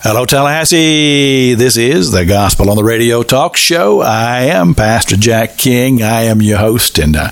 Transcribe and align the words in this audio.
Hello, 0.00 0.26
Tallahassee. 0.26 1.54
This 1.54 1.78
is 1.78 2.10
the 2.12 2.26
Gospel 2.26 2.68
on 2.68 2.76
the 2.76 2.84
Radio 2.84 3.22
Talk 3.22 3.56
Show. 3.56 4.02
I 4.02 4.42
am 4.42 4.74
Pastor 4.74 5.16
Jack 5.16 5.56
King. 5.56 6.02
I 6.02 6.24
am 6.24 6.42
your 6.42 6.58
host. 6.58 6.98
And 6.98 7.16
uh, 7.16 7.30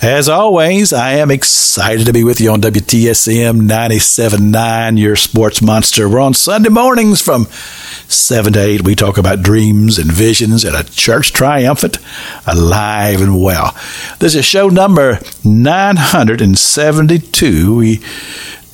as 0.00 0.28
always, 0.28 0.92
I 0.92 1.14
am 1.14 1.32
excited 1.32 2.06
to 2.06 2.12
be 2.12 2.22
with 2.22 2.40
you 2.40 2.52
on 2.52 2.60
WTSM 2.60 3.62
97.9, 3.68 4.96
your 4.98 5.16
sports 5.16 5.60
monster. 5.60 6.08
We're 6.08 6.20
on 6.20 6.34
Sunday 6.34 6.68
mornings 6.68 7.20
from 7.20 7.46
7 7.46 8.52
to 8.52 8.60
8. 8.60 8.84
We 8.84 8.94
talk 8.94 9.18
about 9.18 9.42
dreams 9.42 9.98
and 9.98 10.08
visions 10.10 10.64
and 10.64 10.76
a 10.76 10.84
church 10.84 11.32
triumphant, 11.32 11.98
alive 12.46 13.20
and 13.20 13.42
well. 13.42 13.76
This 14.20 14.36
is 14.36 14.44
show 14.44 14.68
number 14.68 15.18
972. 15.44 17.74
We 17.74 18.00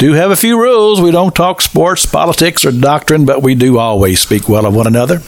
do 0.05 0.13
have 0.13 0.31
a 0.31 0.37
few 0.37 0.61
rules. 0.61 1.01
We 1.01 1.11
don't 1.11 1.35
talk 1.35 1.63
sports, 1.63 2.05
politics, 2.05 2.67
or 2.67 2.73
doctrine, 2.73 3.25
but 3.25 3.43
we 3.43 3.55
do 3.55 3.79
always 3.79 4.21
speak 4.21 4.49
well 4.51 4.67
of 4.67 4.75
one 4.75 4.87
another. 4.87 5.23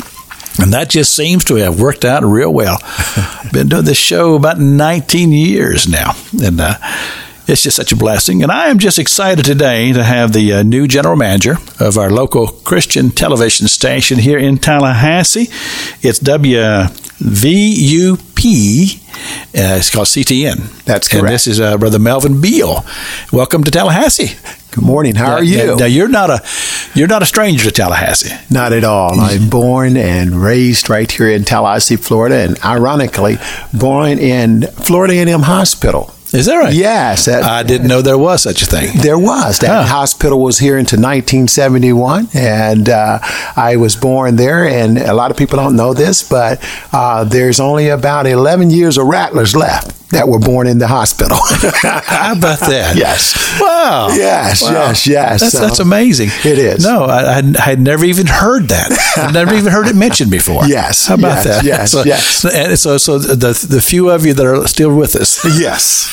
And 0.59 0.73
that 0.74 0.91
just 0.91 1.16
seems 1.16 1.45
to 1.45 1.55
have 1.56 1.80
worked 1.80 2.05
out 2.05 2.23
real 2.24 2.52
well. 2.52 2.78
Been 3.52 3.69
doing 3.69 3.86
this 3.86 3.97
show 3.97 4.34
about 4.34 4.59
19 4.59 5.33
years 5.33 5.88
now. 5.88 6.12
And 6.42 6.60
uh, 6.60 6.74
it's 7.46 7.62
just 7.62 7.77
such 7.77 7.92
a 7.92 7.96
blessing. 7.96 8.42
And 8.42 8.50
I 8.50 8.66
am 8.68 8.78
just 8.78 8.98
excited 8.98 9.45
today 9.45 9.92
to 9.92 10.02
have 10.02 10.32
the 10.32 10.52
uh, 10.52 10.62
new 10.62 10.88
general 10.88 11.16
manager 11.16 11.56
of 11.78 11.96
our 11.96 12.10
local 12.10 12.48
Christian 12.48 13.10
television 13.10 13.69
station 13.69 14.19
here 14.19 14.38
in 14.38 14.59
Tallahassee. 14.59 15.48
It's 16.02 16.19
WVUP. 16.19 16.91
Uh, 19.55 19.78
it's 19.78 19.91
called 19.91 20.06
CTN. 20.06 20.84
That's 20.84 21.09
correct. 21.09 21.24
And 21.24 21.34
this 21.34 21.46
is 21.46 21.60
uh, 21.60 21.78
Brother 21.78 21.98
Melvin 21.98 22.41
Beal. 22.41 22.84
Welcome 23.32 23.64
to 23.64 23.70
Tallahassee. 23.70 24.36
Good 24.72 24.84
morning. 24.84 25.14
How 25.14 25.33
are 25.34 25.42
you? 25.42 25.69
Now, 25.69 25.74
now, 25.77 25.86
you're 25.86 26.08
not 26.08 26.28
a 26.28 26.42
you're 26.94 27.08
not 27.08 27.22
a 27.22 27.27
stranger 27.27 27.64
to 27.64 27.72
Tallahassee. 27.72 28.34
Not 28.50 28.74
at 28.74 28.84
all. 28.84 29.19
I'm 29.19 29.48
born 29.48 29.97
and 29.97 30.42
raised 30.42 30.91
right 30.91 31.10
here 31.10 31.30
in 31.30 31.44
Tallahassee, 31.44 31.97
Florida, 31.97 32.36
and 32.36 32.58
ironically, 32.62 33.39
born 33.72 34.19
in 34.19 34.67
Florida 34.67 35.14
A&M 35.14 35.42
Hospital. 35.42 36.12
Is 36.37 36.47
that 36.47 36.56
right? 36.56 36.75
Yes. 36.75 37.25
That, 37.25 37.45
I 37.45 37.62
didn't 37.62 37.89
know 37.89 38.03
there 38.03 38.19
was 38.19 38.42
such 38.42 38.62
a 38.62 38.67
thing. 38.67 38.98
There 39.01 39.19
was. 39.19 39.59
That 39.61 39.69
Huh. 39.69 39.83
hospital 39.84 40.41
was 40.41 40.59
here 40.59 40.77
until 40.77 41.01
1971, 41.01 42.29
and 42.34 42.89
uh, 42.89 43.19
I 43.56 43.77
was 43.77 43.97
born 43.97 44.37
there. 44.37 44.67
And 44.67 44.98
a 44.98 45.14
lot 45.14 45.31
of 45.31 45.37
people 45.37 45.57
don't 45.57 45.77
know 45.77 45.95
this, 45.95 46.23
but 46.29 46.62
uh, 46.92 47.25
there's 47.25 47.59
only 47.59 47.89
about 47.89 48.27
11 48.27 48.70
years 48.70 48.98
of 48.98 49.07
rattlers 49.07 49.57
left 49.57 50.05
that 50.10 50.28
were 50.28 50.38
born 50.38 50.66
in 50.68 50.78
the 50.78 50.86
hospital. 50.86 51.36
How 51.42 52.32
about 52.38 52.60
that? 52.60 52.94
Yes. 52.96 53.34
Wow. 53.60 54.08
Yes, 54.12 54.62
Wow. 54.62 54.70
yes, 54.72 55.06
yes. 55.06 55.40
That's, 55.40 55.52
So- 55.52 55.60
that's 55.60 55.78
amazing. 55.80 56.28
It 56.44 56.58
is. 56.58 56.84
No, 56.84 57.04
I, 57.04 57.38
I 57.38 57.42
had 57.60 57.80
never 57.80 58.04
even 58.04 58.27
heard 58.27 58.68
that. 58.68 58.92
I'd 59.16 59.34
never 59.34 59.54
even 59.54 59.72
heard 59.72 59.88
it 59.88 59.96
mentioned 59.96 60.30
before. 60.30 60.62
Yes, 60.77 61.06
How 61.06 61.14
about 61.14 61.36
yes, 61.36 61.44
that? 61.44 61.64
yes, 61.64 61.90
so, 61.92 62.02
yes. 62.04 62.44
And 62.44 62.78
so, 62.78 62.98
so 62.98 63.18
the 63.18 63.52
the 63.68 63.80
few 63.80 64.10
of 64.10 64.24
you 64.27 64.34
that 64.34 64.46
are 64.46 64.66
still 64.68 64.94
with 64.96 65.14
us. 65.16 65.44
yes. 65.58 66.06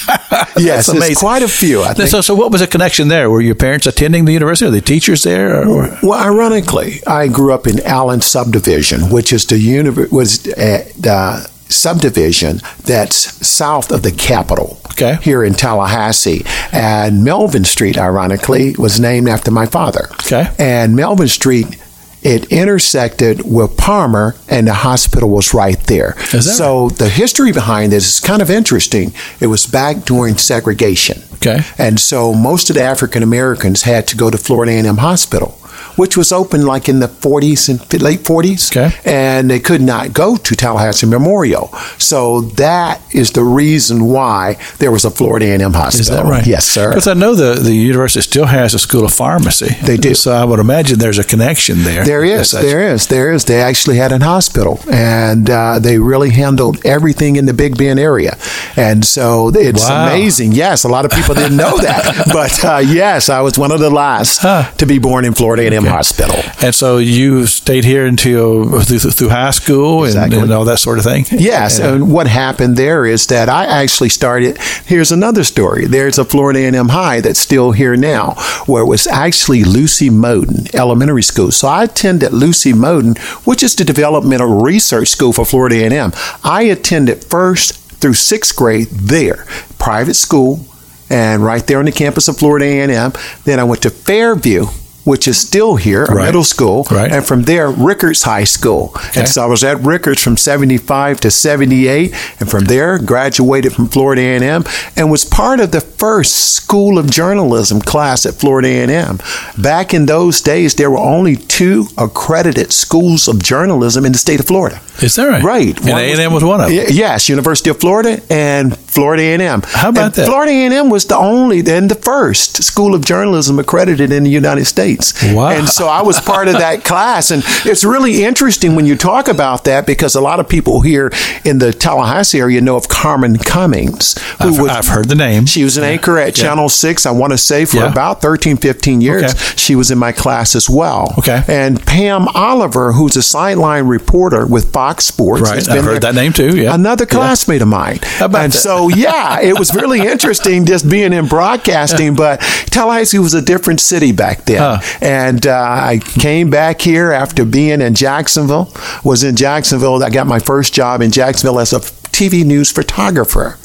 yes. 0.58 0.88
amazing. 0.89 1.11
It's 1.11 1.19
quite 1.19 1.44
a 1.44 1.47
few, 1.47 1.83
I 1.83 1.94
think. 1.94 2.09
So, 2.09 2.21
so 2.21 2.33
what 2.36 2.52
was 2.52 2.61
the 2.61 2.67
connection 2.67 3.08
there? 3.09 3.30
Were 3.30 3.41
your 3.41 3.55
parents 3.55 3.86
attending 3.88 4.25
the 4.25 4.31
university? 4.33 4.67
Are 4.67 4.71
the 4.71 4.81
teachers 4.81 5.23
there? 5.23 5.55
Or, 5.55 5.67
or- 5.86 5.97
Well, 6.03 6.19
ironically, 6.19 7.02
I 7.08 7.27
grew 7.27 7.53
up 7.53 7.67
in 7.67 7.80
Allen 7.86 8.21
Subdivision, 8.21 9.09
which 9.09 9.31
is 9.33 9.45
the 9.45 9.55
univ- 9.55 10.11
was 10.11 10.47
uh, 10.47 10.83
the 10.99 11.49
subdivision 11.74 12.62
that's 12.84 13.46
south 13.46 13.92
of 13.92 14.04
the 14.04 14.12
Capitol. 14.12 14.80
Okay. 14.92 15.18
Here 15.22 15.44
in 15.44 15.54
Tallahassee, 15.54 16.46
and 16.72 17.24
Melvin 17.24 17.64
Street, 17.64 17.98
ironically, 17.98 18.76
was 18.78 19.00
named 19.00 19.28
after 19.28 19.50
my 19.50 19.66
father. 19.66 20.08
Okay. 20.26 20.50
And 20.60 20.96
Melvin 20.96 21.28
Street. 21.28 21.80
It 22.26 22.46
intersected 22.54 23.42
with 23.44 23.76
Palmer, 23.76 24.36
and 24.48 24.66
the 24.66 24.74
hospital 24.74 25.30
was 25.30 25.54
right 25.54 25.78
there. 25.88 26.16
Is 26.34 26.46
that 26.46 26.54
so 26.54 26.88
the 26.88 27.10
history 27.10 27.52
behind 27.52 27.92
this 27.92 28.08
is 28.08 28.20
kind 28.22 28.42
of 28.42 28.50
interesting. 28.50 29.12
It 29.42 29.48
was 29.48 29.66
back 29.66 30.06
during 30.06 30.38
segregation. 30.38 31.22
Okay. 31.33 31.60
And 31.78 32.00
so 32.00 32.33
most 32.33 32.70
of 32.70 32.78
the 32.78 32.83
African 32.83 33.23
Americans 33.23 33.82
had 33.82 34.08
to 34.08 34.16
go 34.16 34.30
to 34.30 34.38
Florida 34.38 34.72
A&M 34.72 35.00
Hospital, 35.00 35.60
which 35.95 36.17
was 36.17 36.31
open 36.31 36.65
like 36.65 36.89
in 36.89 36.99
the 36.99 37.08
40s 37.08 37.70
and 37.70 38.02
late 38.02 38.20
40s. 38.21 38.71
Okay. 38.76 38.95
And 39.05 39.49
they 39.49 39.59
could 39.59 39.81
not 39.81 40.14
go 40.14 40.36
to 40.37 40.55
Tallahassee 40.55 41.08
Memorial. 41.08 41.67
So 41.98 42.42
that 42.42 43.02
is 43.14 43.31
the 43.31 43.43
reason 43.43 44.05
why 44.05 44.58
there 44.80 44.92
was 44.92 45.05
a 45.05 45.11
Florida 45.11 45.45
A&M 45.48 45.73
Hospital. 45.73 46.02
is 46.02 46.09
that 46.09 46.26
right? 46.26 46.45
Yes, 46.45 46.65
sir. 46.65 46.89
Because 46.89 47.08
I 47.08 47.14
know 47.14 47.36
the, 47.36 47.59
the 47.61 47.73
university 47.73 48.21
still 48.21 48.45
has 48.45 48.73
a 48.73 48.80
school 48.80 49.05
of 49.05 49.14
pharmacy. 49.14 49.70
They 49.83 49.98
do. 49.98 50.14
So 50.14 50.32
I 50.33 50.45
would 50.45 50.59
imagine 50.59 50.99
there's 50.99 51.20
a 51.20 51.23
connection 51.23 51.83
there. 51.83 52.03
There 52.05 52.23
is, 52.23 52.52
there 52.52 52.93
is, 52.93 53.08
there 53.08 53.32
is. 53.33 53.45
They 53.45 53.61
actually 53.61 53.98
had 53.98 54.11
an 54.11 54.21
hospital, 54.21 54.80
and 54.92 55.49
uh, 55.49 55.80
they 55.80 55.99
really 55.99 56.30
handled 56.32 56.86
everything 56.86 57.36
in 57.36 57.45
the 57.45 57.53
Big 57.53 57.77
Bend 57.77 57.99
area, 57.99 58.37
and 58.76 59.03
so 59.05 59.52
it's 59.53 59.87
Wow. 59.89 60.08
amazing. 60.08 60.52
Yes, 60.53 60.83
a 60.83 60.87
lot 60.87 61.05
of 61.05 61.11
people 61.11 61.36
didn't 61.36 61.58
know 61.58 61.77
that, 61.77 62.26
but 62.33 62.64
uh, 62.65 62.77
yes, 62.77 63.30
I 63.30 63.42
was 63.42 63.58
one 63.58 63.71
of 63.71 63.80
the 63.80 63.89
last 63.89 64.39
Huh. 64.42 64.70
to 64.77 64.86
be 64.86 64.99
born 64.99 65.26
in 65.26 65.33
Florida 65.33 65.64
A&M 65.64 65.83
Hospital. 65.86 66.36
And 66.61 66.73
so 66.73 66.98
you 66.98 67.45
stayed 67.48 67.83
here 67.86 68.05
until 68.05 68.82
through, 68.82 68.99
through 68.99 69.30
high 69.30 69.52
school 69.52 69.99
and, 70.04 70.08
Exactly. 70.14 70.39
and 70.39 70.52
all 70.52 70.66
that 70.66 70.80
sort 70.80 70.98
of 70.98 71.04
thing. 71.04 71.26
Yes, 71.32 71.80
And, 71.80 71.95
and 71.95 72.11
what 72.11 72.27
happened 72.27 72.77
there 72.77 73.05
is 73.05 73.27
that 73.27 73.49
I 73.49 73.66
actually 73.66 74.10
started. 74.10 74.58
Here's 74.86 75.11
another 75.11 75.44
story. 75.44 75.86
There's 75.86 76.17
a 76.17 76.26
Florida 76.26 76.60
A&M 76.60 76.89
High 76.89 77.21
that's 77.21 77.39
still 77.39 77.71
here 77.71 77.95
now, 77.95 78.36
where 78.66 78.83
it 78.83 78.88
was 78.88 79.08
actually 79.08 79.64
Lucy 79.64 80.10
Moten 80.10 80.73
Elementary 80.73 81.23
School. 81.23 81.52
So 81.52 81.67
I 81.67 81.83
attended 81.83 82.32
Lucy 82.33 82.73
Moten, 82.73 83.17
which 83.45 83.64
is 83.64 83.76
the 83.76 83.83
developmental 83.83 84.61
research 84.61 85.10
school 85.10 85.33
for 85.33 85.45
Florida 85.45 85.76
A&M. 85.83 86.11
I 86.44 86.64
attended 86.64 87.23
first 87.26 87.76
through 88.02 88.14
sixth 88.14 88.55
grade 88.55 88.88
there, 88.89 89.45
private 89.80 90.15
school, 90.15 90.65
and 91.10 91.44
right 91.44 91.65
there 91.67 91.80
on 91.80 91.86
the 91.86 91.92
campus 91.92 92.27
of 92.27 92.38
Florida 92.38 92.65
A&M. 92.65 93.14
Then 93.45 93.60
I 93.60 93.64
went 93.64 93.82
to 93.83 93.89
Fairview. 93.89 94.65
Which 95.03 95.27
is 95.27 95.37
still 95.37 95.75
here, 95.75 96.05
a 96.05 96.14
Right. 96.15 96.25
middle 96.27 96.45
school, 96.45 96.87
Right. 96.89 97.11
and 97.11 97.25
from 97.25 97.43
there, 97.43 97.69
Rickards 97.69 98.23
High 98.23 98.45
School. 98.45 98.95
And 99.15 99.27
so 99.27 99.43
I 99.43 99.45
was 99.47 99.61
at 99.64 99.83
Rickards 99.83 100.21
from 100.21 100.37
75 100.37 101.19
to 101.21 101.30
78, 101.30 102.14
and 102.39 102.49
from 102.49 102.65
there, 102.65 102.97
graduated 102.99 103.73
from 103.73 103.89
Florida 103.89 104.21
A&M, 104.21 104.64
and 104.95 105.11
was 105.11 105.25
part 105.25 105.59
of 105.59 105.71
the 105.71 105.81
first 105.81 106.53
School 106.55 106.97
of 106.97 107.09
Journalism 107.09 107.81
class 107.81 108.25
at 108.25 108.36
Florida 108.36 108.69
A&M. 108.69 109.19
Back 109.58 109.93
in 109.93 110.05
those 110.05 110.39
days, 110.41 110.75
there 110.75 110.89
were 110.89 110.97
only 111.15 111.35
two 111.35 111.87
accredited 111.97 112.71
schools 112.71 113.27
of 113.27 113.43
journalism 113.43 114.05
in 114.05 114.14
the 114.14 114.17
state 114.17 114.39
of 114.39 114.45
Florida. 114.47 114.80
is 115.02 115.15
that 115.15 115.27
right? 115.27 115.43
Right. 115.43 115.77
And 115.80 115.89
One 115.89 116.02
A 116.02 116.11
and 116.11 116.20
M 116.21 116.33
was 116.33 116.43
one 116.43 116.61
of 116.61 116.70
them. 116.70 116.85
Yes, 116.91 117.27
University 117.27 117.70
of 117.70 117.80
Florida 117.80 118.21
and 118.30 118.77
Florida 118.77 119.23
A&M. 119.23 119.64
How 119.73 119.89
about 119.89 120.03
And 120.05 120.14
that? 120.14 120.25
Florida 120.27 120.52
A&M 120.52 120.89
was 120.89 121.05
the 121.05 121.17
only 121.17 121.59
and 121.67 121.89
the 121.89 121.95
first 121.95 122.64
school 122.64 122.93
of 122.95 123.03
journalism 123.03 123.58
accredited 123.59 124.11
in 124.11 124.23
the 124.23 124.30
United 124.30 124.65
States. 124.65 124.92
Wow. 125.33 125.49
And 125.49 125.67
so 125.70 125.87
I 125.87 126.02
was 126.02 126.20
part 126.20 126.48
of 126.48 126.54
that 126.54 126.83
class, 126.89 127.31
and 127.31 127.43
it's 127.65 127.83
really 127.83 128.24
interesting 128.24 128.75
when 128.75 128.86
you 128.86 128.95
talk 128.95 129.27
about 129.27 129.63
that 129.65 129.86
because 129.86 130.15
a 130.15 130.21
lot 130.21 130.39
of 130.39 130.48
people 130.50 130.81
here 130.81 131.12
in 131.45 131.59
the 131.59 131.71
Tallahassee 131.74 132.39
area 132.39 132.62
know 132.62 132.75
of 132.75 132.88
Carmen 132.88 133.38
Cummings, 133.38 134.18
who 134.42 134.50
I've, 134.53 134.59
was 134.59 134.69
I've 134.71 134.88
heard 134.88 135.09
the 135.09 135.15
name. 135.15 135.45
she 135.45 135.63
was 135.63 135.77
an 135.77 135.83
anchor 135.83 136.18
at 136.18 136.38
Yeah. 136.38 136.44
Channel 136.45 136.69
6, 136.69 137.06
I 137.06 137.12
want 137.12 137.31
to 137.31 137.38
say, 137.38 137.65
for 137.65 137.77
Yeah. 137.77 137.92
about 137.92 138.21
13, 138.21 138.57
15 138.57 139.01
years. 139.01 139.24
Okay. 139.24 139.33
She 139.56 139.75
was 139.75 139.92
in 139.92 139.98
my 139.98 140.12
class 140.12 140.56
as 140.56 140.69
well. 140.69 141.13
Okay. 141.19 141.44
And 141.48 141.83
Pam 141.86 142.27
Oliver, 142.30 142.94
who's 142.94 143.15
a 143.15 143.24
sideline 143.24 143.86
reporter 143.86 144.45
with 144.45 144.71
Fox 144.71 145.06
Sports. 145.06 145.42
Right. 145.50 145.68
I've 145.69 145.83
heard 145.83 146.01
there- 146.01 146.12
that 146.12 146.15
name 146.15 146.33
too, 146.33 146.56
yeah. 146.57 146.74
Another 146.74 147.06
Yeah. 147.09 147.18
classmate 147.18 147.62
of 147.62 147.68
mine. 147.68 148.00
How 148.18 148.25
about 148.25 148.44
and 148.45 148.53
that? 148.53 148.57
so, 148.57 148.89
yeah, 148.89 149.39
it 149.42 149.57
was 149.57 149.74
really 149.74 150.01
interesting 150.13 150.65
just 150.65 150.89
being 150.89 151.13
in 151.13 151.27
broadcasting, 151.27 152.15
but 152.15 152.39
Tallahassee 152.68 153.19
was 153.19 153.33
a 153.33 153.42
different 153.42 153.80
city 153.80 154.12
back 154.12 154.45
then. 154.45 154.57
Huh. 154.59 154.80
And 155.01 155.45
uh, 155.45 155.60
I 155.60 156.00
came 156.00 156.50
back 156.50 156.81
here 156.81 157.12
after 157.12 157.45
being 157.45 157.81
in 157.81 157.95
Jacksonville, 157.95 158.74
was 159.03 159.24
in 159.24 159.35
Jacksonville. 159.35 160.03
I 160.03 160.09
got 160.09 160.27
my 160.27 160.39
first 160.39 160.74
job 160.74 161.01
in 161.01 161.12
Jacksonville 161.12 161.59
as 161.59 161.74
a 161.74 161.80
TV 162.13 162.45
news 162.45 162.71
photographer. 162.71 163.57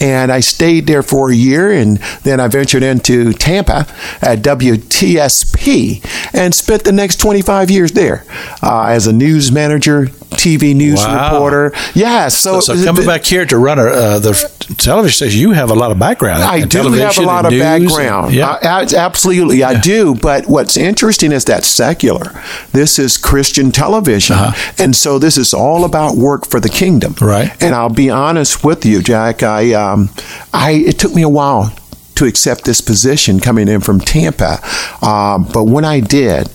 And 0.00 0.30
I 0.30 0.40
stayed 0.40 0.86
there 0.86 1.02
for 1.02 1.30
a 1.30 1.34
year, 1.34 1.72
and 1.72 1.98
then 2.22 2.38
I 2.38 2.46
ventured 2.46 2.84
into 2.84 3.32
Tampa 3.32 3.86
at 4.22 4.38
WTSP 4.38 6.04
and 6.32 6.54
spent 6.54 6.84
the 6.84 6.92
next 6.92 7.16
25 7.16 7.70
years 7.70 7.92
there 7.92 8.24
uh, 8.62 8.84
as 8.84 9.06
a 9.08 9.12
news 9.12 9.50
manager, 9.50 10.08
TV 10.30 10.74
news 10.74 10.98
Wow. 11.04 11.32
reporter. 11.32 11.72
Yeah, 11.94 12.28
so, 12.28 12.60
So, 12.60 12.74
so 12.74 12.84
coming 12.84 13.06
back 13.06 13.24
here 13.24 13.46
to 13.46 13.56
run 13.58 13.78
a, 13.78 13.84
uh, 13.84 14.18
the 14.18 14.32
television 14.76 15.14
station, 15.16 15.40
you 15.40 15.52
have 15.52 15.70
a 15.70 15.74
lot 15.74 15.90
of 15.90 15.98
background. 15.98 16.42
I 16.42 16.60
do 16.62 16.78
have 16.92 17.18
a 17.18 17.22
lot 17.22 17.44
of 17.46 17.52
background. 17.58 18.26
and- 18.26 18.34
yeah. 18.34 18.50
Uh, 18.50 18.86
a- 18.92 18.96
absolutely, 18.96 19.62
I 19.64 19.78
do. 19.80 20.14
But 20.14 20.46
what's 20.48 20.76
interesting 20.76 21.32
is 21.32 21.44
that 21.46 21.64
secular. 21.64 22.32
This 22.72 22.98
is 22.98 23.16
Christian 23.16 23.72
television, 23.72 24.36
and 24.78 24.94
so 24.96 25.18
this 25.18 25.36
is 25.38 25.54
all 25.54 25.84
about 25.84 26.16
work 26.16 26.46
for 26.46 26.60
the 26.60 26.68
kingdom. 26.68 27.12
Uh-huh. 27.16 27.26
Right. 27.26 27.62
And 27.62 27.74
I'll 27.74 27.88
be 27.88 28.10
honest 28.10 28.64
with 28.64 28.84
you, 28.84 29.02
Jack. 29.02 29.42
I, 29.42 29.72
um, 29.72 30.10
I, 30.52 30.70
it 30.72 30.98
took 30.98 31.14
me 31.14 31.22
a 31.22 31.28
while 31.28 31.72
to 32.16 32.24
accept 32.24 32.64
this 32.64 32.80
position 32.80 33.40
coming 33.40 33.68
in 33.68 33.80
from 33.80 34.00
Tampa, 34.00 34.58
um, 35.02 35.46
but 35.52 35.64
when 35.64 35.84
I 35.84 36.00
did. 36.00 36.48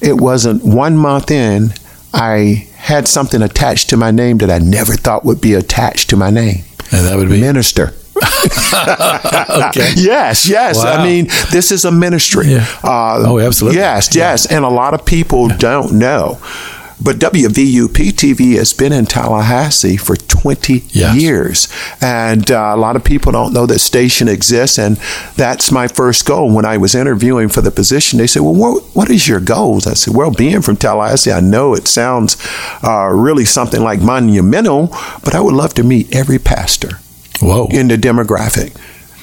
it 0.00 0.16
wasn't 0.16 0.62
one 0.64 0.96
month 0.96 1.28
in, 1.28 1.72
I 2.14 2.67
had 2.88 3.06
something 3.06 3.42
attached 3.42 3.90
to 3.90 3.96
my 3.98 4.10
name 4.10 4.38
that 4.38 4.50
I 4.50 4.58
never 4.58 4.94
thought 4.94 5.22
would 5.24 5.40
be 5.42 5.52
attached 5.52 6.08
to 6.10 6.16
my 6.16 6.30
name. 6.30 6.64
And 6.90 7.06
that 7.06 7.16
would 7.16 7.28
be 7.28 7.38
Minister. 7.40 7.92
okay. 8.18 9.92
Yes, 9.96 10.48
yes. 10.48 10.76
Wow. 10.76 10.92
I 10.94 11.04
mean, 11.04 11.26
this 11.52 11.70
is 11.70 11.84
a 11.84 11.90
ministry. 11.92 12.46
Yeah. 12.48 12.66
Uh, 12.82 13.22
Oh, 13.26 13.38
absolutely. 13.38 13.78
Yes, 13.78 14.14
yes. 14.16 14.46
And 14.50 14.64
a 14.64 14.68
lot 14.68 14.94
of 14.94 15.04
people 15.04 15.48
don't 15.48 15.98
know. 15.98 16.38
But 17.00 17.16
WVUP 17.18 18.10
TV 18.12 18.56
has 18.56 18.72
been 18.72 18.92
in 18.92 19.06
Tallahassee 19.06 19.96
for 19.96 20.16
20 20.16 20.84
Yes. 20.90 21.16
years. 21.16 21.68
And 22.00 22.50
uh, 22.50 22.72
a 22.74 22.76
lot 22.76 22.96
of 22.96 23.04
people 23.04 23.30
don't 23.32 23.52
know 23.52 23.66
that 23.66 23.78
station 23.78 24.26
exists. 24.28 24.78
And 24.78 24.96
that's 25.36 25.70
my 25.70 25.86
first 25.88 26.26
goal. 26.26 26.52
When 26.54 26.64
I 26.64 26.76
was 26.76 26.94
interviewing 26.94 27.48
for 27.48 27.60
the 27.60 27.70
position, 27.70 28.18
they 28.18 28.26
said, 28.26 28.42
Well, 28.42 28.54
what, 28.54 28.82
what 28.94 29.10
is 29.10 29.28
your 29.28 29.40
goals? 29.40 29.86
I 29.86 29.94
said, 29.94 30.14
Well, 30.14 30.30
being 30.32 30.60
from 30.62 30.76
Tallahassee, 30.76 31.30
I 31.32 31.40
know 31.40 31.74
it 31.74 31.86
sounds 31.88 32.36
uh, 32.82 33.08
really 33.12 33.44
something 33.44 33.82
like 33.82 34.00
monumental, 34.00 34.88
but 35.24 35.34
I 35.34 35.40
would 35.40 35.54
love 35.54 35.74
to 35.74 35.84
meet 35.84 36.14
every 36.14 36.38
pastor 36.38 36.98
Whoa. 37.40 37.68
in 37.70 37.88
the 37.88 37.96
demographic. 37.96 38.74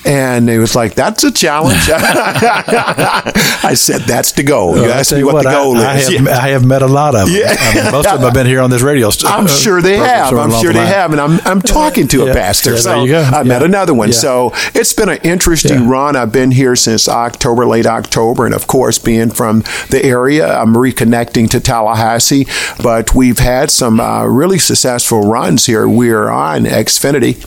And 0.06 0.50
it 0.50 0.60
was 0.60 0.75
like, 0.75 0.94
that's 0.94 1.24
a 1.24 1.31
challenge. 1.31 1.80
I 1.90 3.74
said, 3.75 4.02
that's 4.02 4.34
the 4.34 4.44
goal. 4.44 4.75
You 4.75 4.84
Well, 4.84 4.94
I 4.94 5.00
asked 5.00 5.12
me 5.13 5.19
you 5.19 5.25
what, 5.25 5.44
the 5.44 5.50
goal 5.52 5.78
I, 5.78 5.96
is. 5.98 6.10
have, 6.10 6.25
Yeah. 6.25 6.38
I 6.38 6.50
have 6.50 6.63
met 6.66 6.81
a 6.84 6.88
lot 6.88 7.16
of 7.16 7.28
them. 7.28 7.36
Yeah. 7.36 7.56
I 7.57 7.74
mean, 7.75 7.92
most 7.92 8.06
of 8.07 8.13
them 8.13 8.22
have 8.22 8.34
been 8.34 8.46
here 8.46 8.62
on 8.62 8.69
this 8.69 8.81
radio. 8.84 9.10
st- 9.10 9.31
I'm 9.31 9.48
sure 9.48 9.81
they 9.81 9.98
have. 9.98 10.34
I'm 10.34 10.52
sure 10.52 10.72
the 10.72 10.74
they 10.74 10.80
line. 10.80 10.88
have. 10.94 11.12
And 11.12 11.19
I'm, 11.22 11.40
I'm 11.46 11.62
talking 11.62 12.07
to 12.10 12.25
Yeah. 12.25 12.31
a 12.31 12.34
pastor. 12.34 12.78
So 12.78 13.04
you. 13.04 13.16
I 13.18 13.44
met 13.44 13.63
another 13.63 13.94
one. 13.94 14.13
So 14.13 14.52
it's 14.75 14.94
been 14.94 15.10
an 15.10 15.18
interesting 15.24 15.88
run. 15.88 16.16
I've 16.16 16.31
been 16.31 16.52
here 16.52 16.75
since 16.75 17.10
October, 17.10 17.66
late 17.66 17.88
October. 17.88 18.46
And 18.46 18.54
of 18.54 18.68
course, 18.68 19.00
being 19.00 19.31
from 19.31 19.62
the 19.90 20.02
area, 20.04 20.48
I'm 20.48 20.75
reconnecting 20.75 21.50
to 21.50 21.60
Tallahassee. 21.60 22.46
But 22.81 23.16
we've 23.16 23.40
had 23.40 23.72
some 23.72 24.00
uh, 24.00 24.25
really 24.25 24.60
successful 24.60 25.22
runs 25.22 25.66
here. 25.66 25.88
We're 25.88 26.30
on 26.30 26.66
Xfinity 26.66 27.42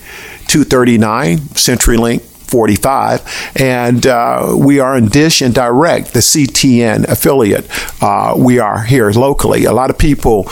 239, 0.49 1.39
CenturyLink 1.55 2.23
45, 2.49 3.53
and 3.57 4.07
uh, 4.07 4.55
we 4.57 4.81
are 4.81 4.97
in 4.97 5.09
Dish 5.09 5.43
and 5.43 5.55
Direct, 5.55 6.13
the 6.13 6.21
CTN 6.21 7.09
affiliate. 7.09 7.67
Uh, 8.03 8.35
we 8.37 8.59
are 8.59 8.83
here 8.83 9.11
locally. 9.11 9.65
A 9.65 9.73
lot 9.73 9.91
of 9.91 9.99
people 9.99 10.49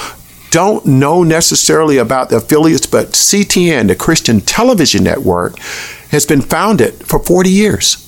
don't 0.50 0.86
know 0.86 1.22
necessarily 1.22 1.98
about 1.98 2.30
the 2.30 2.36
affiliates, 2.36 2.86
but 2.86 3.08
CTN, 3.08 3.88
the 3.88 3.96
Christian 3.96 4.40
Television 4.40 5.04
Network, 5.04 5.58
has 6.10 6.24
been 6.24 6.40
founded 6.40 6.94
for 7.06 7.18
40 7.18 7.50
years. 7.50 8.05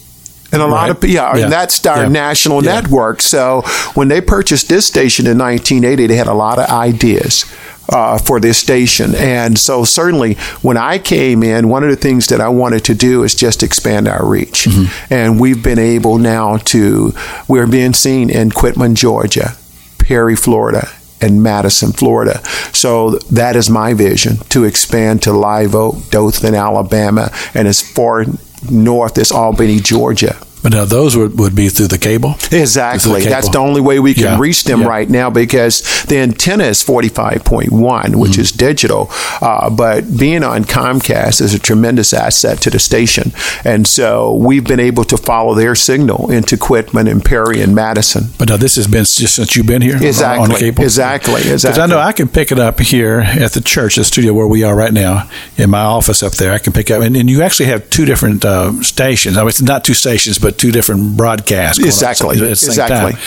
And 0.52 0.62
a 0.62 0.66
lot 0.66 0.88
of 0.90 1.04
yeah, 1.04 1.36
Yeah. 1.36 1.44
and 1.44 1.52
that's 1.52 1.84
our 1.86 2.04
Yeah. 2.04 2.08
national 2.08 2.64
Yeah. 2.64 2.74
network. 2.80 3.20
So 3.22 3.62
when 3.94 4.08
they 4.08 4.20
purchased 4.20 4.68
this 4.68 4.86
station 4.86 5.26
in 5.26 5.36
1980, 5.36 6.06
they 6.06 6.16
had 6.16 6.26
a 6.26 6.34
lot 6.34 6.58
of 6.58 6.68
ideas 6.70 7.44
uh, 7.90 8.18
for 8.18 8.38
this 8.38 8.58
station. 8.58 9.14
And 9.14 9.58
so 9.58 9.82
certainly 9.84 10.36
when 10.60 10.76
I 10.76 10.98
came 10.98 11.42
in, 11.42 11.68
one 11.68 11.82
of 11.84 11.88
the 11.90 11.96
things 11.96 12.26
that 12.26 12.38
I 12.40 12.48
wanted 12.48 12.84
to 12.84 12.94
do 12.94 13.24
is 13.24 13.34
just 13.34 13.62
expand 13.62 14.06
our 14.08 14.26
reach. 14.26 14.64
Mm-hmm. 14.64 14.84
And 15.14 15.40
we've 15.40 15.62
been 15.62 15.78
able 15.78 16.18
now 16.18 16.58
to 16.66 17.14
we're 17.46 17.66
being 17.66 17.94
seen 17.94 18.28
in 18.30 18.50
Quitman, 18.50 18.94
Georgia, 18.94 19.54
Perry, 19.98 20.36
Florida. 20.36 20.88
And 21.20 21.42
Madison, 21.42 21.90
Florida. 21.90 22.40
So 22.72 23.18
that 23.32 23.56
is 23.56 23.68
my 23.68 23.92
vision 23.92 24.38
to 24.50 24.62
expand 24.62 25.20
to 25.22 25.32
Live 25.32 25.74
Oak, 25.74 26.10
Dothan, 26.12 26.54
Alabama, 26.54 27.32
and 27.54 27.66
as 27.66 27.80
far 27.80 28.24
north 28.70 29.18
as 29.18 29.30
Albany, 29.30 29.80
Georgia. 29.80 30.36
But 30.62 30.72
now 30.72 30.84
those 30.84 31.16
would, 31.16 31.38
would 31.38 31.54
be 31.54 31.68
through 31.68 31.86
the 31.88 31.98
cable. 31.98 32.34
Exactly. 32.50 33.20
cable. 33.20 33.30
That's 33.30 33.48
the 33.48 33.58
only 33.58 33.80
way 33.80 34.00
we 34.00 34.14
can 34.14 34.24
Yeah. 34.24 34.38
reach 34.38 34.64
them 34.64 34.80
Yeah. 34.82 34.88
right 34.88 35.08
now 35.08 35.30
because 35.30 35.82
the 36.08 36.18
antenna 36.18 36.64
is 36.64 36.82
45.1, 36.82 38.16
which 38.18 38.32
Mm-hmm. 38.32 38.40
is 38.40 38.52
digital. 38.52 39.10
Uh, 39.40 39.70
but 39.70 40.16
being 40.18 40.42
on 40.42 40.64
Comcast 40.64 41.40
is 41.40 41.54
a 41.54 41.58
tremendous 41.58 42.12
asset 42.12 42.60
to 42.62 42.70
the 42.70 42.78
station. 42.78 43.32
And 43.64 43.86
so 43.86 44.34
we've 44.34 44.64
been 44.64 44.80
able 44.80 45.04
to 45.04 45.16
follow 45.16 45.54
their 45.54 45.74
signal 45.74 46.30
into 46.30 46.56
Quitman 46.56 47.06
and 47.08 47.24
Perry 47.24 47.60
and 47.62 47.74
Madison. 47.74 48.28
But 48.38 48.48
now 48.48 48.56
this 48.56 48.76
has 48.76 48.86
been 48.86 49.04
just 49.04 49.34
since 49.36 49.54
you've 49.56 49.66
been 49.66 49.82
here 49.82 49.96
Exactly. 49.96 50.42
on 50.44 50.50
the 50.50 50.56
cable. 50.58 50.82
Exactly. 50.82 51.34
Because 51.42 51.64
Exactly. 51.64 51.82
I 51.82 51.86
know 51.86 51.98
I 51.98 52.12
can 52.12 52.28
pick 52.28 52.52
it 52.52 52.58
up 52.58 52.80
here 52.80 53.20
at 53.20 53.52
the 53.52 53.60
church, 53.60 53.96
the 53.96 54.04
studio 54.04 54.32
where 54.32 54.46
we 54.46 54.62
are 54.64 54.74
right 54.74 54.92
now, 54.92 55.28
in 55.56 55.70
my 55.70 55.82
office 55.82 56.22
up 56.22 56.32
there. 56.34 56.52
I 56.52 56.58
can 56.58 56.72
pick 56.72 56.90
up, 56.90 57.02
and, 57.02 57.16
and 57.16 57.28
you 57.30 57.42
actually 57.42 57.66
have 57.66 57.88
two 57.90 58.04
different 58.04 58.44
uh, 58.44 58.72
stations. 58.82 59.36
I 59.36 59.40
mean, 59.40 59.48
it's 59.48 59.62
not 59.62 59.84
two 59.84 59.94
stations, 59.94 60.38
but 60.38 60.47
two 60.52 60.72
different 60.72 61.16
broadcasts. 61.16 61.82
Exactly. 61.82 62.36
at 62.36 62.40
the 62.48 62.56
same 62.56 62.70
Exactly. 62.70 63.12
time. 63.12 63.20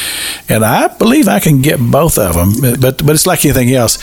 And 0.50 0.64
I 0.66 0.88
believe 0.88 1.28
I 1.28 1.40
can 1.40 1.62
get 1.62 1.80
both 1.80 2.18
of 2.18 2.36
them. 2.36 2.80
But 2.80 3.06
but 3.06 3.10
it's 3.16 3.26
like 3.28 3.44
anything 3.46 3.72
else. 3.74 3.98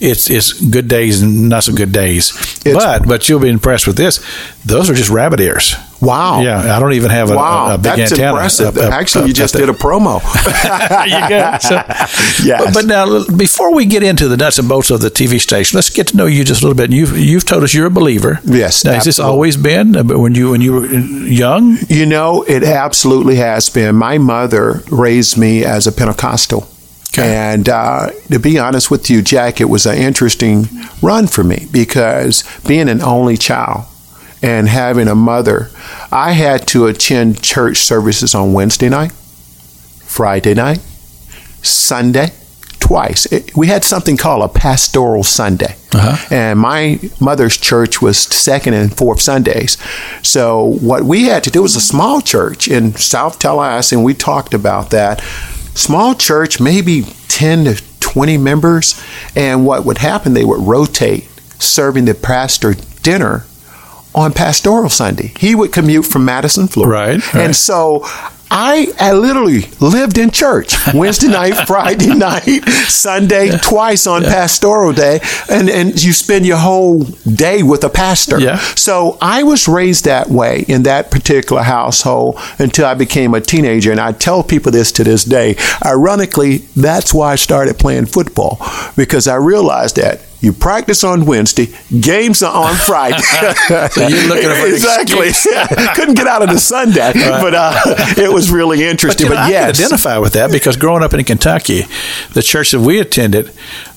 It's 0.00 0.30
it's 0.30 0.52
good 0.52 0.88
days 0.88 1.22
and 1.22 1.48
not 1.48 1.64
so 1.64 1.72
good 1.72 1.92
days. 1.92 2.30
It's- 2.64 2.74
but 2.74 3.06
but 3.06 3.28
you'll 3.28 3.40
be 3.40 3.48
impressed 3.48 3.86
with 3.86 3.96
this. 3.96 4.20
Those 4.64 4.88
are 4.90 4.94
just 4.94 5.10
rabbit 5.10 5.40
ears. 5.40 5.74
Wow. 6.00 6.40
Yeah, 6.40 6.76
I 6.76 6.80
don't 6.80 6.94
even 6.94 7.10
have 7.10 7.30
a, 7.30 7.36
Wow, 7.36 7.74
a 7.74 7.78
big 7.78 7.96
that's 7.96 8.12
antenna. 8.12 8.30
impressive. 8.30 8.76
up- 8.78 8.84
up- 8.84 8.92
Actually, 8.92 9.22
up 9.22 9.28
you 9.28 9.34
just 9.34 9.54
did 9.54 9.68
a 9.68 9.72
promo. 9.72 10.20
there 10.88 11.06
you 11.06 11.28
go. 11.28 11.56
So, 11.60 11.74
Yes. 12.44 12.64
but, 12.64 12.74
but 12.74 12.84
now, 12.86 13.24
before 13.36 13.74
we 13.74 13.84
get 13.84 14.02
into 14.02 14.26
the 14.28 14.36
nuts 14.36 14.58
and 14.58 14.68
bolts 14.68 14.90
of 14.90 15.00
the 15.00 15.10
TV 15.10 15.38
station, 15.40 15.76
let's 15.76 15.90
get 15.90 16.08
to 16.08 16.16
know 16.16 16.26
you 16.26 16.44
just 16.44 16.62
a 16.62 16.66
little 16.66 16.76
bit. 16.76 16.90
You've 16.90 17.18
you've 17.18 17.44
told 17.44 17.62
us 17.64 17.74
you're 17.74 17.86
a 17.86 17.90
believer. 17.90 18.40
Yes, 18.44 18.84
Now, 18.84 18.94
has 18.94 19.04
this 19.04 19.18
always 19.18 19.56
been 19.56 19.94
uh, 19.96 20.04
when 20.04 20.34
you 20.34 20.50
when 20.52 20.60
you 20.62 20.72
were 20.72 20.86
young? 20.86 21.76
You 21.88 22.06
know, 22.06 22.42
it 22.44 22.62
absolutely 22.64 23.36
has 23.36 23.68
been. 23.68 23.94
My 23.96 24.16
mother 24.18 24.82
raised 24.90 25.36
me 25.36 25.64
as 25.64 25.86
a 25.86 25.92
Pentecostal. 25.92 26.66
Okay. 27.12 27.34
And 27.34 27.68
uh, 27.68 28.10
to 28.30 28.38
be 28.38 28.56
honest 28.58 28.90
with 28.90 29.10
you, 29.10 29.20
Jack, 29.20 29.60
it 29.60 29.64
was 29.68 29.84
an 29.84 29.98
interesting 29.98 30.68
run 31.02 31.26
for 31.26 31.42
me 31.42 31.66
because 31.72 32.44
being 32.68 32.88
an 32.88 33.02
only 33.02 33.36
child 33.36 33.84
and 34.42 34.68
having 34.68 35.08
a 35.08 35.14
mother, 35.14 35.70
I 36.10 36.32
had 36.32 36.66
to 36.68 36.86
attend 36.86 37.42
church 37.42 37.78
services 37.78 38.34
on 38.34 38.52
Wednesday 38.52 38.88
night, 38.88 39.12
Friday 39.12 40.54
night, 40.54 40.80
Sunday, 41.62 42.32
twice. 42.78 43.26
It- 43.26 43.56
we 43.56 43.68
had 43.68 43.84
something 43.84 44.16
called 44.16 44.42
a 44.42 44.48
pastoral 44.48 45.22
Sunday. 45.22 45.76
Uh-huh. 45.92 46.16
And 46.30 46.58
my 46.58 46.98
mother's 47.20 47.56
church 47.56 48.00
was 48.00 48.18
second 48.18 48.74
and 48.74 48.96
fourth 48.96 49.20
Sundays. 49.20 49.76
So 50.22 50.76
what 50.80 51.04
we 51.04 51.24
had 51.24 51.44
to 51.44 51.50
do 51.50 51.62
was 51.62 51.76
a 51.76 51.80
small 51.80 52.20
church 52.20 52.68
in 52.68 52.94
South 52.96 53.38
Tallahassee, 53.38 53.96
and 53.96 54.04
we 54.04 54.14
talked 54.14 54.54
about 54.54 54.90
that. 54.90 55.20
Small 55.74 56.14
church, 56.14 56.60
maybe 56.60 57.06
10 57.28 57.64
to 57.64 57.82
20 58.00 58.38
members. 58.38 59.00
And 59.36 59.66
what 59.66 59.84
would 59.84 59.98
happen, 59.98 60.34
they 60.34 60.44
would 60.44 60.60
rotate 60.60 61.28
serving 61.58 62.06
the 62.06 62.14
pastor 62.14 62.74
dinner 63.02 63.44
on 64.14 64.32
pastoral 64.32 64.88
Sunday. 64.88 65.32
He 65.38 65.54
would 65.54 65.72
commute 65.72 66.06
from 66.06 66.24
Madison, 66.24 66.66
Florida. 66.66 66.92
Right, 66.92 67.34
right. 67.34 67.44
And 67.44 67.56
so 67.56 68.04
I, 68.50 68.92
I 68.98 69.12
literally 69.12 69.62
lived 69.80 70.18
in 70.18 70.32
church 70.32 70.74
Wednesday 70.92 71.28
night, 71.30 71.66
Friday 71.68 72.14
night, 72.14 72.64
Sunday, 72.88 73.56
twice 73.58 74.08
on 74.08 74.22
pastoral 74.22 74.92
day, 74.92 75.20
and, 75.48 75.70
and 75.70 76.02
you 76.02 76.12
spend 76.12 76.44
your 76.44 76.56
whole 76.56 77.04
day 77.04 77.62
with 77.62 77.84
a 77.84 77.88
pastor. 77.88 78.40
Yeah. 78.40 78.58
So 78.74 79.18
I 79.20 79.44
was 79.44 79.68
raised 79.68 80.04
that 80.06 80.28
way 80.28 80.64
in 80.66 80.82
that 80.82 81.12
particular 81.12 81.62
household 81.62 82.38
until 82.58 82.86
I 82.86 82.94
became 82.94 83.34
a 83.34 83.40
teenager. 83.40 83.92
And 83.92 84.00
I 84.00 84.12
tell 84.12 84.42
people 84.42 84.72
this 84.72 84.90
to 84.92 85.04
this 85.04 85.24
day. 85.24 85.54
Ironically, 85.84 86.58
that's 86.76 87.14
why 87.14 87.32
I 87.32 87.36
started 87.36 87.78
playing 87.78 88.06
football 88.06 88.58
because 88.96 89.28
I 89.28 89.36
realized 89.36 89.96
that 89.96 90.22
you 90.40 90.52
practice 90.52 91.04
on 91.04 91.26
Wednesday, 91.26 91.68
games 92.00 92.42
are 92.42 92.54
on 92.68 92.74
Friday. 92.76 93.18
So 93.90 94.06
you're 94.06 94.28
looking 94.28 94.48
for 94.50 94.66
exactly. 94.72 95.30
Couldn't 95.94 96.14
get 96.14 96.26
out 96.26 96.42
of 96.42 96.48
the 96.48 96.58
Sunday, 96.58 97.12
but 97.14 97.54
uh, 97.54 97.72
it 98.16 98.32
was 98.32 98.50
really 98.50 98.78
But, 98.78 98.84
interesting. 98.86 99.26
you 99.26 99.32
But, 99.32 99.36
know, 99.36 99.42
I 99.42 99.50
can 99.50 99.68
identify 99.70 100.18
with 100.18 100.32
that 100.34 100.50
because 100.50 100.76
growing 100.76 101.02
up 101.02 101.12
in 101.14 101.24
Kentucky, 101.24 101.82
the 102.32 102.42
church 102.42 102.70
that 102.72 102.80
we 102.80 102.98
attended, 103.00 103.52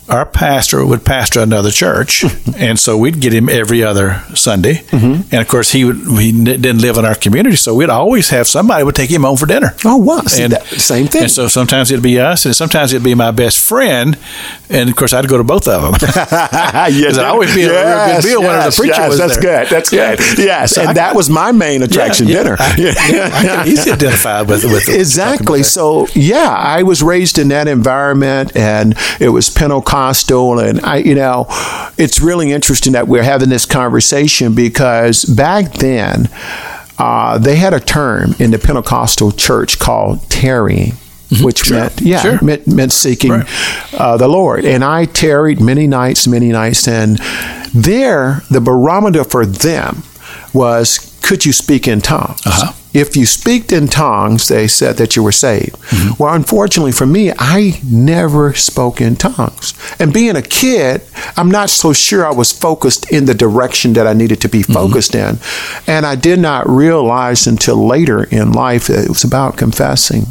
our 0.10 0.25
pastor 0.25 0.86
would 0.86 1.05
pastor 1.05 1.39
another 1.41 1.72
church, 1.72 2.24
and 2.57 2.77
so 2.79 2.98
we'd 2.98 3.19
get 3.22 3.33
him 3.33 3.48
every 3.50 3.83
other 3.83 4.22
Sunday. 4.36 4.75
Mm-hmm. 4.91 5.22
And 5.31 5.41
of 5.41 5.48
course, 5.48 5.72
he 5.72 5.86
would 5.86 5.98
he 6.19 6.31
didn't 6.43 6.79
live 6.81 6.98
in 6.98 7.05
our 7.05 7.15
community, 7.15 7.55
so 7.55 7.74
we'd 7.74 7.89
always 7.89 8.29
have 8.29 8.48
somebody 8.48 8.83
would 8.83 8.95
take 8.95 9.10
him 9.10 9.24
home 9.24 9.38
for 9.38 9.45
dinner. 9.45 9.74
Oh, 9.86 9.98
wow. 9.98 10.22
See, 10.22 10.43
And 10.43 10.53
that- 10.53 10.65
same 10.65 11.07
thing. 11.07 11.24
And 11.24 11.31
so 11.31 11.48
sometimes 11.48 11.91
it'd 11.91 12.03
be 12.03 12.19
us, 12.19 12.45
and 12.45 12.55
sometimes 12.55 12.91
it'd 12.93 13.03
be 13.03 13.15
my 13.15 13.31
best 13.31 13.60
friend, 13.60 14.17
and 14.69 14.89
of 14.89 14.95
course 14.95 15.13
I'd 15.13 15.27
go 15.27 15.38
to 15.38 15.43
both 15.43 15.67
of 15.67 15.81
them. 16.00 16.10
yes, 16.12 17.17
I'd 17.17 17.25
always 17.25 17.53
be 17.55 17.63
a 17.63 17.69
real 17.69 18.22
good 18.22 18.25
meal 18.25 18.41
whenever 18.41 18.69
the 18.69 18.75
preacher 18.75 18.93
yes, 19.01 19.10
was 19.10 19.17
That's 19.19 19.38
there. 19.38 19.63
good. 19.65 19.69
That's 19.72 19.93
Yeah. 19.93 20.15
good. 20.15 20.38
Yes, 20.43 20.75
So 20.75 20.81
and 20.81 20.89
I- 20.89 20.93
that 20.93 21.15
was 21.15 21.29
my 21.29 21.51
main 21.51 21.81
attraction 21.83 22.27
Yeah, 22.27 22.36
yeah. 22.38 22.43
dinner. 22.43 22.57
I, 22.60 22.75
yeah, 22.77 23.29
I 23.33 23.41
can 23.43 23.67
easily 23.67 23.93
identify 23.93 24.41
with 24.41 24.63
with 24.65 24.89
exactly. 24.89 25.63
So 25.63 26.07
yeah, 26.13 26.50
I 26.57 26.83
was 26.83 27.01
raised 27.01 27.38
in 27.39 27.48
that 27.50 27.67
environment, 27.67 28.55
and 28.55 28.95
it 29.19 29.29
was 29.29 29.50
Pentecostal, 29.50 29.93
and 29.98 30.82
I, 30.82 30.98
you 30.98 31.16
know, 31.16 31.46
it's 31.98 32.20
really 32.20 32.52
interesting 32.52 32.94
that 32.94 33.08
we're 33.08 33.24
having 33.24 33.50
this 33.50 33.66
conversation 33.66 34.56
because 34.56 35.24
back 35.26 35.74
then. 35.74 36.30
Uh, 37.00 37.40
they 37.40 37.56
had 37.56 37.74
a 37.74 37.80
term 37.80 38.36
in 38.38 38.52
the 38.52 38.60
Pentecostal 38.60 39.32
church 39.32 39.80
called 39.80 40.30
tarrying. 40.30 40.94
which 41.42 41.64
Sure. 41.66 41.78
meant 41.80 42.00
yeah 42.02 42.22
Sure. 42.22 42.38
meant, 42.44 42.68
meant 42.68 42.92
seeking 42.92 43.32
Right. 43.32 43.48
uh, 43.98 44.16
the 44.18 44.28
Lord. 44.28 44.64
And 44.64 44.84
I 44.84 45.06
tarried 45.06 45.60
many 45.60 45.88
nights, 45.88 46.28
many 46.28 46.50
nights, 46.50 46.88
and 46.88 47.20
there 47.74 48.44
the 48.52 48.62
barometer 48.62 49.24
for 49.24 49.44
them 49.44 50.04
was 50.54 51.00
could 51.24 51.46
you 51.46 51.53
speak 51.53 51.88
in 51.88 52.01
tongues? 52.01 52.46
Uh-huh. 52.46 52.74
If 52.94 53.18
you 53.18 53.25
speak 53.25 53.72
in 53.72 53.88
tongues, 53.88 54.50
they 54.50 54.68
said 54.68 54.98
that 54.98 55.15
you 55.15 55.24
were 55.24 55.32
saved. 55.32 55.72
Mm-hmm. 55.72 56.22
Well, 56.22 56.36
unfortunately 56.36 56.92
for 56.92 57.08
me, 57.08 57.32
I 57.39 57.80
never 57.84 58.53
spoke 58.53 59.01
in 59.01 59.15
tongues. 59.15 59.74
And 60.00 60.13
being 60.13 60.36
a 60.36 60.44
kid, 60.44 61.01
I'm 61.36 61.50
not 61.50 61.72
so 61.72 61.92
sure 61.92 62.24
I 62.24 62.32
was 62.32 62.51
focused 62.51 63.12
in 63.12 63.25
the 63.25 63.34
direction 63.34 63.94
that 63.94 64.06
I 64.06 64.13
needed 64.13 64.42
to 64.42 64.50
be 64.50 64.60
Mm-hmm. 64.62 64.74
focused 64.74 65.15
in. 65.15 65.39
And 65.88 66.06
I 66.06 66.15
did 66.15 66.39
not 66.39 66.70
realize 66.70 67.48
until 67.48 67.88
later 67.88 68.25
in 68.25 68.51
life 68.51 68.86
that 68.88 69.06
it 69.06 69.10
was 69.10 69.24
about 69.24 69.58
confessing 69.58 70.27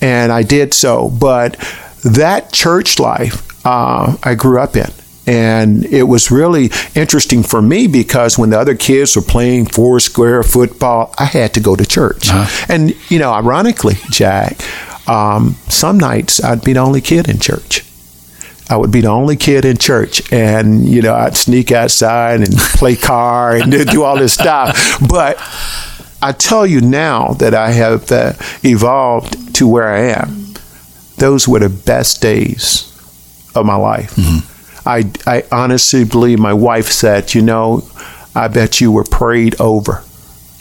and 0.00 0.32
I 0.32 0.42
did 0.42 0.74
so. 0.74 1.08
But 1.08 1.56
that 2.04 2.52
church 2.52 2.98
life 2.98 3.46
uh, 3.66 4.16
I 4.22 4.34
grew 4.34 4.60
up 4.60 4.76
in. 4.76 4.90
And 5.26 5.84
it 5.86 6.04
was 6.04 6.30
really 6.30 6.70
interesting 6.94 7.42
for 7.42 7.60
me 7.62 7.86
because 7.86 8.38
when 8.38 8.50
the 8.50 8.58
other 8.58 8.74
kids 8.74 9.14
were 9.14 9.22
playing 9.22 9.66
four 9.66 10.00
square 10.00 10.42
football, 10.42 11.14
I 11.18 11.24
had 11.26 11.54
to 11.54 11.60
go 11.60 11.76
to 11.76 11.86
church. 11.86 12.28
And, 12.68 12.94
you 13.10 13.18
know, 13.18 13.32
ironically, 13.32 13.94
Jack, 14.10 14.60
um, 15.08 15.56
some 15.68 15.98
nights 15.98 16.42
I'd 16.42 16.64
be 16.64 16.72
the 16.72 16.80
only 16.80 17.00
kid 17.00 17.28
in 17.28 17.38
church. 17.38 17.84
I 18.70 18.76
would 18.76 18.92
be 18.92 19.00
the 19.00 19.08
only 19.08 19.36
kid 19.36 19.64
in 19.64 19.78
church, 19.78 20.32
and 20.32 20.88
you 20.88 21.02
know 21.02 21.12
I'd 21.12 21.36
sneak 21.36 21.72
outside 21.72 22.40
and 22.40 22.56
play 22.56 22.94
car 22.94 23.56
and 23.56 23.72
do 23.90 24.04
all 24.04 24.16
this 24.16 24.34
stuff. 24.34 24.98
But 25.08 25.38
I 26.22 26.30
tell 26.30 26.64
you 26.64 26.80
now 26.80 27.32
that 27.40 27.52
I 27.52 27.72
have 27.72 28.12
uh, 28.12 28.34
evolved 28.62 29.56
to 29.56 29.66
where 29.66 29.88
I 29.88 30.20
am. 30.22 30.54
Those 31.16 31.48
were 31.48 31.58
the 31.58 31.68
best 31.68 32.22
days 32.22 32.86
of 33.56 33.66
my 33.66 33.74
life. 33.74 34.16
I, 34.86 35.10
I 35.26 35.44
honestly 35.52 36.04
believe 36.04 36.38
my 36.38 36.52
wife 36.54 36.88
said, 36.88 37.34
you 37.34 37.42
know, 37.42 37.82
I 38.34 38.48
bet 38.48 38.80
you 38.80 38.92
were 38.92 39.04
prayed 39.04 39.60
over. 39.60 40.02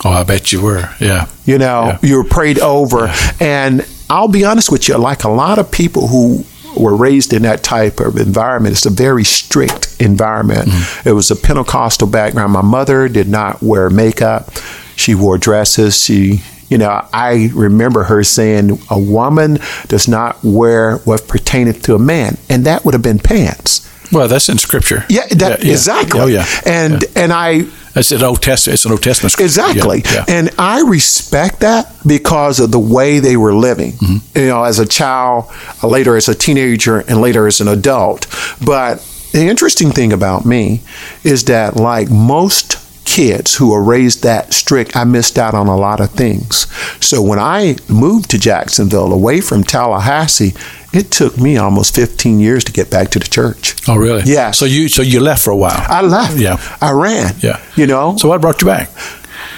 Oh, 0.03 0.09
I 0.11 0.23
bet 0.23 0.51
you 0.51 0.61
were. 0.61 0.89
Yeah. 0.99 1.27
You 1.45 1.57
know, 1.57 1.85
Yeah. 1.87 1.97
you 2.01 2.17
were 2.17 2.23
prayed 2.23 2.59
over. 2.59 3.13
And 3.39 3.85
I'll 4.09 4.27
be 4.27 4.45
honest 4.45 4.71
with 4.71 4.87
you, 4.87 4.97
like 4.97 5.23
a 5.23 5.29
lot 5.29 5.59
of 5.59 5.71
people 5.71 6.07
who 6.07 6.45
were 6.77 6.95
raised 6.95 7.33
in 7.33 7.41
that 7.43 7.63
type 7.63 7.99
of 7.99 8.17
environment, 8.17 8.73
it's 8.75 8.85
a 8.85 8.89
very 8.89 9.23
strict 9.23 9.95
environment. 9.99 10.69
Mm-hmm. 10.69 11.09
It 11.09 11.11
was 11.13 11.31
a 11.31 11.35
Pentecostal 11.35 12.07
background. 12.07 12.53
My 12.53 12.61
mother 12.61 13.09
did 13.09 13.27
not 13.27 13.61
wear 13.61 13.89
makeup, 13.89 14.51
she 14.95 15.15
wore 15.15 15.37
dresses. 15.37 16.01
She 16.03 16.41
you 16.69 16.77
know, 16.77 17.03
I 17.11 17.49
remember 17.55 18.03
her 18.03 18.23
saying, 18.23 18.79
a 18.91 18.99
woman 18.99 19.57
does 19.87 20.07
not 20.07 20.37
wear 20.43 20.97
what 20.97 21.27
pertaineth 21.27 21.81
to 21.83 21.95
a 21.95 21.99
man. 21.99 22.37
And 22.47 22.63
that 22.67 22.85
would 22.85 22.93
have 22.93 23.01
been 23.01 23.17
pants. 23.17 23.88
Well, 24.11 24.27
that's 24.27 24.49
in 24.49 24.57
Scripture. 24.57 25.05
Yeah, 25.09 25.25
that, 25.27 25.59
Yeah, 25.59 25.65
yeah. 25.67 25.71
exactly. 25.71 26.19
Oh, 26.19 26.25
yeah. 26.27 26.45
And 26.65 27.03
and 27.15 27.31
I 27.31 27.65
That's 27.93 28.11
an 28.11 28.23
Old 28.23 28.41
Testament. 28.41 28.73
It's 28.75 28.85
an 28.85 28.91
Old 28.91 29.03
Testament 29.03 29.31
scripture. 29.31 29.45
Exactly. 29.45 30.01
Yeah, 30.05 30.25
yeah. 30.27 30.35
And 30.37 30.49
I 30.57 30.81
respect 30.81 31.59
that 31.61 31.91
because 32.05 32.59
of 32.59 32.71
the 32.71 32.79
way 32.79 33.19
they 33.19 33.35
were 33.37 33.53
living. 33.53 33.93
Mm-hmm. 33.93 34.37
You 34.39 34.47
know, 34.47 34.63
as 34.63 34.79
a 34.79 34.85
child, 34.85 35.45
later 35.83 36.15
as 36.15 36.27
a 36.29 36.35
teenager, 36.35 36.99
and 36.99 37.19
later 37.21 37.47
as 37.47 37.61
an 37.61 37.67
adult. 37.67 38.27
But 38.65 38.99
the 39.31 39.47
interesting 39.47 39.91
thing 39.91 40.13
about 40.13 40.45
me 40.45 40.81
is 41.23 41.45
that, 41.45 41.75
like 41.75 42.09
most 42.09 42.77
kids 43.05 43.55
who 43.55 43.73
are 43.73 43.83
raised 43.83 44.23
that 44.23 44.53
strict, 44.53 44.95
I 44.95 45.03
missed 45.03 45.37
out 45.37 45.53
on 45.53 45.67
a 45.67 45.75
lot 45.75 45.99
of 45.99 46.11
things. 46.11 46.67
So 47.03 47.21
when 47.21 47.39
I 47.39 47.77
moved 47.87 48.29
to 48.31 48.39
Jacksonville 48.39 49.11
away 49.11 49.41
from 49.41 49.63
Tallahassee, 49.63 50.53
it 50.93 51.11
took 51.11 51.37
me 51.37 51.57
almost 51.57 51.95
15 51.95 52.39
years 52.39 52.63
to 52.65 52.71
get 52.71 52.89
back 52.89 53.09
to 53.09 53.19
the 53.19 53.27
church. 53.27 53.75
Oh, 53.87 53.95
really? 53.95 54.23
Yeah. 54.25 54.51
So 54.51 54.65
you 54.65 54.87
so 54.89 55.01
you 55.01 55.19
left 55.19 55.43
for 55.43 55.51
a 55.51 55.57
while. 55.57 55.85
I 55.87 56.01
left. 56.01 56.37
Yeah. 56.37 56.57
I 56.81 56.91
ran. 56.91 57.35
Yeah. 57.39 57.61
You 57.75 57.87
know? 57.87 58.17
So 58.17 58.29
what 58.29 58.41
brought 58.41 58.61
you 58.61 58.67
back? 58.67 58.89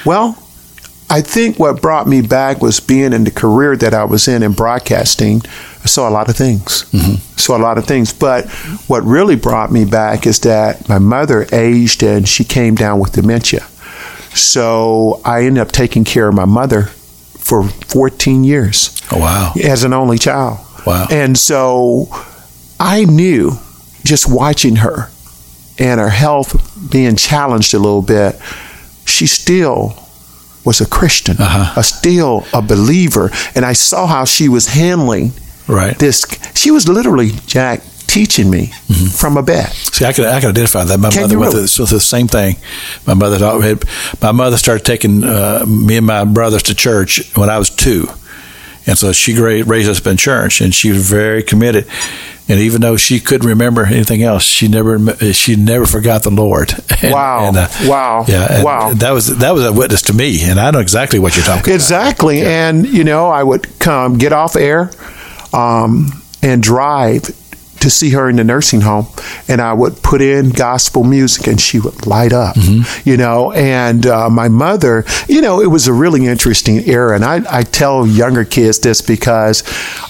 Well, 0.05 0.37
I 1.09 1.21
think 1.21 1.59
what 1.59 1.81
brought 1.81 2.07
me 2.07 2.21
back 2.21 2.61
was 2.61 2.79
being 2.79 3.13
in 3.13 3.23
the 3.23 3.31
career 3.31 3.75
that 3.77 3.93
I 3.93 4.05
was 4.05 4.27
in 4.27 4.43
in 4.43 4.53
broadcasting. 4.53 5.41
I 5.83 5.87
saw 5.87 6.07
a 6.07 6.11
lot 6.11 6.29
of 6.29 6.35
things. 6.35 6.85
Saw 7.41 7.57
a 7.57 7.63
lot 7.63 7.77
of 7.77 7.85
things. 7.85 8.13
But 8.13 8.47
what 8.87 9.03
really 9.03 9.35
brought 9.35 9.71
me 9.71 9.83
back 9.85 10.27
is 10.27 10.39
that 10.41 10.87
my 10.87 10.99
mother 10.99 11.47
aged 11.51 12.03
and 12.03 12.27
she 12.27 12.43
came 12.43 12.75
down 12.75 12.99
with 12.99 13.13
dementia. 13.13 13.65
So 14.35 15.21
I 15.25 15.43
ended 15.45 15.61
up 15.61 15.71
taking 15.71 16.03
care 16.03 16.27
of 16.27 16.35
my 16.35 16.45
mother 16.45 16.83
for 17.37 17.63
14 17.67 18.43
years 18.43 19.01
Oh, 19.11 19.17
wow. 19.19 19.53
as 19.63 19.83
an 19.83 19.93
only 19.93 20.17
child. 20.17 20.59
Wow. 20.85 21.07
And 21.11 21.37
so 21.37 22.07
I 22.79 23.05
knew 23.05 23.53
just 24.03 24.29
watching 24.31 24.77
her 24.77 25.09
and 25.77 25.99
her 25.99 26.09
health 26.09 26.91
being 26.91 27.15
challenged 27.15 27.73
a 27.73 27.79
little 27.79 28.01
bit, 28.01 28.39
she 29.05 29.25
still 29.27 29.95
was 30.63 30.79
a 30.79 30.85
Christian, 30.87 31.37
Uh-huh. 31.39 31.73
a 31.79 31.83
still 31.83 32.45
a 32.53 32.61
believer. 32.61 33.31
And 33.55 33.65
I 33.65 33.73
saw 33.73 34.05
how 34.07 34.25
she 34.25 34.47
was 34.47 34.67
handling 34.67 35.33
Right. 35.67 35.97
this. 35.97 36.25
She 36.55 36.71
was 36.71 36.87
literally, 36.87 37.31
Jack, 37.47 37.81
teaching 38.07 38.49
me 38.49 38.71
Mm-hmm. 38.91 39.05
from 39.07 39.37
a 39.37 39.41
bed. 39.43 39.67
See, 39.69 40.03
I 40.05 40.11
could 40.11 40.25
I 40.25 40.41
could 40.41 40.49
identify 40.49 40.83
that. 40.83 40.99
My 40.99 41.09
Can 41.11 41.21
mother 41.21 41.39
went 41.39 41.53
really? 41.53 41.67
through 41.67 41.85
the 41.85 41.99
same 42.01 42.27
thing. 42.27 42.57
My 43.07 43.13
mother 43.13 43.37
had 43.61 43.83
my 44.21 44.31
mother 44.33 44.57
started 44.57 44.85
taking 44.85 45.23
uh, 45.23 45.65
me 45.65 45.95
and 45.97 46.05
my 46.05 46.25
brothers 46.25 46.63
to 46.63 46.75
church 46.75 47.31
when 47.37 47.49
I 47.49 47.57
was 47.57 47.69
two, 47.69 48.07
and 48.85 48.97
so 48.97 49.13
she 49.13 49.33
raised 49.39 49.89
us 49.89 50.01
up 50.01 50.07
in 50.07 50.17
church, 50.17 50.59
and 50.59 50.75
she 50.75 50.89
was 50.91 51.09
very 51.09 51.41
committed. 51.41 51.87
And 52.49 52.59
even 52.59 52.81
though 52.81 52.97
she 52.97 53.21
couldn't 53.21 53.47
remember 53.47 53.85
anything 53.85 54.23
else, 54.23 54.43
she 54.43 54.67
never 54.67 54.99
she 55.31 55.55
never 55.55 55.85
forgot 55.85 56.23
the 56.23 56.31
Lord. 56.31 56.73
And- 57.01 57.13
Wow. 57.13 57.47
and, 57.47 57.57
uh, 57.57 57.67
Wow. 57.85 58.25
Yeah. 58.27 58.61
Wow. 58.63 58.93
That 58.93 59.11
was 59.11 59.27
that 59.37 59.51
was 59.53 59.63
a 59.65 59.71
witness 59.71 60.01
to 60.03 60.13
me, 60.13 60.43
and 60.43 60.59
I 60.59 60.69
know 60.71 60.79
exactly 60.79 61.17
what 61.19 61.37
you're 61.37 61.45
talking 61.45 61.73
Exactly. 61.73 62.41
And, 62.41 62.85
you 62.85 63.05
know, 63.05 63.29
I 63.29 63.41
would 63.41 63.79
come 63.79 64.17
get 64.17 64.33
off 64.33 64.57
air 64.57 64.91
um, 65.53 66.21
and 66.41 66.61
drive 66.63 67.29
to 67.81 67.89
see 67.89 68.11
her 68.11 68.29
in 68.29 68.35
the 68.37 68.43
nursing 68.43 68.81
home. 68.81 69.07
And 69.47 69.59
I 69.59 69.73
would 69.73 70.01
put 70.03 70.21
in 70.21 70.49
gospel 70.51 71.03
music 71.03 71.47
and 71.47 71.59
she 71.59 71.79
would 71.79 72.05
light 72.05 72.31
up, 72.31 72.55
you 73.03 73.17
know. 73.17 73.51
And 73.51 74.05
uh, 74.05 74.29
my 74.29 74.47
mother, 74.47 75.03
you 75.27 75.41
know, 75.41 75.59
it 75.61 75.67
was 75.67 75.87
a 75.87 75.93
really 75.93 76.25
interesting 76.25 76.77
era. 76.87 77.15
And 77.15 77.25
I, 77.25 77.41
I 77.49 77.63
tell 77.63 78.07
younger 78.07 78.45
kids 78.45 78.79
this 78.79 79.01
because 79.01 79.63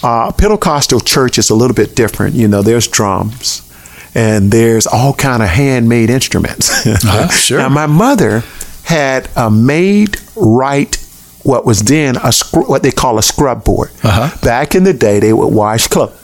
uh, 0.04 0.32
Pentecostal 0.34 1.00
church 1.00 1.38
is 1.38 1.50
a 1.50 1.56
little 1.56 1.76
bit 1.76 1.96
different. 1.96 2.36
You 2.36 2.48
know, 2.48 2.62
there's 2.62 2.88
drums. 2.88 3.68
And 4.14 4.52
there's 4.52 4.86
all 4.88 5.14
kind 5.14 5.42
of 5.42 5.48
handmade 5.48 6.10
instruments. 6.10 6.86
Uh-huh, 6.86 7.28
sure. 7.30 7.60
Now, 7.60 7.70
my 7.70 7.86
mother 7.86 8.44
had 8.84 9.30
a 9.38 9.50
made 9.50 10.18
right 10.36 10.98
what 11.44 11.66
was 11.66 11.82
then 11.84 12.18
a 12.18 12.32
scr- 12.32 12.62
what 12.62 12.84
they 12.84 12.92
call 12.92 13.18
a 13.18 13.24
scrub 13.24 13.64
board. 13.64 13.90
Uh-huh. 14.04 14.36
Back 14.42 14.76
in 14.76 14.84
the 14.84 14.94
day, 14.94 15.20
they 15.20 15.34
would 15.34 15.48
wash 15.54 15.88
clothes. 15.88 16.18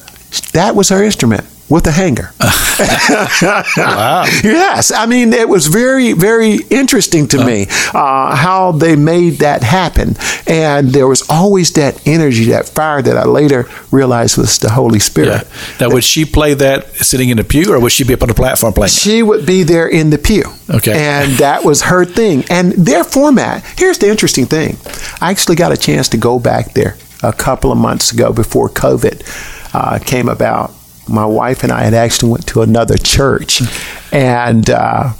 That 0.53 0.75
was 0.75 0.89
her 0.89 1.03
instrument 1.03 1.45
with 1.69 1.85
a 1.87 1.91
hanger. 1.91 2.31
Wow. 3.77 4.25
yes, 4.43 4.91
I 4.91 5.05
mean 5.05 5.33
it 5.33 5.49
was 5.49 5.67
very, 5.67 6.13
very 6.13 6.57
interesting 6.69 7.27
to 7.29 7.43
me 7.43 7.65
uh, 7.93 8.35
how 8.35 8.71
they 8.71 8.95
made 8.95 9.39
that 9.39 9.63
happen, 9.63 10.15
and 10.45 10.89
there 10.89 11.07
was 11.07 11.23
always 11.29 11.71
that 11.73 12.05
energy, 12.07 12.45
that 12.45 12.67
fire 12.69 13.01
that 13.01 13.17
I 13.17 13.25
later 13.25 13.65
realized 13.91 14.37
was 14.37 14.59
the 14.59 14.69
Holy 14.69 14.97
Yeah. 14.99 15.03
Spirit. 15.03 15.47
Now, 15.79 15.89
would 15.89 16.03
she 16.03 16.25
play 16.25 16.53
that 16.55 16.87
sitting 16.97 17.29
in 17.29 17.37
the 17.37 17.43
pew, 17.43 17.73
or 17.73 17.79
would 17.79 17.91
she 17.91 18.03
be 18.03 18.13
up 18.13 18.21
on 18.21 18.27
the 18.27 18.33
platform 18.35 18.73
playing? 18.73 18.87
it? 18.87 18.91
She 18.91 19.23
would 19.23 19.45
be 19.45 19.63
there 19.63 19.87
in 19.87 20.09
the 20.09 20.17
pew. 20.17 20.43
Okay. 20.69 20.93
And 20.93 21.37
that 21.37 21.63
was 21.63 21.83
her 21.83 22.05
thing. 22.05 22.43
And 22.49 22.73
their 22.73 23.03
format, 23.03 23.63
here's 23.77 23.97
the 23.97 24.09
interesting 24.09 24.45
thing. 24.45 24.77
I 25.21 25.31
actually 25.31 25.55
got 25.55 25.71
a 25.71 25.77
chance 25.77 26.09
to 26.09 26.17
go 26.17 26.39
back 26.39 26.73
there 26.73 26.95
a 27.23 27.33
couple 27.33 27.71
of 27.71 27.77
months 27.77 28.11
ago 28.11 28.31
before 28.33 28.69
COVID 28.69 29.23
uh, 29.73 29.99
came 29.99 30.29
about. 30.29 30.71
My 31.09 31.25
wife 31.25 31.63
and 31.63 31.71
I 31.71 31.83
had 31.83 31.93
actually 31.93 32.31
went 32.31 32.47
to 32.47 32.61
another 32.61 32.97
church. 32.97 33.61
And 34.11 34.69
uh, 34.69 35.13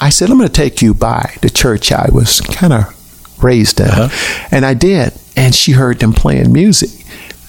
I 0.00 0.08
said, 0.10 0.30
I'm 0.30 0.38
going 0.38 0.48
to 0.48 0.52
take 0.52 0.82
you 0.82 0.94
by 0.94 1.34
the 1.42 1.50
church 1.50 1.92
I 1.92 2.08
was 2.12 2.40
kind 2.40 2.72
of 2.72 3.42
raised 3.42 3.80
in. 3.80 3.86
Uh-huh. 3.88 4.46
And 4.50 4.64
I 4.64 4.74
did. 4.74 5.12
And 5.36 5.54
she 5.54 5.72
heard 5.72 6.00
them 6.00 6.12
playing 6.12 6.52
music. 6.52 6.90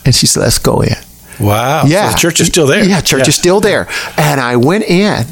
And 0.05 0.15
she 0.15 0.25
said, 0.27 0.41
let's 0.41 0.57
go 0.59 0.81
in. 0.81 0.95
Wow. 1.39 1.83
Yeah, 1.85 2.09
So 2.09 2.13
the 2.15 2.19
church 2.19 2.39
is 2.41 2.47
still 2.47 2.67
there. 2.67 2.83
Yeah, 2.83 3.01
church 3.01 3.27
is 3.27 3.35
still 3.35 3.59
there. 3.59 3.87
And 4.17 4.39
I 4.39 4.57
went 4.57 4.83
in, 4.83 5.25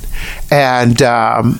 and 0.49 1.01
um, 1.03 1.59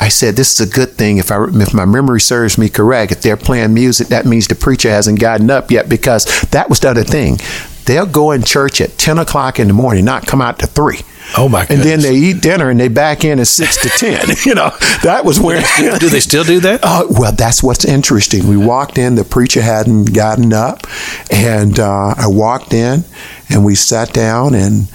I 0.00 0.08
said, 0.08 0.34
"This 0.34 0.58
is 0.58 0.66
a 0.66 0.74
good 0.74 0.92
thing. 0.92 1.18
If 1.18 1.30
I 1.30 1.44
if 1.44 1.74
my 1.74 1.84
memory 1.84 2.20
serves 2.20 2.56
me 2.56 2.68
correct, 2.68 3.12
if 3.12 3.22
they're 3.22 3.36
playing 3.36 3.74
music, 3.74 4.08
that 4.08 4.24
means 4.24 4.48
the 4.48 4.54
preacher 4.54 4.88
hasn't 4.88 5.20
gotten 5.20 5.50
up 5.50 5.70
yet 5.70 5.88
because 5.88 6.24
that 6.50 6.68
was 6.70 6.80
the 6.80 6.90
other 6.90 7.04
thing. 7.04 7.38
They'll 7.84 8.06
go 8.06 8.30
in 8.30 8.42
church 8.42 8.80
at 8.80 8.98
ten 8.98 9.18
o'clock 9.18 9.58
in 9.58 9.66
the 9.66 9.74
morning, 9.74 10.04
not 10.04 10.26
come 10.26 10.40
out 10.40 10.58
to 10.60 10.66
three. 10.66 11.00
Oh 11.36 11.48
my! 11.48 11.62
God. 11.62 11.70
And 11.70 11.80
then 11.80 12.00
they 12.00 12.14
eat 12.14 12.42
dinner 12.42 12.68
and 12.68 12.78
they 12.78 12.88
back 12.88 13.24
in 13.24 13.40
at 13.40 13.46
six 13.46 13.80
to 13.82 13.88
ten. 13.88 14.26
you 14.44 14.54
know, 14.54 14.70
that 15.02 15.24
was 15.24 15.40
where. 15.40 15.62
do 15.98 16.08
they 16.08 16.20
still 16.20 16.44
do 16.44 16.60
that? 16.60 16.80
Uh, 16.82 17.06
well, 17.10 17.32
that's 17.32 17.62
what's 17.62 17.84
interesting. 17.84 18.46
We 18.48 18.56
walked 18.56 18.98
in, 18.98 19.14
the 19.14 19.24
preacher 19.24 19.62
hadn't 19.62 20.12
gotten 20.14 20.52
up, 20.52 20.86
and 21.30 21.78
uh, 21.78 22.14
I 22.16 22.26
walked 22.26 22.74
in, 22.74 23.04
and 23.48 23.64
we 23.64 23.74
sat 23.74 24.12
down, 24.12 24.54
and 24.54 24.88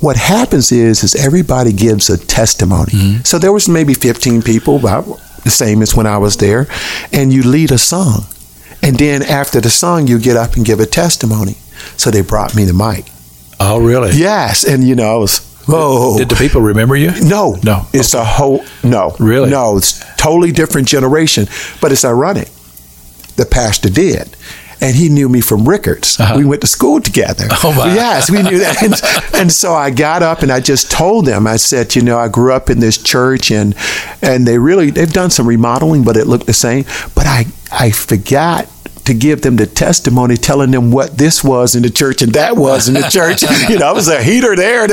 what 0.00 0.16
happens 0.16 0.72
is, 0.72 1.02
is 1.02 1.14
everybody 1.14 1.72
gives 1.72 2.08
a 2.08 2.18
testimony. 2.18 2.92
Mm-hmm. 2.92 3.22
So 3.24 3.38
there 3.38 3.52
was 3.52 3.68
maybe 3.68 3.94
fifteen 3.94 4.42
people, 4.42 4.76
about 4.76 5.04
the 5.44 5.50
same 5.50 5.82
as 5.82 5.94
when 5.94 6.06
I 6.06 6.18
was 6.18 6.36
there, 6.36 6.66
and 7.12 7.32
you 7.32 7.42
lead 7.42 7.72
a 7.72 7.78
song, 7.78 8.26
and 8.82 8.96
then 8.96 9.22
after 9.22 9.60
the 9.60 9.70
song, 9.70 10.06
you 10.06 10.18
get 10.18 10.36
up 10.36 10.54
and 10.54 10.64
give 10.64 10.78
a 10.78 10.86
testimony. 10.86 11.56
So 11.96 12.10
they 12.10 12.22
brought 12.22 12.54
me 12.54 12.64
the 12.64 12.74
mic. 12.74 13.06
Oh, 13.58 13.78
really? 13.80 14.12
Yes, 14.12 14.64
and 14.64 14.82
you 14.86 14.94
know, 14.94 15.14
I 15.14 15.18
was 15.18 15.40
whoa. 15.66 16.16
Did 16.18 16.28
the 16.30 16.36
people 16.36 16.60
remember 16.62 16.96
you? 16.96 17.10
No, 17.22 17.56
No. 17.62 17.86
It's 17.92 18.14
a 18.14 18.24
whole 18.24 18.64
no. 18.82 19.14
Really? 19.18 19.50
No, 19.50 19.76
it's 19.76 20.00
totally 20.16 20.52
different 20.52 20.88
generation. 20.88 21.46
But 21.80 21.92
it's 21.92 22.04
ironic. 22.04 22.48
The 23.36 23.46
pastor 23.46 23.90
did. 23.90 24.36
And 24.82 24.96
he 24.96 25.10
knew 25.10 25.28
me 25.28 25.42
from 25.42 25.68
Rickards. 25.68 26.18
Uh-huh. 26.18 26.38
We 26.38 26.46
went 26.46 26.62
to 26.62 26.66
school 26.66 27.02
together. 27.02 27.44
Oh, 27.62 27.74
my. 27.76 27.94
Yes, 27.94 28.30
we 28.30 28.42
knew 28.42 28.58
that. 28.60 28.82
And, 28.82 28.94
and 29.42 29.52
so 29.52 29.74
I 29.74 29.90
got 29.90 30.22
up 30.22 30.40
and 30.42 30.50
I 30.50 30.60
just 30.60 30.90
told 30.90 31.26
them. 31.26 31.46
I 31.46 31.56
said, 31.58 31.94
you 31.94 32.00
know, 32.00 32.18
I 32.18 32.28
grew 32.28 32.54
up 32.54 32.70
in 32.70 32.80
this 32.80 32.96
church, 32.96 33.50
and 33.50 33.74
and 34.22 34.46
they 34.48 34.58
really 34.58 34.90
they've 34.90 35.12
done 35.12 35.28
some 35.28 35.46
remodeling, 35.46 36.02
but 36.02 36.16
it 36.16 36.26
looked 36.26 36.46
the 36.46 36.54
same. 36.54 36.84
But 37.14 37.26
I 37.26 37.44
I 37.70 37.90
forgot 37.90 38.66
to 39.10 39.14
give 39.14 39.42
them 39.42 39.56
the 39.56 39.66
testimony 39.66 40.36
telling 40.36 40.70
them 40.70 40.92
what 40.92 41.18
this 41.18 41.42
was 41.42 41.74
in 41.74 41.82
the 41.82 41.90
church 41.90 42.22
and 42.22 42.32
that 42.34 42.56
was 42.56 42.88
in 42.88 42.94
the 42.94 43.02
church. 43.10 43.42
you 43.68 43.76
know, 43.76 43.88
I 43.88 43.92
was 43.92 44.06
a 44.06 44.22
heater 44.22 44.54
there 44.54 44.84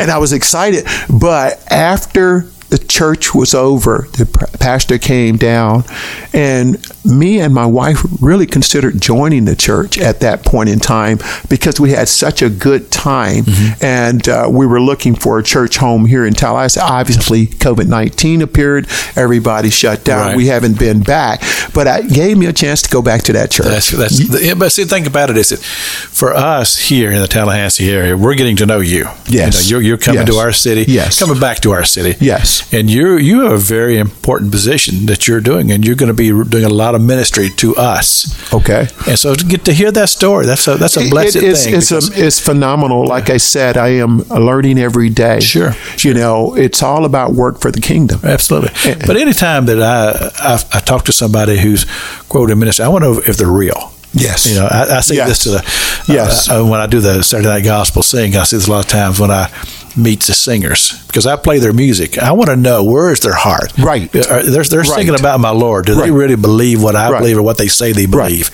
and 0.00 0.10
I 0.10 0.18
was 0.18 0.34
excited. 0.34 0.84
But 1.08 1.64
after 1.72 2.42
the 2.74 2.84
church 2.86 3.34
was 3.34 3.54
over, 3.54 4.08
the 4.18 4.26
pastor 4.58 4.98
came 4.98 5.36
down 5.36 5.84
and 6.32 6.84
me 7.04 7.38
and 7.38 7.54
my 7.54 7.66
wife 7.66 7.98
really 8.20 8.46
considered 8.46 9.00
joining 9.00 9.44
the 9.44 9.54
church 9.54 9.96
at 9.98 10.18
that 10.20 10.44
point 10.44 10.68
in 10.68 10.80
time 10.80 11.18
because 11.48 11.78
we 11.78 11.90
had 11.90 12.08
such 12.08 12.42
a 12.42 12.48
good 12.50 12.90
time 12.90 13.44
and 13.80 14.28
uh, 14.28 14.48
we 14.50 14.66
were 14.66 14.80
looking 14.80 15.14
for 15.14 15.38
a 15.38 15.42
church 15.42 15.76
home 15.76 16.04
here 16.06 16.26
in 16.26 16.32
Tallahassee. 16.34 16.80
Obviously, 16.80 17.46
COVID 17.46 17.86
19 17.86 18.42
appeared, 18.42 18.88
everybody 19.14 19.70
shut 19.70 20.02
down. 20.04 20.28
Right. 20.28 20.36
We 20.36 20.46
haven't 20.46 20.76
been 20.78 21.00
back, 21.02 21.42
but 21.74 21.86
it 21.86 22.12
gave 22.12 22.36
me 22.38 22.46
a 22.46 22.52
chance 22.52 22.82
to 22.82 22.90
go 22.90 23.02
back 23.02 23.22
to 23.24 23.34
that 23.34 23.52
church. 23.52 23.66
That's 23.66 23.90
that's. 23.90 24.18
The, 24.18 24.54
but 24.58 24.72
see, 24.72 24.84
think 24.84 25.06
about 25.06 25.30
it. 25.30 25.36
Is 25.36 25.50
that 25.50 25.58
for 25.60 26.34
us 26.34 26.76
here 26.78 27.12
in 27.12 27.20
the 27.20 27.28
Tallahassee 27.28 27.90
area, 27.90 28.16
we're 28.16 28.34
getting 28.34 28.56
to 28.56 28.66
know 28.66 28.80
you. 28.80 29.06
Yes. 29.28 29.70
you 29.70 29.76
know, 29.76 29.80
you're 29.80 29.98
coming 29.98 30.22
Yes. 30.26 30.30
to 30.30 30.36
our 30.36 30.52
city. 30.52 30.84
Yes. 30.88 31.18
coming 31.20 31.38
back 31.38 31.60
to 31.60 31.70
our 31.72 31.84
city. 31.84 32.16
Yes. 32.24 32.63
And 32.72 32.90
you 32.90 33.16
you 33.16 33.42
have 33.42 33.52
a 33.52 33.56
very 33.58 33.98
important 33.98 34.50
position 34.52 35.06
that 35.06 35.26
you're 35.28 35.40
doing, 35.40 35.70
and 35.70 35.84
you're 35.84 35.96
going 35.96 36.08
to 36.08 36.14
be 36.14 36.28
doing 36.50 36.64
a 36.64 36.68
lot 36.74 36.94
of 36.94 37.00
ministry 37.00 37.50
to 37.50 37.74
us. 37.76 38.26
Okay. 38.52 38.88
And 39.08 39.18
so 39.18 39.34
to 39.34 39.44
get 39.44 39.64
to 39.64 39.72
hear 39.72 39.90
that 39.92 40.08
story, 40.08 40.46
that's 40.46 40.66
a 40.68 40.76
that's 40.76 40.96
a 40.96 41.08
blessed 41.10 41.36
It- 41.36 41.44
it's, 41.44 41.64
thing. 41.64 41.74
It's, 41.76 41.90
a, 41.92 42.00
it's 42.26 42.40
phenomenal. 42.40 43.06
Like 43.06 43.30
I 43.30 43.38
said, 43.38 43.76
I 43.76 43.88
am 44.00 44.18
learning 44.28 44.78
every 44.78 45.10
day. 45.10 45.40
Sure, 45.40 45.72
You 45.98 46.14
know, 46.14 46.54
it's 46.56 46.82
all 46.82 47.04
about 47.04 47.32
work 47.34 47.60
for 47.60 47.70
the 47.70 47.80
kingdom. 47.80 48.20
Absolutely. 48.22 48.70
Eh, 48.84 48.94
eh. 48.94 49.04
But 49.06 49.16
anytime 49.16 49.66
that 49.66 49.80
I, 49.80 50.30
I 50.38 50.54
I 50.76 50.80
talk 50.80 51.04
to 51.04 51.12
somebody 51.12 51.58
who's 51.58 51.86
quote 52.28 52.50
a 52.50 52.56
minister, 52.56 52.84
I 52.84 52.88
want 52.88 53.04
to 53.04 53.12
know 53.12 53.22
if 53.26 53.36
they're 53.36 53.46
real. 53.48 53.93
Yes. 54.14 54.46
You 54.48 54.56
know, 54.60 54.66
I, 54.66 54.96
I 54.98 55.00
say 55.00 55.16
Yes. 55.16 55.28
this 55.28 55.38
to 55.40 55.48
the 55.50 56.12
Yes. 56.12 56.48
uh, 56.48 56.60
uh, 56.62 56.64
when 56.66 56.80
I 56.80 56.86
do 56.86 57.00
the 57.00 57.22
Saturday 57.22 57.48
Night 57.48 57.64
Gospel 57.64 58.02
sing. 58.02 58.36
I 58.36 58.44
see 58.44 58.56
this 58.56 58.68
a 58.68 58.70
lot 58.70 58.84
of 58.84 58.90
times 58.90 59.18
when 59.18 59.30
I 59.30 59.50
meet 59.96 60.20
the 60.24 60.34
singers 60.34 61.00
because 61.06 61.24
I 61.24 61.36
play 61.36 61.60
their 61.60 61.72
music. 61.72 62.18
I 62.18 62.32
want 62.32 62.50
to 62.50 62.56
know 62.56 62.82
where 62.82 63.12
is 63.12 63.20
their 63.20 63.32
heart. 63.34 63.72
Right. 63.78 64.12
Are- 64.26 64.42
They're 64.42 64.64
they're 64.64 64.80
Right. 64.80 64.88
singing 64.88 65.14
about 65.18 65.38
my 65.40 65.50
Lord. 65.50 65.86
Do 65.86 65.94
they 65.94 66.10
really 66.10 66.34
believe 66.36 66.82
what 66.82 66.96
I 66.96 67.10
Right. 67.10 67.18
believe 67.20 67.38
or 67.38 67.42
what 67.42 67.58
they 67.58 67.68
say 67.68 67.92
they 67.92 68.06
Right. 68.06 68.28
believe? 68.28 68.50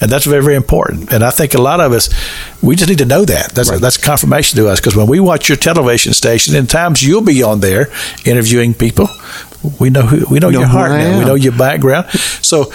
And 0.00 0.10
that's 0.10 0.24
very 0.24 0.42
very 0.42 0.54
important. 0.56 1.12
And 1.12 1.24
I 1.24 1.30
think 1.30 1.54
a 1.54 1.60
lot 1.60 1.80
of 1.80 1.92
us 1.92 2.08
we 2.62 2.76
just 2.76 2.88
need 2.88 2.98
to 2.98 3.04
know 3.04 3.24
that. 3.24 3.54
That's 3.54 3.70
Right. 3.70 3.80
that's 3.80 3.96
confirmation 3.96 4.56
to 4.58 4.68
us 4.68 4.78
because 4.80 4.96
when 4.96 5.06
we 5.08 5.20
watch 5.20 5.48
your 5.48 5.56
television 5.56 6.14
station, 6.14 6.54
and 6.56 6.68
times 6.68 7.02
you'll 7.02 7.20
be 7.20 7.42
on 7.42 7.60
there 7.60 7.88
interviewing 8.24 8.72
people. 8.74 9.08
We 9.78 9.88
know 9.88 10.02
who 10.02 10.26
we 10.28 10.38
know, 10.40 10.50
Know 10.50 10.58
your 10.60 10.68
heart 10.68 10.90
now. 10.92 11.18
We 11.18 11.24
know 11.24 11.34
your 11.36 11.52
background. 11.52 12.04
So, 12.42 12.70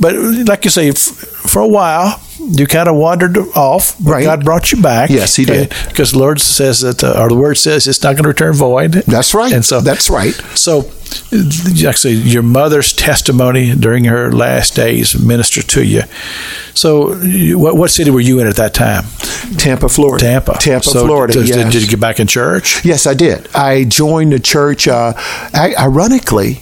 but 0.00 0.14
like 0.46 0.64
you 0.64 0.70
say, 0.70 0.88
f- 0.88 0.96
for 0.96 1.62
a 1.62 1.68
while 1.68 2.20
you 2.38 2.66
kind 2.66 2.88
of 2.88 2.94
wandered 2.96 3.36
off. 3.56 3.96
But 3.98 4.10
Right. 4.10 4.24
God 4.24 4.44
brought 4.44 4.70
you 4.70 4.80
back. 4.80 5.10
Yes, 5.10 5.34
He 5.36 5.44
did. 5.44 5.74
Because 5.88 6.12
the 6.12 6.18
Lord 6.18 6.40
says 6.40 6.80
that, 6.80 7.02
uh, 7.02 7.20
or 7.20 7.28
the 7.28 7.34
Word 7.34 7.56
says, 7.56 7.88
it's 7.88 8.02
not 8.02 8.14
going 8.14 8.22
to 8.22 8.28
return 8.28 8.52
void. 8.54 8.92
That's 8.92 9.34
right. 9.34 9.52
And 9.52 9.64
so 9.64 9.80
That's 9.80 10.08
right. 10.10 10.32
So, 10.54 10.84
like 11.32 11.84
I 11.86 11.92
say, 11.92 12.10
your 12.12 12.42
mother's 12.42 12.92
testimony 12.92 13.74
during 13.74 14.04
her 14.04 14.30
last 14.32 14.76
days 14.76 15.18
ministered 15.18 15.68
to 15.70 15.84
you. 15.84 16.02
So, 16.74 17.14
what 17.58 17.76
what 17.76 17.90
city 17.90 18.10
were 18.10 18.20
you 18.20 18.38
in 18.40 18.46
at 18.46 18.56
that 18.56 18.74
time? 18.74 19.04
Tampa, 19.56 19.88
Florida. 19.88 20.24
Tampa. 20.24 20.58
Tampa, 20.60 20.84
So, 20.88 21.04
Florida. 21.06 21.32
Did, 21.32 21.48
yes. 21.48 21.72
did 21.72 21.82
you 21.82 21.88
get 21.88 22.00
back 22.00 22.20
in 22.20 22.26
church? 22.26 22.84
Yes, 22.84 23.06
I 23.06 23.14
did. 23.14 23.48
I 23.54 23.84
joined 23.84 24.32
the 24.32 24.40
church. 24.40 24.86
Uh, 24.88 25.14
I, 25.54 25.74
ironically, 25.78 26.60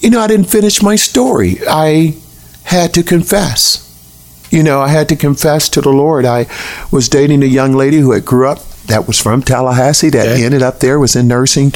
you 0.00 0.10
know, 0.10 0.20
I 0.20 0.26
didn't 0.28 0.46
finish 0.50 0.82
my 0.82 0.96
story. 0.96 1.58
I 1.68 2.14
had 2.68 2.92
to 2.94 3.02
confess. 3.02 3.84
You 4.50 4.62
know, 4.62 4.80
I 4.80 4.88
had 4.88 5.08
to 5.10 5.16
confess 5.16 5.68
to 5.70 5.80
the 5.82 5.90
Lord. 5.90 6.24
I 6.24 6.46
was 6.90 7.08
dating 7.08 7.42
a 7.42 7.46
young 7.46 7.72
lady 7.74 7.98
who 7.98 8.12
had 8.12 8.24
grew 8.24 8.48
up 8.48 8.60
that 8.86 9.06
was 9.06 9.20
from 9.20 9.42
Tallahassee 9.42 10.08
that 10.10 10.26
Okay. 10.26 10.44
ended 10.46 10.62
up 10.62 10.80
there 10.80 10.98
was 10.98 11.14
in 11.14 11.28
nursing 11.28 11.72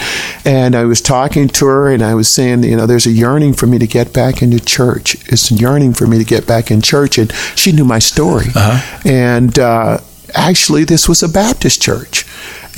and 0.46 0.74
I 0.74 0.84
was 0.84 1.02
talking 1.02 1.46
to 1.48 1.66
her 1.66 1.92
and 1.92 2.02
I 2.02 2.14
was 2.14 2.26
saying 2.28 2.64
you 2.64 2.74
know 2.74 2.86
there's 2.86 3.04
a 3.06 3.10
yearning 3.10 3.52
for 3.52 3.66
me 3.66 3.78
to 3.78 3.86
get 3.86 4.14
back 4.14 4.40
into 4.40 4.58
church 4.58 5.16
it's 5.30 5.50
a 5.50 5.54
yearning 5.54 5.92
for 5.92 6.06
me 6.06 6.16
to 6.16 6.24
get 6.24 6.46
back 6.46 6.70
in 6.70 6.80
church 6.80 7.18
and 7.18 7.30
she 7.54 7.70
knew 7.72 7.84
my 7.84 7.98
story 7.98 8.46
and 9.04 9.58
uh, 9.58 9.98
actually 10.34 10.84
this 10.84 11.06
was 11.06 11.22
a 11.22 11.28
Baptist 11.28 11.82
church 11.82 12.24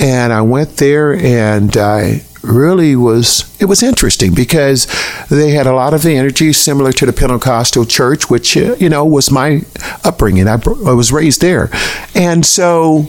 and 0.01 0.33
I 0.33 0.41
went 0.41 0.75
there 0.77 1.15
and 1.15 1.77
I 1.77 2.23
really 2.45 2.95
was 2.95 3.55
it 3.59 3.65
was 3.65 3.83
interesting 3.83 4.33
because 4.33 4.87
they 5.29 5.51
had 5.51 5.67
a 5.67 5.73
lot 5.73 5.93
of 5.93 6.05
energy 6.05 6.53
similar 6.53 6.91
to 6.93 7.05
the 7.05 7.13
Pentecostal 7.13 7.85
church 7.85 8.29
which 8.29 8.57
uh, 8.57 8.75
you 8.79 8.89
know 8.89 9.05
was 9.05 9.31
my 9.31 9.61
upbringing. 10.03 10.47
I, 10.47 10.53
I 10.53 10.93
was 10.93 11.11
raised 11.11 11.41
there. 11.41 11.69
And 12.13 12.45
so 12.45 13.07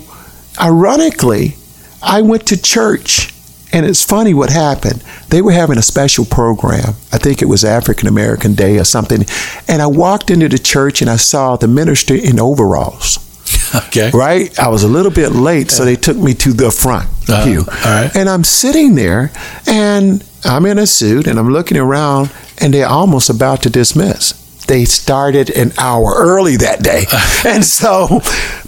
ironically 0.61 1.57
I 2.03 2.23
went 2.23 2.47
to 2.49 2.61
church 2.61 3.33
and 3.73 3.85
it's 3.85 4.05
funny 4.05 4.33
what 4.33 4.51
happened. 4.51 5.03
They 5.29 5.43
were 5.43 5.53
having 5.53 5.77
a 5.77 5.83
special 5.83 6.25
program. 6.25 6.95
I 7.13 7.19
think 7.19 7.43
it 7.43 7.47
was 7.47 7.65
African 7.65 8.09
American 8.09 8.55
Day 8.55 8.79
or 8.79 8.85
something. 8.85 9.25
And 9.69 9.83
I 9.83 9.87
walked 9.87 10.31
into 10.31 10.49
the 10.49 10.59
church 10.59 11.03
and 11.03 11.11
I 11.11 11.17
saw 11.17 11.57
the 11.57 11.69
minister 11.69 12.15
in 12.15 12.39
overalls 12.39 13.26
Okay. 13.89 14.11
right? 14.15 14.57
I 14.59 14.69
was 14.69 14.83
a 14.85 14.89
little 14.89 15.11
bit 15.13 15.31
late, 15.33 15.71
so 15.71 15.85
they 15.85 15.97
took 15.97 16.17
me 16.17 16.35
to 16.35 16.53
the 16.53 16.71
front 16.71 17.07
Uh-huh. 17.29 17.45
pew. 17.45 17.59
All 17.61 18.03
right. 18.03 18.11
And 18.17 18.29
I'm 18.29 18.45
sitting 18.45 18.95
there, 18.95 19.31
and 19.67 20.23
I'm 20.45 20.67
in 20.67 20.79
a 20.79 20.87
suit, 20.87 21.27
and 21.27 21.39
I'm 21.39 21.53
looking 21.53 21.77
around, 21.79 22.31
and 22.59 22.73
they're 22.75 22.87
almost 22.89 23.29
about 23.31 23.63
to 23.63 23.71
dismiss. 23.71 24.33
They 24.67 24.85
started 24.85 25.51
an 25.51 25.73
hour 25.79 26.13
early 26.17 26.57
that 26.57 26.83
day, 26.83 27.05
and 27.45 27.65
so 27.65 28.21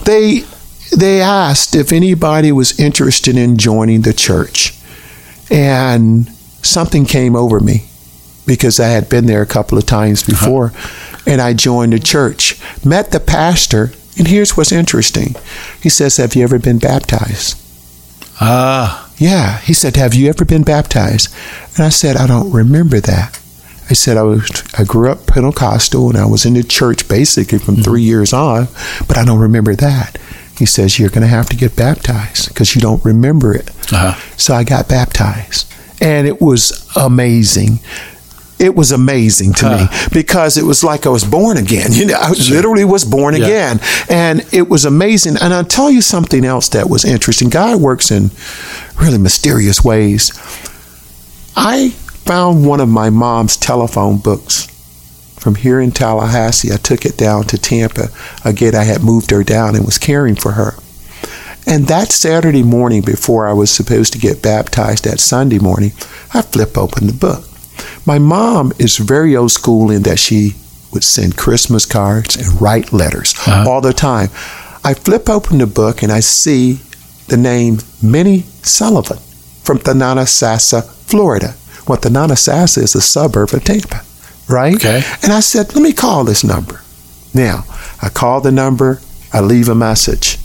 they 0.04 0.44
they 0.96 1.20
asked 1.20 1.74
if 1.74 1.92
anybody 1.92 2.50
was 2.52 2.78
interested 2.80 3.37
in 3.37 3.56
joining 3.58 4.02
the 4.02 4.12
church, 4.12 4.74
and 5.50 6.28
something 6.62 7.04
came 7.04 7.37
over 7.37 7.61
me 7.61 7.84
because 8.46 8.80
I 8.80 8.88
had 8.88 9.08
been 9.08 9.26
there 9.26 9.42
a 9.42 9.46
couple 9.46 9.76
of 9.76 9.87
times 9.87 10.22
before, 10.22 10.72
and 11.26 11.40
I 11.40 11.52
joined 11.52 11.92
the 11.92 11.98
church, 11.98 12.58
met 12.84 13.11
the 13.11 13.20
pastor, 13.20 13.92
and 14.18 14.28
here's 14.28 14.57
what's 14.57 14.72
interesting. 14.72 15.35
He 15.83 15.88
says, 15.88 16.16
"Have 16.18 16.35
you 16.35 16.42
ever 16.44 16.59
been 16.59 16.78
baptized?" 16.78 17.57
Ah, 18.40 19.11
Yeah. 19.18 19.59
He 19.61 19.72
said, 19.74 19.96
Have 19.96 20.14
you 20.14 20.28
ever 20.28 20.44
been 20.44 20.62
baptized? 20.62 21.28
And 21.76 21.85
I 21.85 21.88
said, 21.88 22.16
I 22.16 22.26
don't 22.28 22.52
remember 22.52 23.00
that. 23.00 23.38
I 23.90 23.94
said, 23.94 24.16
I 24.16 24.22
was 24.22 24.62
I 24.78 24.85
grew 24.85 25.11
up 25.11 25.26
Pentecostal 25.26 26.09
and 26.09 26.16
I 26.18 26.26
was 26.26 26.44
in 26.46 26.54
the 26.54 26.62
church 26.62 27.09
basically 27.09 27.59
from 27.59 27.76
three 27.76 28.02
years 28.02 28.33
on, 28.33 28.68
but 29.09 29.16
I 29.18 29.24
don't 29.24 29.40
remember 29.40 29.74
that. 29.74 30.18
He 30.57 30.66
says, 30.66 30.98
You're 31.00 31.11
gonna 31.11 31.26
have 31.26 31.48
to 31.48 31.57
get 31.57 31.74
baptized 31.74 32.48
because 32.48 32.74
you 32.76 32.81
don't 32.81 33.04
remember 33.04 33.54
it. 33.54 33.70
uh-huh. 33.92 34.14
So 34.37 34.54
I 34.54 34.62
got 34.62 34.88
baptized. 34.88 35.66
And 36.00 36.28
it 36.28 36.40
was 36.40 36.88
amazing. 36.94 37.81
It 38.59 38.75
was 38.75 38.90
amazing 38.92 39.53
to 39.55 39.77
me 39.77 39.87
because 40.12 40.57
it 40.57 40.64
was 40.64 40.83
like 40.83 41.07
I 41.07 41.11
was 41.11 41.25
born 41.25 41.57
again. 41.57 41.92
You 41.92 42.07
know, 42.07 42.18
I 42.21 42.31
literally 42.51 42.85
was 42.85 43.05
born 43.05 43.37
Yeah. 43.37 43.44
again. 43.44 43.81
And 44.11 44.44
it 44.53 44.68
was 44.68 44.85
amazing. 44.85 45.37
And 45.40 45.55
I'll 45.55 45.64
tell 45.64 45.90
you 45.90 46.01
something 46.03 46.44
else 46.44 46.68
that 46.71 46.90
was 46.90 47.05
interesting. 47.05 47.51
God 47.51 47.81
works 47.81 48.11
in 48.11 48.31
really 49.01 49.18
mysterious 49.18 49.85
ways. 49.85 50.33
I 51.57 51.90
found 51.90 52.66
one 52.66 52.81
of 52.81 52.88
my 52.88 53.11
mom's 53.11 53.57
telephone 53.57 54.18
books 54.18 54.66
from 55.38 55.55
here 55.55 55.81
in 55.81 55.90
Tallahassee. 55.92 56.73
I 56.73 56.77
took 56.77 57.05
it 57.07 57.16
down 57.16 57.44
to 57.44 57.59
Tampa. 57.59 58.09
Again, 58.44 58.75
I 58.75 58.85
had 58.85 59.03
moved 59.03 59.31
her 59.31 59.42
down 59.44 59.77
and 59.77 59.85
was 59.85 59.99
caring 59.99 60.35
for 60.37 60.53
her. 60.53 60.75
And 61.66 61.87
that 61.87 62.12
Saturday 62.12 62.62
morning, 62.62 63.03
before 63.03 63.47
I 63.49 63.53
was 63.53 63.71
supposed 63.71 64.12
to 64.14 64.18
get 64.18 64.42
baptized 64.42 65.05
that 65.05 65.21
Sunday 65.21 65.59
morning, 65.59 65.92
I 66.35 66.42
flip 66.42 66.77
open 66.79 67.07
the 67.07 67.12
book. 67.12 67.44
My 68.06 68.18
mom 68.18 68.72
is 68.78 68.96
very 68.98 69.36
old 69.36 69.52
school 69.52 69.90
in 69.90 70.02
that 70.02 70.18
she 70.18 70.54
would 70.92 71.04
send 71.04 71.36
Christmas 71.36 71.84
cards 71.84 72.36
and 72.36 72.60
write 72.60 72.92
letters 72.92 73.34
uh-huh. 73.34 73.68
all 73.68 73.80
the 73.80 73.92
time. 73.92 74.28
I 74.84 74.94
flip 74.94 75.28
open 75.28 75.58
the 75.58 75.66
book 75.66 76.02
and 76.02 76.10
I 76.10 76.20
see 76.20 76.80
the 77.28 77.36
name 77.36 77.78
Minnie 78.02 78.42
Sullivan 78.62 79.18
from 79.62 79.78
Thonotosassa, 79.78 80.84
Florida. 80.84 81.54
What 81.84 82.04
Well, 82.04 82.26
Thonotosassa 82.26 82.82
is 82.82 82.94
a 82.94 83.00
suburb 83.00 83.52
of 83.52 83.64
Tampa, 83.64 84.02
right? 84.48 84.76
Okay. 84.76 85.02
And 85.22 85.32
I 85.32 85.40
said, 85.40 85.74
let 85.74 85.82
me 85.82 85.92
call 85.92 86.24
this 86.24 86.42
number. 86.42 86.80
Now, 87.34 87.64
I 88.00 88.08
call 88.08 88.40
the 88.40 88.52
number, 88.52 89.00
I 89.32 89.40
leave 89.40 89.68
a 89.68 89.74
message. 89.74 90.38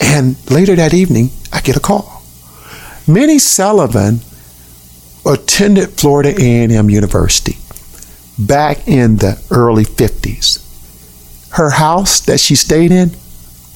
And 0.00 0.36
later 0.50 0.74
that 0.76 0.92
evening, 0.92 1.30
I 1.52 1.60
get 1.60 1.76
a 1.76 1.80
call. 1.80 2.22
Minnie 3.06 3.38
Sullivan 3.38 4.20
attended 5.26 5.90
Florida 5.90 6.34
A&M 6.38 6.90
University 6.90 7.58
back 8.38 8.86
in 8.88 9.16
the 9.16 9.42
early 9.50 9.84
50s. 9.84 10.60
Her 11.52 11.70
house 11.70 12.20
that 12.20 12.40
she 12.40 12.56
stayed 12.56 12.90
in 12.90 13.12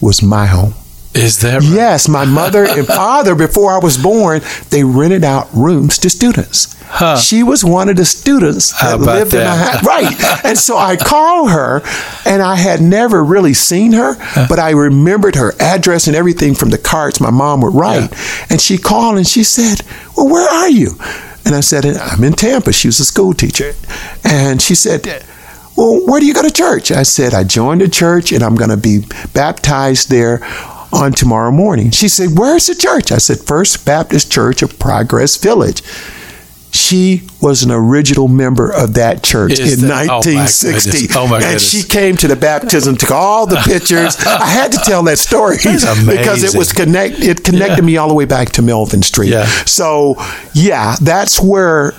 was 0.01 0.23
my 0.23 0.47
home. 0.47 0.75
Is 1.15 1.41
that 1.41 1.63
right? 1.63 1.73
Yes, 1.73 2.09
my 2.09 2.25
mother 2.25 2.65
and 2.65 2.87
father, 3.01 3.35
before 3.35 3.73
I 3.73 3.79
was 3.79 3.97
born, 3.97 4.41
they 4.71 4.85
rented 4.85 5.25
out 5.25 5.49
rooms 5.55 5.99
to 5.99 6.11
students. 6.11 6.75
Huh. 6.91 7.19
She 7.19 7.43
was 7.43 7.65
one 7.65 7.89
of 7.89 7.97
the 7.97 8.05
students 8.05 8.73
that 8.81 8.99
lived 9.01 9.33
that? 9.33 9.41
in 9.41 9.47
my 9.47 9.57
house. 9.57 9.85
Right. 9.85 10.45
and 10.45 10.59
so 10.59 10.77
I 10.77 10.97
called 10.97 11.51
her, 11.51 11.83
and 12.25 12.41
I 12.41 12.57
had 12.57 12.81
never 12.81 13.23
really 13.23 13.53
seen 13.53 13.93
her, 13.93 14.15
but 14.49 14.59
I 14.59 14.71
remembered 14.71 15.37
her 15.37 15.53
address 15.61 16.07
and 16.07 16.17
everything 16.17 16.55
from 16.55 16.71
the 16.71 16.79
cards 16.79 17.21
my 17.21 17.31
mom 17.31 17.61
would 17.61 17.75
write. 17.75 18.11
Yeah. 18.11 18.47
And 18.51 18.61
she 18.61 18.79
called 18.79 19.19
and 19.19 19.27
she 19.27 19.45
said, 19.45 19.83
Well, 20.17 20.31
where 20.31 20.49
are 20.49 20.71
you? 20.71 20.93
And 21.49 21.57
I 21.57 21.61
said, 21.61 21.87
I'm 21.87 22.23
in 22.25 22.35
Tampa. 22.35 22.75
She 22.75 22.89
was 22.89 23.01
a 23.01 23.07
school 23.07 23.33
teacher. 23.33 23.73
And 24.23 24.61
she 24.61 24.75
said, 24.75 25.25
Well, 25.79 26.05
where 26.07 26.21
do 26.21 26.27
you 26.27 26.35
go 26.35 26.43
to 26.43 26.51
church? 26.51 26.93
I 26.93 27.05
said, 27.05 27.33
I 27.33 27.43
joined 27.43 27.81
a 27.81 27.89
church 27.89 28.33
and 28.33 28.45
I'm 28.45 28.55
going 28.55 28.69
to 28.69 28.77
be 28.77 29.07
baptized 29.33 30.11
there 30.11 30.45
on 30.93 31.13
tomorrow 31.13 31.51
morning. 31.51 31.91
She 31.91 32.11
said, 32.11 32.39
Where's 32.39 32.67
the 32.67 32.75
church? 32.75 33.13
I 33.13 33.17
said, 33.17 33.39
First 33.39 33.87
Baptist 33.87 34.31
Church 34.31 34.61
of 34.61 34.79
Progress 34.79 35.39
Village. 35.39 35.81
She 36.79 37.23
was 37.41 37.64
an 37.64 37.71
original 37.71 38.29
member 38.29 38.71
of 38.71 38.95
that 38.95 39.23
church 39.23 39.59
Is 39.59 39.83
in 39.83 39.88
that, 39.88 40.09
1960. 40.09 41.09
Oh 41.14 41.27
my, 41.27 41.37
oh 41.37 41.41
my 41.41 41.47
and 41.47 41.61
she 41.61 41.83
came 41.83 42.17
to 42.17 42.29
the 42.29 42.37
baptism, 42.37 42.97
took 42.97 43.11
all 43.11 43.47
the 43.47 43.57
pictures. 43.57 44.17
I 44.27 44.47
had 44.47 44.73
to 44.73 44.79
tell 44.79 45.03
that 45.05 45.19
story 45.19 45.57
because 45.57 46.45
it 46.45 46.57
was 46.57 46.73
connect. 46.73 47.21
It 47.21 47.43
connected 47.43 47.79
yeah. 47.79 47.85
me 47.85 47.97
all 47.97 48.09
the 48.09 48.14
way 48.14 48.27
back 48.27 48.51
to 48.53 48.62
Melvin 48.62 49.03
Street. 49.03 49.31
Yeah. 49.31 49.47
So 49.64 50.14
yeah, 50.55 50.97
that's 51.01 51.41
where 51.41 51.95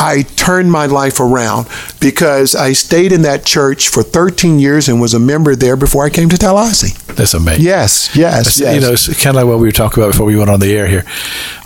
I 0.00 0.22
turned 0.22 0.72
my 0.72 0.86
life 0.86 1.20
around 1.20 1.68
because 2.00 2.54
I 2.54 2.72
stayed 2.72 3.12
in 3.12 3.22
that 3.22 3.44
church 3.44 3.90
for 3.90 4.02
13 4.02 4.58
years 4.58 4.88
and 4.88 4.98
was 4.98 5.12
a 5.12 5.18
member 5.18 5.54
there 5.54 5.76
before 5.76 6.06
I 6.06 6.10
came 6.10 6.30
to 6.30 6.38
Tallahassee. 6.38 6.96
That's 7.14 7.34
amazing. 7.34 7.64
Yes, 7.64 8.16
yes, 8.16 8.58
yes. 8.58 8.74
You 8.74 8.80
know, 8.80 8.92
it's 8.92 9.22
kind 9.22 9.36
of 9.36 9.42
like 9.42 9.50
what 9.50 9.58
we 9.58 9.68
were 9.68 9.72
talking 9.72 10.02
about 10.02 10.12
before 10.12 10.24
we 10.24 10.36
went 10.36 10.48
on 10.48 10.58
the 10.58 10.74
air 10.74 10.86
here. 10.86 11.04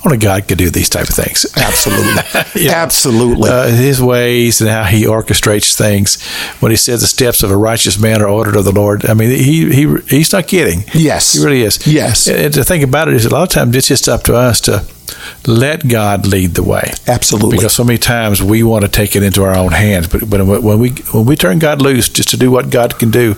Only 0.04 0.18
God 0.18 0.46
could 0.46 0.58
do 0.58 0.68
these 0.70 0.88
type 0.88 1.08
of 1.08 1.14
things. 1.14 1.46
Absolutely. 1.56 2.68
Absolutely. 2.70 3.50
Uh, 3.50 3.68
his 3.68 4.02
ways 4.02 4.60
and 4.60 4.68
how 4.68 4.84
he 4.84 5.04
orchestrates 5.04 5.76
things. 5.76 6.22
When 6.60 6.70
he 6.70 6.76
says 6.76 7.00
the 7.00 7.06
steps 7.06 7.42
of 7.42 7.50
a 7.50 7.56
righteous 7.56 7.98
man 7.98 8.20
are 8.20 8.28
ordered 8.28 8.56
of 8.56 8.64
the 8.64 8.72
Lord, 8.72 9.06
I 9.06 9.14
mean, 9.14 9.30
he, 9.30 9.72
he 9.72 9.96
he's 10.08 10.32
not 10.32 10.46
kidding. 10.46 10.84
Yes. 10.92 11.32
He 11.32 11.44
really 11.44 11.62
is. 11.62 11.86
Yes. 11.86 12.26
And 12.28 12.52
to 12.54 12.64
think 12.64 12.84
about 12.84 13.08
it 13.08 13.14
is 13.14 13.24
a 13.24 13.30
lot 13.30 13.42
of 13.44 13.48
times 13.48 13.74
it's 13.76 13.88
just 13.88 14.08
up 14.08 14.24
to 14.24 14.36
us 14.36 14.60
to 14.62 14.84
let 15.46 15.86
God 15.86 16.26
lead 16.26 16.54
the 16.54 16.62
way. 16.62 16.92
Absolutely. 17.06 17.56
Because 17.56 17.74
so 17.74 17.84
many 17.84 17.98
times 17.98 18.42
we 18.42 18.62
want 18.62 18.84
to 18.84 18.90
take 18.90 19.14
it 19.16 19.22
into 19.22 19.42
our 19.44 19.54
own 19.54 19.72
hands, 19.72 20.08
but, 20.08 20.28
but 20.28 20.44
when 20.44 20.78
we 20.78 20.90
when 21.12 21.26
we 21.26 21.36
turn 21.36 21.58
God 21.58 21.82
loose 21.82 22.08
just 22.08 22.30
to 22.30 22.36
do 22.36 22.50
what 22.50 22.70
God 22.70 22.98
can 22.98 23.10
do, 23.10 23.36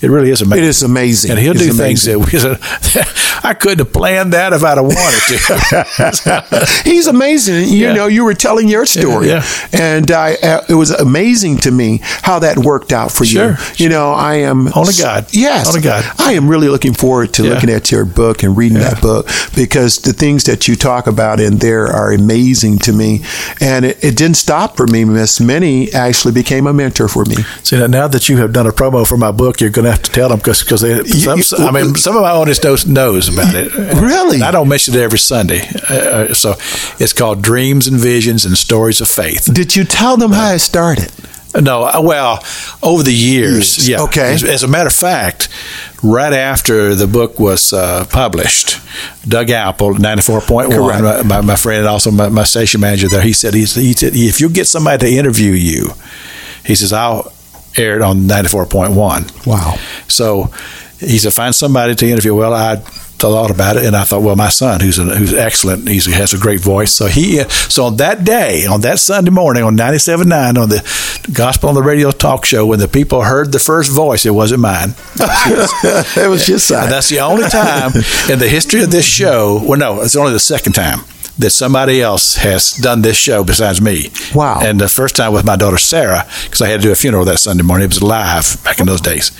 it 0.00 0.08
really 0.10 0.30
is 0.30 0.40
amazing. 0.40 0.64
It 0.64 0.68
is 0.68 0.82
amazing. 0.82 1.30
And 1.32 1.40
He'll 1.40 1.52
it's 1.52 1.62
do 1.62 1.70
amazing. 1.70 2.22
things 2.22 2.32
that 2.42 3.42
we, 3.44 3.48
I 3.48 3.54
couldn't 3.54 3.78
have 3.78 3.92
planned 3.92 4.32
that 4.32 4.52
if 4.52 4.62
I'd 4.62 4.78
have 4.78 4.86
wanted 4.86 5.20
to. 5.28 6.07
He's 6.84 7.06
amazing. 7.06 7.68
You 7.68 7.88
yeah. 7.88 7.92
know, 7.94 8.06
you 8.06 8.24
were 8.24 8.34
telling 8.34 8.68
your 8.68 8.86
story, 8.86 9.28
yeah, 9.28 9.44
yeah. 9.72 9.96
and 9.96 10.10
I, 10.10 10.34
uh, 10.34 10.64
it 10.68 10.74
was 10.74 10.90
amazing 10.90 11.58
to 11.58 11.70
me 11.70 12.00
how 12.02 12.38
that 12.40 12.58
worked 12.58 12.92
out 12.92 13.12
for 13.12 13.24
sure. 13.24 13.56
you. 13.76 13.84
You 13.84 13.88
know, 13.88 14.12
I 14.12 14.36
am 14.36 14.68
only 14.74 14.94
God. 14.98 15.26
Yes, 15.32 15.68
only 15.68 15.80
God. 15.80 16.04
I 16.18 16.32
am 16.32 16.48
really 16.48 16.68
looking 16.68 16.94
forward 16.94 17.34
to 17.34 17.42
looking 17.42 17.70
at 17.70 17.90
your 17.90 18.04
book 18.04 18.42
and 18.42 18.56
reading 18.56 18.78
that 18.78 19.00
book 19.00 19.28
because 19.54 19.98
the 19.98 20.12
things 20.12 20.44
that 20.44 20.68
you 20.68 20.76
talk 20.76 21.06
about 21.06 21.40
in 21.40 21.58
there 21.58 21.86
are 21.86 22.12
amazing 22.12 22.78
to 22.80 22.92
me. 22.92 23.20
And 23.60 23.84
it, 23.84 24.02
it 24.02 24.16
didn't 24.16 24.36
stop 24.36 24.76
for 24.76 24.86
me. 24.86 25.04
Miss 25.04 25.40
Minnie 25.40 25.92
actually 25.92 26.32
became 26.32 26.66
a 26.66 26.72
mentor 26.72 27.08
for 27.08 27.24
me. 27.24 27.36
See, 27.62 27.86
now 27.86 28.08
that 28.08 28.28
you 28.28 28.38
have 28.38 28.52
done 28.52 28.66
a 28.66 28.72
promo 28.72 29.06
for 29.06 29.16
my 29.16 29.30
book, 29.30 29.60
you're 29.60 29.70
going 29.70 29.84
to 29.84 29.90
have 29.90 30.02
to 30.02 30.10
tell 30.10 30.28
them 30.28 30.38
because 30.38 30.62
because 30.62 30.82
I 30.82 31.70
mean 31.70 31.94
some 31.94 32.16
of 32.16 32.22
my 32.22 32.30
audience 32.30 32.62
knows 32.62 32.86
knows 32.86 33.28
about 33.28 33.54
it. 33.54 33.72
Really, 33.98 34.42
I 34.42 34.50
don't 34.50 34.68
mention 34.68 34.94
it 34.94 35.00
every 35.00 35.18
Sunday. 35.18 35.60
Uh, 35.98 36.34
so 36.34 36.54
it's 36.98 37.12
called 37.12 37.42
Dreams 37.42 37.86
and 37.86 37.98
Visions 37.98 38.44
and 38.44 38.56
Stories 38.56 39.00
of 39.00 39.08
Faith. 39.08 39.52
Did 39.52 39.76
you 39.76 39.84
tell 39.84 40.16
them 40.16 40.32
how 40.32 40.52
it 40.52 40.60
started? 40.60 41.12
No, 41.54 41.84
uh, 41.84 42.00
well, 42.02 42.44
over 42.82 43.02
the 43.02 43.12
years, 43.12 43.78
years. 43.78 43.88
yeah. 43.88 44.02
Okay. 44.02 44.34
As, 44.34 44.44
as, 44.44 44.62
a 44.62 44.68
matter 44.68 44.88
of 44.88 44.94
fact, 44.94 45.48
right 46.02 46.32
after 46.32 46.94
the 46.94 47.06
book 47.06 47.40
was 47.40 47.72
uh, 47.72 48.04
published, 48.10 48.78
Doug 49.26 49.50
Apple, 49.50 49.94
ninety 49.94 50.22
four 50.22 50.40
point 50.40 50.68
one, 50.68 51.26
my, 51.26 51.40
my, 51.40 51.56
friend 51.56 51.80
and 51.80 51.88
also 51.88 52.10
my, 52.10 52.28
my, 52.28 52.44
station 52.44 52.80
manager 52.80 53.08
there, 53.08 53.22
he 53.22 53.32
said, 53.32 53.54
he 53.54 53.64
said, 53.64 54.12
if 54.14 54.40
you 54.40 54.50
get 54.50 54.66
somebody 54.66 55.06
to 55.06 55.16
interview 55.16 55.52
you, 55.52 55.88
he 56.66 56.74
says, 56.74 56.92
I'll 56.92 57.32
air 57.76 57.96
it 57.96 58.02
on 58.02 58.26
ninety 58.26 58.50
four 58.50 58.66
point 58.66 58.92
one. 58.92 59.24
Wow. 59.46 59.76
So 60.06 60.50
he 60.98 61.18
said, 61.18 61.32
find 61.32 61.54
somebody 61.54 61.94
to 61.94 62.06
interview. 62.06 62.34
Well, 62.34 62.52
I 62.52 62.76
thought 62.76 63.50
about 63.50 63.76
it, 63.76 63.84
and 63.84 63.96
I 63.96 64.04
thought, 64.04 64.22
well, 64.22 64.36
my 64.36 64.48
son, 64.48 64.80
who's 64.80 64.98
a, 64.98 65.04
who's 65.04 65.34
excellent, 65.34 65.88
he 65.88 65.98
has 66.12 66.32
a 66.32 66.38
great 66.38 66.60
voice. 66.60 66.92
So 66.92 67.06
he, 67.06 67.42
so 67.48 67.84
on 67.84 67.96
that 67.96 68.24
day, 68.24 68.66
on 68.66 68.80
that 68.82 68.98
Sunday 68.98 69.30
morning, 69.30 69.64
on 69.64 69.76
97.9, 69.76 70.60
on 70.60 70.68
the 70.68 71.28
Gospel 71.32 71.68
on 71.68 71.74
the 71.74 71.82
Radio 71.82 72.10
talk 72.10 72.44
show, 72.44 72.66
when 72.66 72.78
the 72.78 72.88
people 72.88 73.22
heard 73.22 73.52
the 73.52 73.58
first 73.58 73.90
voice, 73.92 74.24
it 74.24 74.30
wasn't 74.30 74.60
mine. 74.60 74.94
it 75.16 76.28
was 76.28 76.46
just 76.46 76.68
that's 76.68 77.08
the 77.08 77.20
only 77.20 77.48
time 77.48 77.92
in 78.30 78.38
the 78.38 78.48
history 78.48 78.82
of 78.82 78.90
this 78.90 79.06
show. 79.06 79.62
Well, 79.64 79.78
no, 79.78 80.00
it's 80.00 80.16
only 80.16 80.32
the 80.32 80.40
second 80.40 80.72
time 80.72 81.00
that 81.38 81.50
somebody 81.50 82.02
else 82.02 82.36
has 82.36 82.72
done 82.72 83.02
this 83.02 83.16
show 83.16 83.44
besides 83.44 83.80
me. 83.80 84.10
Wow. 84.34 84.60
And 84.62 84.80
the 84.80 84.88
first 84.88 85.16
time 85.16 85.32
with 85.32 85.44
my 85.44 85.56
daughter 85.56 85.78
Sarah, 85.78 86.26
because 86.44 86.60
I 86.60 86.68
had 86.68 86.80
to 86.80 86.86
do 86.86 86.92
a 86.92 86.96
funeral 86.96 87.24
that 87.24 87.38
Sunday 87.38 87.62
morning. 87.62 87.84
It 87.84 87.88
was 87.88 88.02
live 88.02 88.62
back 88.64 88.80
in 88.80 88.86
those 88.86 89.00
days. 89.00 89.30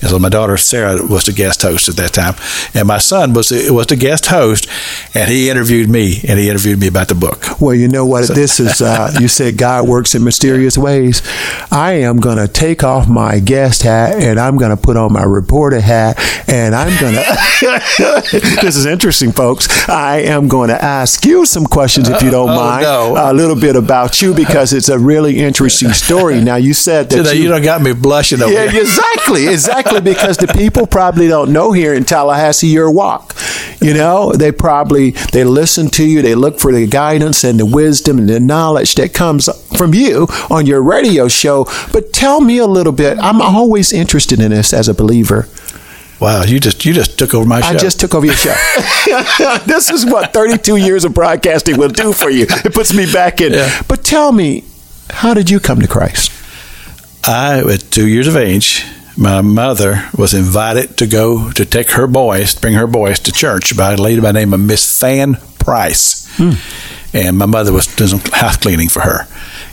And 0.00 0.10
so 0.10 0.18
my 0.18 0.28
daughter 0.28 0.56
Sarah 0.56 1.04
was 1.04 1.24
the 1.24 1.32
guest 1.32 1.62
host 1.62 1.88
at 1.88 1.96
that 1.96 2.12
time. 2.12 2.34
And 2.74 2.86
my 2.86 2.98
son 2.98 3.32
was 3.32 3.48
the, 3.48 3.70
was 3.72 3.86
the 3.86 3.96
guest 3.96 4.26
host, 4.26 4.68
and 5.14 5.28
he 5.30 5.50
interviewed 5.50 5.88
me, 5.88 6.20
and 6.28 6.38
he 6.38 6.48
interviewed 6.48 6.78
me 6.78 6.86
about 6.86 7.08
the 7.08 7.14
book. 7.14 7.60
Well, 7.60 7.74
you 7.74 7.88
know 7.88 8.06
what? 8.06 8.26
So. 8.26 8.34
This 8.34 8.60
is, 8.60 8.80
uh, 8.80 9.12
you 9.20 9.28
said 9.28 9.56
God 9.56 9.88
works 9.88 10.14
in 10.14 10.22
mysterious 10.22 10.78
ways. 10.78 11.22
I 11.72 11.92
am 11.92 12.18
going 12.18 12.38
to 12.38 12.46
take 12.46 12.84
off 12.84 13.08
my 13.08 13.40
guest 13.40 13.82
hat, 13.82 14.22
and 14.22 14.38
I'm 14.38 14.56
going 14.56 14.70
to 14.70 14.76
put 14.76 14.96
on 14.96 15.12
my 15.12 15.24
reporter 15.24 15.80
hat, 15.80 16.16
and 16.48 16.74
I'm 16.74 16.98
going 17.00 17.14
to, 17.60 18.28
this 18.62 18.76
is 18.76 18.86
interesting, 18.86 19.32
folks. 19.32 19.88
I 19.88 20.18
am 20.18 20.48
going 20.48 20.68
to 20.68 20.82
ask 20.82 21.24
you 21.24 21.44
some 21.48 21.64
questions, 21.64 22.08
if 22.08 22.22
you 22.22 22.30
don't 22.30 22.50
uh, 22.50 22.56
mind, 22.56 22.84
oh, 22.86 23.14
no. 23.14 23.30
a 23.30 23.32
little 23.32 23.56
bit 23.56 23.76
about 23.76 24.20
you 24.22 24.34
because 24.34 24.72
it's 24.72 24.88
a 24.88 24.98
really 24.98 25.38
interesting 25.38 25.92
story. 25.92 26.38
Now, 26.48 26.56
you 26.56 26.72
said 26.72 27.10
that 27.10 27.26
so 27.26 27.32
you, 27.32 27.42
you 27.42 27.48
don't 27.48 27.62
got 27.62 27.82
me 27.82 27.92
blushing 27.92 28.40
over 28.40 28.50
yeah, 28.50 28.70
here. 28.70 28.80
exactly, 28.80 29.48
exactly, 29.48 30.00
because 30.00 30.38
the 30.38 30.46
people 30.46 30.86
probably 30.86 31.28
don't 31.28 31.52
know 31.52 31.72
here 31.72 31.92
in 31.92 32.04
Tallahassee 32.04 32.68
your 32.68 32.90
walk. 32.90 33.34
You 33.80 33.92
know, 33.92 34.32
they 34.32 34.50
probably 34.50 35.10
they 35.32 35.44
listen 35.44 35.88
to 35.90 36.04
you, 36.04 36.22
they 36.22 36.34
look 36.34 36.58
for 36.58 36.72
the 36.72 36.86
guidance 36.86 37.44
and 37.44 37.60
the 37.60 37.66
wisdom 37.66 38.18
and 38.18 38.28
the 38.28 38.40
knowledge 38.40 38.94
that 38.94 39.12
comes 39.12 39.48
from 39.76 39.94
you 39.94 40.26
on 40.50 40.64
your 40.64 40.82
radio 40.82 41.28
show. 41.28 41.66
But 41.92 42.12
tell 42.12 42.40
me 42.40 42.58
a 42.58 42.66
little 42.66 42.92
bit. 42.92 43.18
I'm 43.18 43.40
always 43.42 43.92
interested 43.92 44.40
in 44.40 44.50
this 44.50 44.72
as 44.72 44.88
a 44.88 44.94
believer. 44.94 45.48
Wow, 46.20 46.42
you 46.42 46.58
just 46.58 46.84
you 46.84 46.92
just 46.92 47.18
took 47.18 47.32
over 47.32 47.46
my 47.46 47.60
show. 47.60 47.68
I 47.68 47.76
just 47.76 48.00
took 48.00 48.14
over 48.14 48.26
your 48.26 48.34
show. 48.34 48.50
this 49.66 49.88
is 49.88 50.04
what 50.04 50.32
32 50.32 50.76
years 50.76 51.04
of 51.04 51.14
broadcasting 51.14 51.76
will 51.76 51.88
do 51.90 52.12
for 52.12 52.28
you. 52.28 52.46
It 52.48 52.74
puts 52.74 52.92
me 52.92 53.10
back 53.10 53.40
in. 53.40 53.52
Yeah. 53.52 53.82
But 53.86 54.04
tell 54.04 54.32
me, 54.32 54.64
how 55.10 55.32
did 55.32 55.48
you 55.48 55.60
come 55.60 55.80
to 55.80 55.86
Christ? 55.86 56.32
I, 57.24 57.60
at 57.60 57.90
two 57.90 58.08
years 58.08 58.26
of 58.26 58.36
age, 58.36 58.84
my 59.16 59.42
mother 59.42 60.08
was 60.16 60.34
invited 60.34 60.96
to 60.98 61.06
go 61.06 61.52
to 61.52 61.64
take 61.64 61.90
her 61.92 62.06
boys, 62.06 62.54
bring 62.54 62.74
her 62.74 62.86
boys 62.86 63.20
to 63.20 63.32
church 63.32 63.76
by 63.76 63.92
a 63.92 63.96
lady 63.96 64.20
by 64.20 64.32
the 64.32 64.40
name 64.40 64.54
of 64.54 64.60
Miss 64.60 64.98
Fan 64.98 65.36
Price. 65.58 66.26
Hmm. 66.36 66.52
And 67.12 67.38
my 67.38 67.46
mother 67.46 67.72
was 67.72 67.86
doing 67.86 68.10
some 68.10 68.20
house 68.32 68.56
cleaning 68.56 68.88
for 68.88 69.00
her 69.00 69.26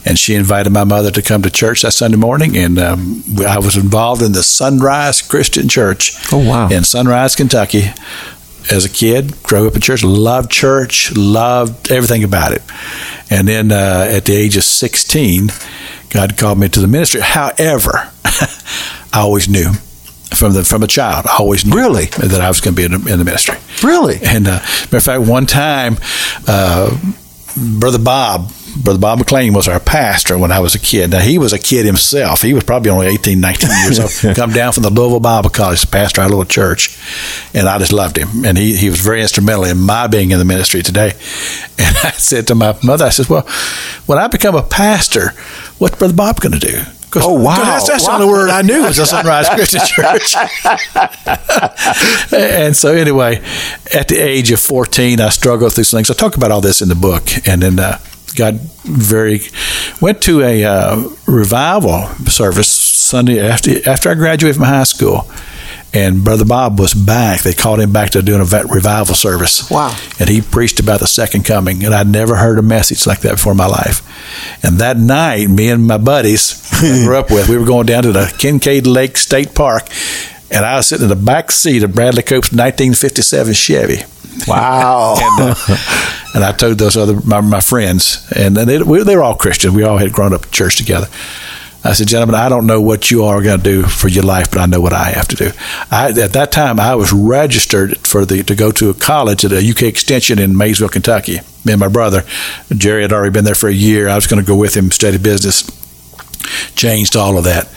and 0.05 0.17
she 0.19 0.35
invited 0.35 0.71
my 0.71 0.83
mother 0.83 1.11
to 1.11 1.21
come 1.21 1.41
to 1.41 1.49
church 1.49 1.81
that 1.81 1.91
Sunday 1.93 2.17
morning, 2.17 2.55
and 2.57 2.77
um, 2.79 3.23
I 3.45 3.59
was 3.59 3.75
involved 3.75 4.21
in 4.21 4.31
the 4.33 4.43
Sunrise 4.43 5.21
Christian 5.21 5.67
Church. 5.67 6.13
Oh 6.31 6.47
wow! 6.47 6.69
In 6.69 6.83
Sunrise, 6.83 7.35
Kentucky. 7.35 7.91
as 8.71 8.83
a 8.85 8.89
kid, 8.89 9.31
grew 9.43 9.67
up 9.67 9.75
in 9.75 9.81
church, 9.81 10.03
loved 10.03 10.49
church, 10.51 11.15
loved 11.15 11.91
everything 11.91 12.23
about 12.23 12.51
it. 12.51 12.61
And 13.29 13.47
then 13.47 13.71
uh, 13.71 14.07
at 14.09 14.25
the 14.25 14.35
age 14.35 14.57
of 14.57 14.63
16, 14.63 15.49
God 16.09 16.35
called 16.37 16.57
me 16.59 16.67
to 16.69 16.79
the 16.79 16.87
ministry. 16.87 17.21
However, 17.21 18.11
I 19.13 19.19
always 19.21 19.47
knew 19.47 19.71
from 20.35 20.53
the 20.53 20.63
from 20.63 20.81
a 20.83 20.87
child, 20.87 21.25
I 21.27 21.37
always 21.39 21.63
knew 21.65 21.75
Really? 21.75 22.05
that 22.05 22.41
I 22.41 22.47
was 22.47 22.59
going 22.59 22.75
to 22.75 22.79
be 22.81 22.85
in 22.85 23.01
the, 23.03 23.11
in 23.13 23.19
the 23.19 23.25
ministry. 23.25 23.57
Really? 23.83 24.17
And 24.23 24.47
uh, 24.47 24.51
matter 24.91 24.97
of 24.97 25.03
fact, 25.03 25.21
one 25.23 25.45
time, 25.45 25.97
uh, 26.47 26.89
Brother 27.79 27.99
Bob, 27.99 28.51
Brother 28.75 28.99
Bob 28.99 29.19
McLean 29.19 29.53
was 29.53 29.67
our 29.67 29.79
pastor 29.79 30.37
when 30.37 30.51
I 30.51 30.59
was 30.59 30.75
a 30.75 30.79
kid. 30.79 31.11
Now, 31.11 31.19
he 31.19 31.37
was 31.37 31.53
a 31.53 31.59
kid 31.59 31.85
himself. 31.85 32.41
He 32.41 32.53
was 32.53 32.63
probably 32.63 32.91
only 32.91 33.07
18, 33.07 33.39
19 33.39 33.69
years 33.83 33.99
old. 34.23 34.35
Come 34.35 34.51
down 34.51 34.73
from 34.73 34.83
the 34.83 34.89
Louisville 34.89 35.19
Bible 35.21 35.49
College 35.49 35.81
to 35.81 35.87
pastor 35.87 36.21
our 36.21 36.27
little 36.29 36.45
church. 36.45 36.97
And 37.53 37.67
I 37.69 37.77
just 37.79 37.93
loved 37.93 38.17
him. 38.17 38.43
And 38.45 38.57
he, 38.57 38.75
he 38.75 38.89
was 38.89 38.99
very 38.99 39.21
instrumental 39.21 39.63
in 39.63 39.79
my 39.79 40.07
being 40.07 40.31
in 40.31 40.39
the 40.39 40.45
ministry 40.45 40.81
today. 40.83 41.11
And 41.79 41.95
I 42.03 42.11
said 42.11 42.47
to 42.47 42.55
my 42.55 42.77
mother, 42.83 43.05
I 43.05 43.09
said, 43.09 43.27
well, 43.29 43.47
when 44.07 44.17
I 44.17 44.27
become 44.27 44.55
a 44.55 44.63
pastor, 44.63 45.29
what's 45.77 45.95
Brother 45.97 46.13
Bob 46.13 46.41
going 46.41 46.59
to 46.59 46.59
do? 46.59 46.81
Oh, 47.17 47.41
wow. 47.41 47.55
That's, 47.55 47.87
that's 47.87 48.03
Wow. 48.05 48.17
the 48.17 48.23
only 48.25 48.33
word 48.33 48.49
I 48.49 48.61
knew 48.61 48.83
was 48.83 48.97
the 48.97 49.05
Sunrise 49.05 49.47
Christian 49.55 49.79
Church. 49.85 50.35
and 52.33 52.75
so 52.75 52.93
anyway, 52.93 53.41
at 53.93 54.09
the 54.09 54.17
age 54.17 54.51
of 54.51 54.59
14, 54.59 55.21
I 55.21 55.29
struggled 55.29 55.73
through 55.73 55.85
some 55.85 55.99
things. 55.99 56.11
I 56.11 56.13
talk 56.13 56.35
about 56.35 56.51
all 56.51 56.59
this 56.59 56.81
in 56.81 56.89
the 56.89 56.95
book, 56.95 57.23
and 57.47 57.61
then 57.61 57.79
uh, 57.79 57.99
got 58.35 58.53
very 58.83 59.41
went 60.01 60.21
to 60.23 60.41
a 60.41 60.63
uh, 60.63 61.09
revival 61.27 62.07
service 62.27 62.67
Sunday 62.71 63.39
after 63.39 63.87
after 63.87 64.09
I 64.09 64.15
graduated 64.15 64.57
from 64.57 64.65
high 64.65 64.83
school. 64.83 65.29
And 65.93 66.25
Brother 66.25 66.43
Bob 66.43 66.77
was 66.77 66.93
back. 66.93 67.43
They 67.43 67.53
called 67.53 67.79
him 67.79 67.93
back 67.93 68.09
to 68.11 68.21
doing 68.21 68.41
a 68.41 68.63
revival 68.65 69.15
service. 69.15 69.71
Wow. 69.71 69.95
And 70.19 70.27
he 70.27 70.41
preached 70.41 70.81
about 70.81 70.99
the 70.99 71.07
second 71.07 71.45
coming. 71.45 71.85
And 71.85 71.95
I'd 71.95 72.09
never 72.09 72.35
heard 72.35 72.59
a 72.59 72.61
message 72.61 73.07
like 73.07 73.21
that 73.21 73.35
before 73.35 73.53
in 73.53 73.57
my 73.57 73.67
life. 73.67 74.01
And 74.61 74.79
that 74.79 74.97
night, 74.97 75.47
me 75.47 75.69
and 75.69 75.87
my 75.87 75.97
buddies 75.97 76.61
I 76.73 77.05
grew 77.05 77.15
up 77.15 77.31
with, 77.31 77.47
we 77.47 77.57
were 77.57 77.65
going 77.65 77.85
down 77.85 78.03
to 78.03 78.11
the 78.11 78.33
Kincaid 78.37 78.85
Lake 78.85 79.15
State 79.15 79.55
Park. 79.55 79.87
And 80.51 80.65
I 80.65 80.75
was 80.75 80.87
sitting 80.87 81.03
in 81.03 81.09
the 81.09 81.15
back 81.15 81.49
seat 81.49 81.81
of 81.81 81.95
Bradley 81.95 82.23
Cope's 82.23 82.51
1957 82.51 83.53
Chevy. 83.53 83.99
Wow. 84.47 85.15
And, 85.21 85.51
uh, 85.51 86.24
and 86.35 86.43
I 86.43 86.51
told 86.51 86.77
those 86.77 86.97
other 86.97 87.19
my, 87.21 87.39
my 87.39 87.61
friends, 87.61 88.29
and 88.35 88.57
they, 88.57 88.83
we, 88.83 89.01
they 89.03 89.15
were 89.15 89.23
all 89.23 89.35
Christians. 89.35 89.73
We 89.73 89.83
all 89.83 89.97
had 89.97 90.11
grown 90.11 90.33
up 90.33 90.43
in 90.43 90.51
church 90.51 90.75
together. 90.75 91.07
I 91.81 91.93
said, 91.93 92.07
gentlemen, 92.07 92.35
I 92.35 92.49
don't 92.49 92.67
know 92.67 92.81
what 92.81 93.09
you 93.09 93.23
are 93.23 93.41
going 93.41 93.59
to 93.59 93.63
do 93.63 93.83
for 93.83 94.09
your 94.09 94.23
life, 94.23 94.51
but 94.51 94.59
I 94.59 94.65
know 94.65 94.81
what 94.81 94.91
I 94.91 95.11
have 95.11 95.29
to 95.29 95.35
do. 95.35 95.51
I, 95.89 96.09
at 96.09 96.33
that 96.33 96.51
time, 96.51 96.77
I 96.77 96.95
was 96.95 97.13
registered 97.13 97.99
for 97.99 98.25
the 98.25 98.43
to 98.43 98.55
go 98.55 98.71
to 98.71 98.89
a 98.89 98.93
college 98.93 99.45
at 99.45 99.53
a 99.53 99.69
UK 99.69 99.83
Extension 99.83 100.37
in 100.37 100.57
Maysville, 100.57 100.89
Kentucky. 100.89 101.39
Me 101.63 101.71
and 101.73 101.79
my 101.79 101.87
brother, 101.87 102.23
Jerry, 102.75 103.03
had 103.03 103.13
already 103.13 103.31
been 103.31 103.45
there 103.45 103.55
for 103.55 103.69
a 103.69 103.73
year. 103.73 104.09
I 104.09 104.15
was 104.15 104.27
going 104.27 104.43
to 104.43 104.47
go 104.47 104.57
with 104.57 104.75
him, 104.75 104.91
study 104.91 105.17
business. 105.17 105.63
Changed 106.75 107.15
all 107.15 107.37
of 107.37 107.45
that. 107.45 107.69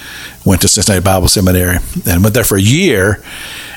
Went 0.44 0.62
to 0.62 0.68
Cincinnati 0.68 1.04
Bible 1.04 1.28
Seminary 1.28 1.76
and 2.06 2.22
went 2.22 2.34
there 2.34 2.44
for 2.44 2.56
a 2.56 2.62
year. 2.62 3.22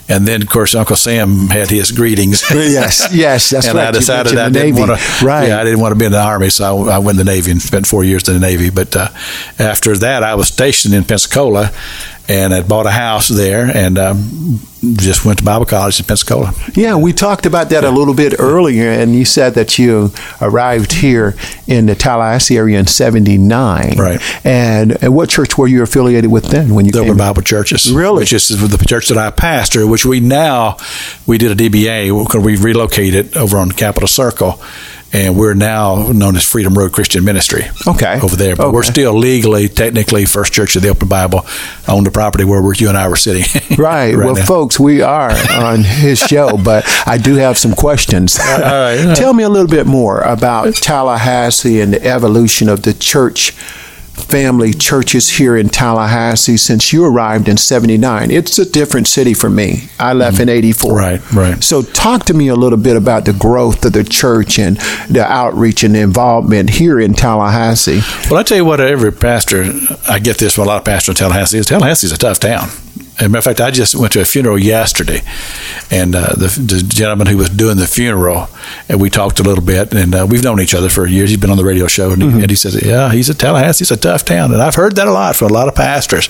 And 0.09 0.27
then, 0.27 0.41
of 0.41 0.49
course, 0.49 0.75
Uncle 0.75 0.95
Sam 0.97 1.47
had 1.47 1.69
his 1.69 1.91
greetings. 1.91 2.43
yes, 2.51 3.13
yes, 3.13 3.49
that's 3.49 3.67
and 3.67 3.77
right. 3.77 3.87
I 3.87 3.91
decided 3.91 4.37
I 4.37 4.49
didn't 4.49 4.75
Navy. 4.75 4.79
want 4.79 4.99
to. 4.99 5.25
Right. 5.25 5.47
Yeah, 5.47 5.59
I 5.59 5.63
didn't 5.63 5.79
want 5.79 5.93
to 5.93 5.99
be 5.99 6.05
in 6.05 6.11
the 6.11 6.21
army, 6.21 6.49
so 6.49 6.89
I, 6.89 6.95
I 6.95 6.97
went 6.97 7.19
in 7.19 7.25
the 7.25 7.31
Navy 7.31 7.51
and 7.51 7.61
spent 7.61 7.87
four 7.87 8.03
years 8.03 8.27
in 8.27 8.33
the 8.33 8.39
Navy. 8.39 8.69
But 8.69 8.95
uh, 8.95 9.07
after 9.57 9.95
that, 9.97 10.23
I 10.23 10.35
was 10.35 10.47
stationed 10.49 10.93
in 10.93 11.03
Pensacola, 11.05 11.71
and 12.27 12.53
had 12.53 12.67
bought 12.67 12.85
a 12.85 12.91
house 12.91 13.27
there, 13.27 13.65
and 13.75 13.97
um, 13.97 14.59
just 14.97 15.25
went 15.25 15.39
to 15.39 15.45
Bible 15.45 15.65
college 15.65 15.99
in 15.99 16.05
Pensacola. 16.05 16.53
Yeah, 16.75 16.95
we 16.95 17.13
talked 17.13 17.45
about 17.45 17.69
that 17.71 17.83
a 17.83 17.89
little 17.89 18.13
bit 18.13 18.35
earlier, 18.39 18.89
and 18.89 19.13
you 19.15 19.25
said 19.25 19.55
that 19.55 19.77
you 19.77 20.11
arrived 20.41 20.93
here 20.93 21.35
in 21.67 21.87
the 21.87 21.95
Tallahassee 21.95 22.57
area 22.57 22.79
in 22.79 22.87
'79. 22.87 23.97
Right. 23.97 24.45
And, 24.45 25.01
and 25.03 25.13
what 25.15 25.29
church 25.29 25.57
were 25.57 25.67
you 25.67 25.81
affiliated 25.83 26.31
with 26.31 26.45
then 26.45 26.73
when 26.73 26.85
you 26.85 26.91
The 26.91 26.99
came? 26.99 27.09
Open 27.09 27.17
Bible 27.17 27.41
Churches, 27.41 27.91
Really? 27.91 28.19
which 28.19 28.33
is 28.33 28.47
the 28.49 28.85
church 28.85 29.09
that 29.09 29.17
I 29.17 29.31
pastor. 29.31 29.85
Which 29.87 30.05
we 30.05 30.19
now 30.19 30.77
we 31.27 31.37
did 31.37 31.51
a 31.51 31.55
DBA 31.55 32.25
because 32.25 32.43
we 32.43 32.55
relocated 32.55 33.35
over 33.35 33.57
on 33.57 33.71
Capitol 33.71 34.07
Circle. 34.07 34.61
And 35.13 35.37
we're 35.37 35.53
now 35.53 36.11
known 36.13 36.37
as 36.37 36.45
Freedom 36.45 36.73
Road 36.73 36.93
Christian 36.93 37.25
Ministry. 37.25 37.65
Okay. 37.85 38.19
Over 38.21 38.35
there. 38.37 38.55
But 38.55 38.71
we're 38.71 38.83
still 38.83 39.13
legally, 39.13 39.67
technically, 39.67 40.25
First 40.25 40.53
Church 40.53 40.75
of 40.77 40.83
the 40.83 40.89
Open 40.89 41.09
Bible 41.09 41.45
on 41.87 42.05
the 42.05 42.11
property 42.11 42.45
where 42.45 42.61
you 42.73 42.87
and 42.87 42.97
I 42.97 43.07
were 43.09 43.15
sitting. 43.17 43.43
Right. 43.77 44.15
well, 44.15 44.35
now. 44.35 44.45
folks, 44.45 44.79
we 44.79 45.01
are 45.01 45.31
on 45.49 45.83
his 45.83 46.19
show, 46.19 46.57
but 46.57 46.83
I 47.07 47.17
do 47.17 47.35
have 47.35 47.57
some 47.57 47.73
questions. 47.73 48.37
right. 48.39 49.15
Tell 49.15 49.33
me 49.33 49.43
a 49.43 49.49
little 49.49 49.67
bit 49.67 49.87
more 49.87 50.21
about 50.21 50.73
Tallahassee 50.75 51.81
and 51.81 51.93
the 51.93 52.05
evolution 52.05 52.69
of 52.69 52.83
the 52.83 52.93
church 52.93 53.53
family 54.23 54.73
churches 54.73 55.29
here 55.29 55.57
in 55.57 55.69
Tallahassee 55.69 56.57
since 56.57 56.93
you 56.93 57.05
arrived 57.05 57.47
in 57.47 57.57
79. 57.57 58.31
It's 58.31 58.57
a 58.59 58.69
different 58.69 59.07
city 59.07 59.33
for 59.33 59.49
me. 59.49 59.89
I 59.99 60.13
left 60.13 60.39
in 60.39 60.49
84. 60.49 60.91
Mm-hmm. 60.91 61.37
Right, 61.37 61.51
right. 61.51 61.63
So 61.63 61.81
talk 61.81 62.25
to 62.25 62.33
me 62.33 62.47
a 62.47 62.55
little 62.55 62.77
bit 62.77 62.95
about 62.95 63.25
the 63.25 63.33
growth 63.33 63.85
of 63.85 63.93
the 63.93 64.03
church 64.03 64.59
and 64.59 64.77
the 65.09 65.23
outreach 65.23 65.83
and 65.83 65.95
the 65.95 66.01
involvement 66.01 66.69
here 66.71 66.99
in 66.99 67.13
Tallahassee. 67.13 68.01
Well, 68.29 68.39
I 68.39 68.43
tell 68.43 68.57
you 68.57 68.65
what, 68.65 68.79
every 68.79 69.11
pastor, 69.11 69.65
I 70.07 70.19
get 70.19 70.37
this 70.37 70.55
from 70.55 70.65
a 70.65 70.67
lot 70.67 70.77
of 70.77 70.85
pastors 70.85 71.15
in 71.15 71.15
Tallahassee, 71.17 71.57
is 71.57 71.65
Tallahassee's 71.67 72.11
a 72.11 72.17
tough 72.17 72.39
town. 72.39 72.69
As 73.21 73.27
a 73.27 73.29
matter 73.29 73.37
of 73.37 73.43
fact, 73.43 73.61
I 73.61 73.69
just 73.69 73.93
went 73.93 74.13
to 74.13 74.21
a 74.21 74.25
funeral 74.25 74.57
yesterday, 74.57 75.21
and 75.91 76.15
uh, 76.15 76.33
the, 76.33 76.47
the 76.47 76.81
gentleman 76.83 77.27
who 77.27 77.37
was 77.37 77.49
doing 77.51 77.77
the 77.77 77.85
funeral, 77.85 78.47
and 78.89 78.99
we 78.99 79.11
talked 79.11 79.39
a 79.39 79.43
little 79.43 79.63
bit, 79.63 79.93
and 79.93 80.15
uh, 80.15 80.25
we've 80.27 80.43
known 80.43 80.59
each 80.59 80.73
other 80.73 80.89
for 80.89 81.05
years. 81.05 81.29
He's 81.29 81.37
been 81.39 81.51
on 81.51 81.57
the 81.57 81.63
radio 81.63 81.85
show, 81.85 82.11
and, 82.13 82.23
he, 82.23 82.27
and 82.29 82.49
he 82.49 82.55
says, 82.55 82.83
"Yeah, 82.83 83.11
he's 83.11 83.29
a 83.29 83.35
Tallahassee's 83.35 83.91
a 83.91 83.95
tough 83.95 84.25
town," 84.25 84.51
and 84.53 84.59
I've 84.59 84.73
heard 84.73 84.95
that 84.95 85.05
a 85.05 85.11
lot 85.11 85.35
from 85.35 85.51
a 85.51 85.53
lot 85.53 85.67
of 85.67 85.75
pastors. 85.75 86.29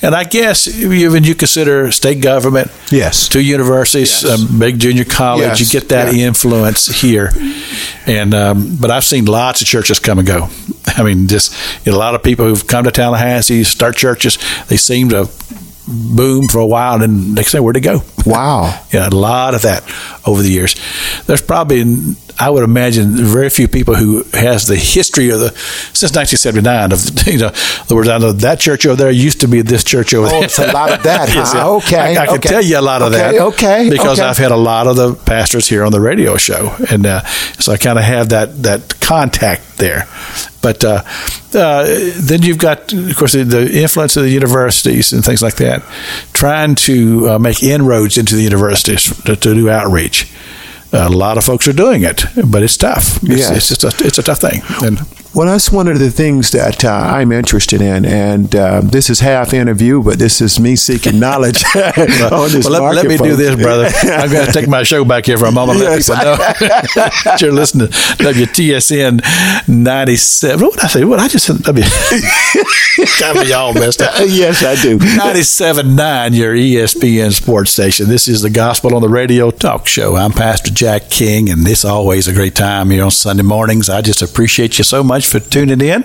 And 0.00 0.14
I 0.14 0.24
guess 0.24 0.66
even 0.66 1.22
you 1.22 1.34
consider 1.34 1.92
state 1.92 2.22
government, 2.22 2.70
Yes. 2.90 3.28
two 3.28 3.42
universities, 3.42 4.22
Yes. 4.22 4.40
um, 4.50 4.58
big 4.58 4.78
junior 4.78 5.04
college, 5.04 5.42
Yes. 5.42 5.60
you 5.60 5.66
get 5.80 5.90
that 5.90 6.14
Yeah. 6.14 6.28
influence 6.28 6.86
here. 7.02 7.30
And 8.06 8.32
um, 8.32 8.76
but 8.80 8.90
I've 8.90 9.04
seen 9.04 9.26
lots 9.26 9.60
of 9.60 9.66
churches 9.66 9.98
come 9.98 10.18
and 10.18 10.26
go. 10.26 10.48
I 10.96 11.02
mean, 11.02 11.26
just 11.28 11.54
you 11.84 11.92
know, 11.92 11.98
a 11.98 12.00
lot 12.00 12.14
of 12.14 12.22
people 12.22 12.46
who've 12.46 12.66
come 12.66 12.84
to 12.84 12.90
Tallahassee, 12.90 13.64
start 13.64 13.96
churches. 13.96 14.38
They 14.68 14.78
seem 14.78 15.10
to 15.10 15.28
boom 15.88 16.46
for 16.48 16.58
a 16.58 16.66
while, 16.66 16.94
and 16.94 17.02
then 17.02 17.34
next 17.34 17.52
thing, 17.52 17.62
where'd 17.62 17.76
they 17.76 17.80
go? 17.80 18.02
Wow. 18.26 18.78
Yeah, 18.92 19.08
a 19.08 19.10
lot 19.10 19.54
of 19.54 19.62
that 19.62 19.82
over 20.26 20.42
the 20.42 20.50
years. 20.50 20.74
There's 21.26 21.40
probably, 21.40 21.82
I 22.38 22.50
would 22.50 22.62
imagine, 22.62 23.12
very 23.16 23.48
few 23.48 23.66
people 23.66 23.94
who 23.94 24.22
has 24.34 24.66
the 24.66 24.76
history 24.76 25.30
of 25.30 25.40
the 25.40 25.48
since 25.94 26.14
1979 26.14 26.92
of 26.92 27.26
you 27.32 27.38
know 27.38 27.48
the 27.88 27.94
words 27.94 28.08
I 28.10 28.18
know 28.18 28.32
that 28.32 28.60
church 28.60 28.84
over 28.84 28.96
there 28.96 29.10
used 29.10 29.40
to 29.40 29.48
be 29.48 29.62
this 29.62 29.82
church 29.82 30.12
over 30.12 30.26
Oh, 30.26 30.30
there. 30.30 30.44
it's 30.44 30.58
a 30.58 30.70
lot 30.72 30.92
of 30.92 31.02
that? 31.04 31.28
Yes. 31.34 31.54
Okay, 31.54 31.96
I, 31.96 32.22
I 32.24 32.26
can 32.26 32.34
okay. 32.36 32.48
tell 32.50 32.62
you 32.62 32.78
a 32.78 32.82
lot 32.82 33.00
of 33.00 33.14
Okay, 33.14 33.38
that. 33.38 33.40
okay, 33.40 33.88
because 33.88 34.20
okay. 34.20 34.28
I've 34.28 34.36
had 34.36 34.52
a 34.52 34.56
lot 34.56 34.86
of 34.86 34.96
the 34.96 35.14
pastors 35.14 35.66
here 35.66 35.84
on 35.84 35.90
the 35.92 36.00
radio 36.00 36.36
show, 36.36 36.74
and 36.90 37.06
uh, 37.06 37.24
so 37.58 37.72
I 37.72 37.78
kind 37.78 37.98
of 37.98 38.04
have 38.04 38.28
that 38.28 38.62
that 38.64 39.00
contact 39.00 39.78
there. 39.78 40.06
But 40.62 40.84
uh, 40.84 41.02
uh, 41.54 41.84
then 42.16 42.42
you've 42.42 42.58
got, 42.58 42.92
of 42.92 43.16
course, 43.16 43.32
the, 43.32 43.44
the 43.44 43.82
influence 43.82 44.16
of 44.16 44.22
the 44.22 44.30
universities 44.30 45.12
and 45.12 45.24
things 45.24 45.42
like 45.42 45.56
that, 45.56 45.82
trying 46.32 46.76
to 46.86 47.30
uh, 47.30 47.38
make 47.38 47.62
inroads 47.62 48.16
into 48.16 48.36
the 48.36 48.42
universities 48.42 49.14
to, 49.24 49.36
to 49.36 49.54
do 49.54 49.68
outreach. 49.68 50.32
a 50.92 51.08
lot 51.08 51.36
of 51.38 51.44
folks 51.44 51.66
are 51.66 51.72
doing 51.72 52.02
it, 52.04 52.24
but 52.46 52.62
it's 52.62 52.76
tough. 52.76 53.16
It's, 53.24 53.38
Yes. 53.40 53.50
it's 53.70 53.80
just 53.80 54.00
a, 54.00 54.06
it's 54.06 54.18
a 54.18 54.22
tough 54.22 54.40
thing. 54.40 54.62
And 54.82 55.00
Well, 55.34 55.46
that's 55.46 55.72
one 55.72 55.88
of 55.88 55.98
the 55.98 56.10
things 56.10 56.50
that 56.50 56.84
uh, 56.84 56.90
I'm 56.90 57.32
interested 57.32 57.80
in, 57.80 58.04
and 58.04 58.54
uh, 58.54 58.82
this 58.82 59.08
is 59.08 59.20
half 59.20 59.54
interview, 59.54 60.02
but 60.02 60.18
this 60.18 60.42
is 60.42 60.60
me 60.60 60.76
seeking 60.76 61.18
knowledge 61.18 61.64
on 61.74 62.50
this 62.50 62.68
well, 62.68 62.82
let, 62.82 62.96
let 62.96 63.06
me 63.06 63.16
do 63.16 63.34
this, 63.34 63.56
brother. 63.56 63.86
I'm 64.02 64.30
going 64.30 64.44
to 64.44 64.52
take 64.52 64.68
my 64.68 64.82
show 64.82 65.06
back 65.06 65.24
here 65.24 65.38
for 65.38 65.46
a 65.46 65.50
moment. 65.50 65.78
Yes. 65.78 66.10
Let 66.10 66.18
people 66.18 66.32
know 66.32 66.36
that 66.36 67.38
you're 67.40 67.50
listening 67.50 67.88
to 67.88 67.94
WTSN 67.94 69.68
97. 69.68 70.66
What 70.66 70.74
did 70.74 70.84
I 70.84 70.88
say? 70.88 71.04
What 71.06 71.18
I 71.18 71.28
just 71.28 71.46
said? 71.46 71.62
W. 71.62 71.84
Got 73.18 73.36
me 73.36 73.52
all 73.54 73.72
messed 73.72 74.02
up. 74.02 74.12
yes, 74.26 74.62
I 74.62 74.74
do. 74.82 74.98
97.9, 74.98 76.36
your 76.36 76.54
ESPN 76.54 77.32
sports 77.32 77.70
station. 77.70 78.06
This 78.06 78.28
is 78.28 78.42
the 78.42 78.50
Gospel 78.50 78.94
on 78.94 79.00
the 79.00 79.08
Radio 79.08 79.50
talk 79.50 79.86
show. 79.86 80.14
I'm 80.14 80.32
Pastor 80.32 80.70
Jack 80.70 81.08
King, 81.08 81.48
and 81.48 81.66
it's 81.66 81.86
always 81.86 82.28
a 82.28 82.34
great 82.34 82.54
time 82.54 82.90
here 82.90 83.04
on 83.04 83.10
Sunday 83.10 83.42
mornings. 83.42 83.88
I 83.88 84.02
just 84.02 84.20
appreciate 84.20 84.76
you 84.76 84.84
so 84.84 85.02
much 85.02 85.21
for 85.26 85.40
tuning 85.40 85.80
in. 85.80 86.04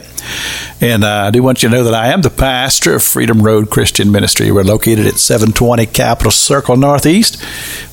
And 0.79 1.03
uh, 1.03 1.25
I 1.27 1.31
do 1.31 1.41
want 1.41 1.63
you 1.63 1.69
to 1.69 1.75
know 1.75 1.83
that 1.85 1.93
I 1.93 2.07
am 2.07 2.21
the 2.21 2.29
pastor 2.29 2.95
of 2.95 3.03
Freedom 3.03 3.41
Road 3.41 3.69
Christian 3.69 4.11
Ministry. 4.11 4.51
We're 4.51 4.63
located 4.63 5.07
at 5.07 5.15
720 5.15 5.85
Capitol 5.87 6.31
Circle 6.31 6.77
Northeast. 6.77 7.43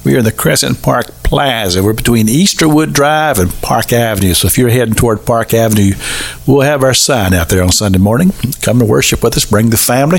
We 0.05 0.15
are 0.15 0.19
in 0.19 0.25
the 0.25 0.33
Crescent 0.33 0.83
Park 0.83 1.07
Plaza. 1.23 1.83
We're 1.83 1.95
between 1.95 2.27
Easterwood 2.27 2.93
Drive 2.93 3.39
and 3.39 3.51
Park 3.63 3.93
Avenue. 3.93 4.35
So 4.35 4.47
if 4.47 4.59
you're 4.59 4.69
heading 4.69 4.95
toward 4.95 5.25
Park 5.25 5.55
Avenue, 5.55 5.95
we'll 6.47 6.61
have 6.61 6.83
our 6.83 6.95
sign 6.95 7.33
out 7.33 7.49
there 7.49 7.63
on 7.63 7.73
Sunday 7.73 7.99
morning. 7.99 8.33
Come 8.61 8.81
to 8.81 8.85
worship 8.85 9.23
with 9.23 9.37
us. 9.37 9.47
Bring 9.47 9.71
the 9.71 9.79
family. 9.79 10.19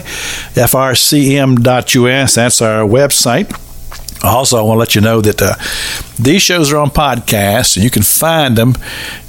FRCM.us. 0.56 2.36
That's 2.36 2.62
our 2.62 2.88
website. 2.88 3.65
Also, 4.24 4.58
I 4.58 4.62
want 4.62 4.78
to 4.78 4.80
let 4.80 4.96
you 4.96 5.02
know 5.02 5.22
that 5.22 5.42
uh, 5.42 5.56
these 6.20 6.42
shows 6.42 6.72
are 6.72 6.78
on 6.78 6.90
podcasts, 6.90 7.82
you 7.82 7.90
can 7.90 8.04
find 8.04 8.58
them. 8.58 8.74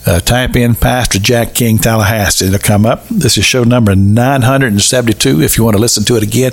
Uh, 0.07 0.21
type 0.21 0.55
in 0.55 0.77
Pastor 0.77 1.19
Jack 1.19 1.53
King 1.53 1.79
Tallahassee. 1.79 2.47
It'll 2.47 2.61
come 2.61 2.87
up. 2.87 3.09
This 3.09 3.37
is 3.37 3.45
show 3.45 3.65
number 3.65 3.97
972. 3.97 5.43
If 5.43 5.59
you 5.59 5.65
want 5.65 5.75
to 5.75 5.81
listen 5.81 6.05
to 6.05 6.17
it 6.17 6.23
again, 6.23 6.53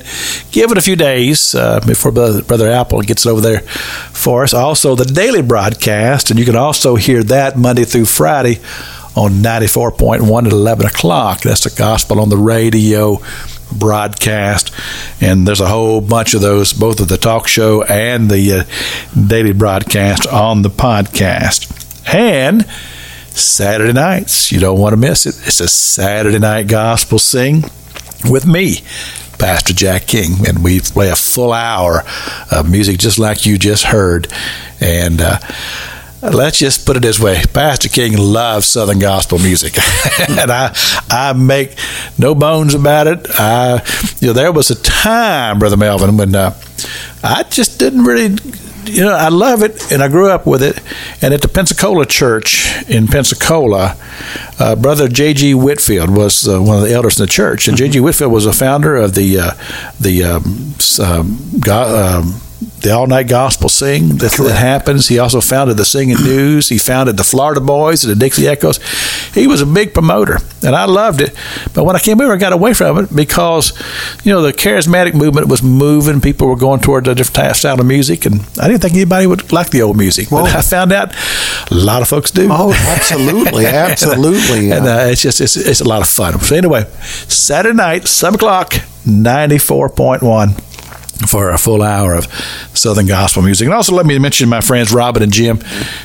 give 0.51 0.71
it 0.71 0.77
a 0.79 0.81
few 0.81 0.95
days 0.95 1.53
uh, 1.53 1.79
before 1.85 2.11
Brother, 2.11 2.41
Brother 2.41 2.71
Apple 2.71 3.03
gets 3.03 3.27
it 3.27 3.29
over 3.29 3.41
there 3.41 3.59
for 3.59 4.41
us. 4.43 4.55
Also, 4.55 4.95
the 4.95 5.05
daily 5.05 5.43
broadcast, 5.43 6.31
and 6.31 6.39
you 6.39 6.45
can 6.45 6.55
also 6.55 6.95
hear 6.95 7.21
that 7.25 7.55
Monday 7.55 7.83
through 7.83 8.05
Friday 8.05 8.59
on 9.15 9.33
94.1 9.33 10.47
at 10.47 10.51
11 10.51 10.87
o'clock. 10.87 11.41
That's 11.41 11.63
the 11.63 11.69
Gospel 11.77 12.19
on 12.19 12.29
the 12.29 12.37
Radio 12.37 13.21
broadcast. 13.79 14.73
And 15.21 15.47
there's 15.47 15.61
a 15.61 15.67
whole 15.67 16.01
bunch 16.01 16.33
of 16.33 16.41
those, 16.41 16.73
both 16.73 16.99
of 16.99 17.07
the 17.07 17.17
talk 17.17 17.47
show 17.47 17.83
and 17.83 18.29
the 18.29 18.51
uh, 18.51 18.63
daily 19.27 19.53
broadcast 19.53 20.27
on 20.27 20.61
the 20.61 20.69
podcast. 20.69 21.71
And 22.13 22.65
Saturday 23.35 23.93
nights, 23.93 24.51
you 24.51 24.59
don't 24.59 24.79
want 24.79 24.93
to 24.93 24.97
miss 24.97 25.25
it. 25.25 25.35
It's 25.47 25.59
a 25.59 25.67
Saturday 25.67 26.39
night 26.39 26.67
gospel 26.67 27.19
sing 27.19 27.63
with 28.29 28.45
me. 28.45 28.79
Pastor 29.39 29.73
Jack 29.73 30.07
King, 30.07 30.47
and 30.47 30.63
we 30.63 30.79
play 30.79 31.09
a 31.09 31.15
full 31.15 31.51
hour 31.51 32.03
of 32.49 32.69
music 32.69 32.97
just 32.97 33.19
like 33.19 33.45
you 33.45 33.57
just 33.57 33.83
heard. 33.83 34.31
And 34.79 35.19
uh, 35.19 35.39
let's 36.31 36.59
just 36.59 36.85
put 36.85 36.95
it 36.95 37.01
this 37.01 37.19
way 37.19 37.41
pastor 37.53 37.89
king 37.89 38.17
loves 38.17 38.65
southern 38.65 38.99
gospel 38.99 39.37
music 39.39 39.77
and 40.29 40.51
i 40.51 40.75
i 41.09 41.33
make 41.33 41.75
no 42.17 42.33
bones 42.33 42.73
about 42.73 43.07
it 43.07 43.27
i 43.39 43.81
you 44.19 44.27
know 44.27 44.33
there 44.33 44.51
was 44.51 44.71
a 44.71 44.81
time 44.81 45.59
brother 45.59 45.77
melvin 45.77 46.15
when 46.17 46.33
uh, 46.33 46.57
i 47.23 47.43
just 47.43 47.79
didn't 47.79 48.03
really 48.03 48.35
you 48.85 49.03
know, 49.03 49.13
I 49.13 49.29
love 49.29 49.63
it, 49.63 49.91
and 49.91 50.03
I 50.03 50.07
grew 50.07 50.29
up 50.29 50.45
with 50.45 50.61
it. 50.61 50.81
And 51.21 51.33
at 51.33 51.41
the 51.41 51.47
Pensacola 51.47 52.05
Church 52.05 52.67
in 52.89 53.07
Pensacola, 53.07 53.97
uh, 54.59 54.75
Brother 54.75 55.07
J.G. 55.07 55.53
Whitfield 55.53 56.09
was 56.09 56.47
uh, 56.47 56.61
one 56.61 56.77
of 56.77 56.83
the 56.83 56.93
elders 56.93 57.19
in 57.19 57.23
the 57.23 57.31
church, 57.31 57.67
and 57.67 57.77
J.G. 57.77 57.99
Whitfield 57.99 58.31
was 58.31 58.45
a 58.45 58.53
founder 58.53 58.95
of 58.95 59.15
the 59.15 59.39
uh, 59.39 59.51
the 59.99 60.23
um, 60.23 60.75
um, 60.99 61.49
um 61.69 62.41
the 62.83 62.91
all 62.91 63.07
night 63.07 63.29
gospel 63.29 63.69
sing 63.69 64.09
that, 64.17 64.33
that, 64.33 64.57
happens. 64.57 65.07
He 65.07 65.17
also 65.17 65.39
founded 65.39 65.77
the 65.77 65.85
Singing 65.85 66.17
News. 66.17 66.67
He 66.67 66.77
founded 66.77 67.15
the 67.15 67.23
Florida 67.23 67.61
Boys 67.61 68.03
and 68.03 68.11
the 68.11 68.19
Dixie 68.19 68.47
Echoes. 68.47 68.77
He 69.33 69.47
was 69.47 69.61
a 69.61 69.65
big 69.65 69.93
promoter, 69.93 70.39
and 70.65 70.75
I 70.75 70.85
loved 70.85 71.21
it. 71.21 71.33
But 71.73 71.85
when 71.85 71.95
I 71.95 71.99
came 71.99 72.19
over, 72.19 72.33
I 72.33 72.37
got 72.37 72.51
away 72.51 72.73
from 72.73 72.97
it 72.99 73.15
because, 73.15 73.71
you 74.25 74.33
know, 74.33 74.41
the 74.41 74.51
charismatic 74.51 75.13
movement 75.13 75.47
was 75.47 75.63
moving. 75.63 76.19
People 76.19 76.47
were 76.47 76.57
going 76.57 76.81
towards 76.81 77.07
a 77.07 77.15
different 77.15 77.55
style 77.55 77.79
of 77.79 77.85
music, 77.85 78.25
and 78.25 78.41
I 78.61 78.67
didn't 78.67 78.81
think 78.81 78.95
anybody 78.95 79.27
would 79.27 79.51
like 79.53 79.69
the 79.69 79.81
old 79.81 79.97
music. 79.97 80.29
Well, 80.29 80.43
but 80.43 80.55
I 80.55 80.61
found 80.61 80.91
out 80.91 81.15
a 81.71 81.75
lot 81.75 82.01
of 82.01 82.09
folks 82.09 82.31
do. 82.31 82.49
Oh, 82.51 82.73
absolutely, 82.73 83.65
absolutely. 83.65 84.71
and, 84.71 84.85
uh, 84.85 85.05
it's 85.07 85.21
just 85.21 85.39
it's, 85.39 85.55
it's 85.55 85.79
a 85.79 85.87
lot 85.87 86.01
of 86.01 86.09
fun. 86.09 86.37
So 86.41 86.55
anyway, 86.55 86.83
Saturday 87.29 87.75
night, 87.75 88.07
seven 88.09 88.35
o'clock, 88.35 88.75
ninety 89.05 89.57
four 89.57 89.87
point 89.87 90.21
one 90.21 90.55
for 91.27 91.49
a 91.49 91.57
full 91.57 91.81
hour 91.81 92.13
of 92.15 92.25
Southern 92.73 93.05
gospel 93.07 93.41
music. 93.41 93.65
And 93.65 93.73
also 93.73 93.95
let 93.95 94.05
me 94.05 94.17
mention 94.19 94.49
my 94.49 94.61
friends 94.61 94.93
Robin 94.93 95.23
and 95.23 95.31
Jim, 95.31 95.59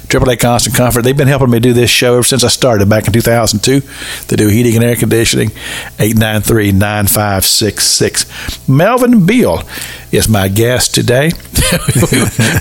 AAA 0.09 0.41
Constant 0.41 0.75
Comfort. 0.75 1.03
They've 1.03 1.15
been 1.17 1.29
helping 1.29 1.51
me 1.51 1.61
do 1.61 1.73
this 1.75 1.91
show 1.91 2.15
ever 2.15 2.23
since 2.25 2.43
I 2.43 2.49
started 2.49 2.89
back 2.89 3.07
in 3.07 3.13
2002. 3.13 3.83
They 4.29 4.37
do 4.37 4.49
heating 4.49 4.75
and 4.77 4.85
air 4.85 4.97
conditioning, 4.97 5.51
893-9566. 5.99 8.69
Melvin 8.69 9.27
Beal 9.27 9.63
is 10.11 10.27
my 10.29 10.49
guest 10.49 10.95
today. 10.95 11.27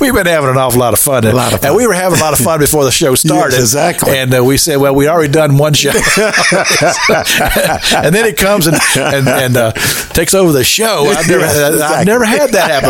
We've 0.02 0.14
been 0.14 0.26
having 0.26 0.50
an 0.50 0.58
awful 0.58 0.82
lot 0.82 0.92
of 0.94 1.00
fun. 1.00 1.24
A 1.26 1.32
lot 1.32 1.54
of 1.54 1.62
fun. 1.62 1.70
And 1.70 1.78
we 1.78 1.88
were 1.88 1.94
having 1.94 2.20
a 2.20 2.22
lot 2.22 2.34
of 2.34 2.40
fun 2.40 2.60
before 2.60 2.84
the 2.84 2.92
show 2.92 3.16
started. 3.16 3.54
yes, 3.56 3.62
exactly. 3.62 4.18
And 4.18 4.34
uh, 4.34 4.44
we 4.44 4.58
said, 4.58 4.76
well, 4.78 4.94
we 4.94 5.08
already 5.08 5.32
done 5.32 5.58
one 5.58 5.74
show. 5.74 5.92
and 5.92 6.02
then 8.14 8.26
it 8.26 8.36
comes 8.38 8.68
and, 8.68 8.76
and, 8.98 9.30
and 9.30 9.56
uh, 9.56 9.72
takes 10.14 10.34
over 10.34 10.52
the 10.52 10.66
show. 10.66 11.06
I've 11.06 11.30
never, 11.30 11.46
exactly. 11.46 11.82
I've 11.82 12.06
never 12.06 12.26
had 12.26 12.52
that 12.52 12.70
happen. 12.70 12.90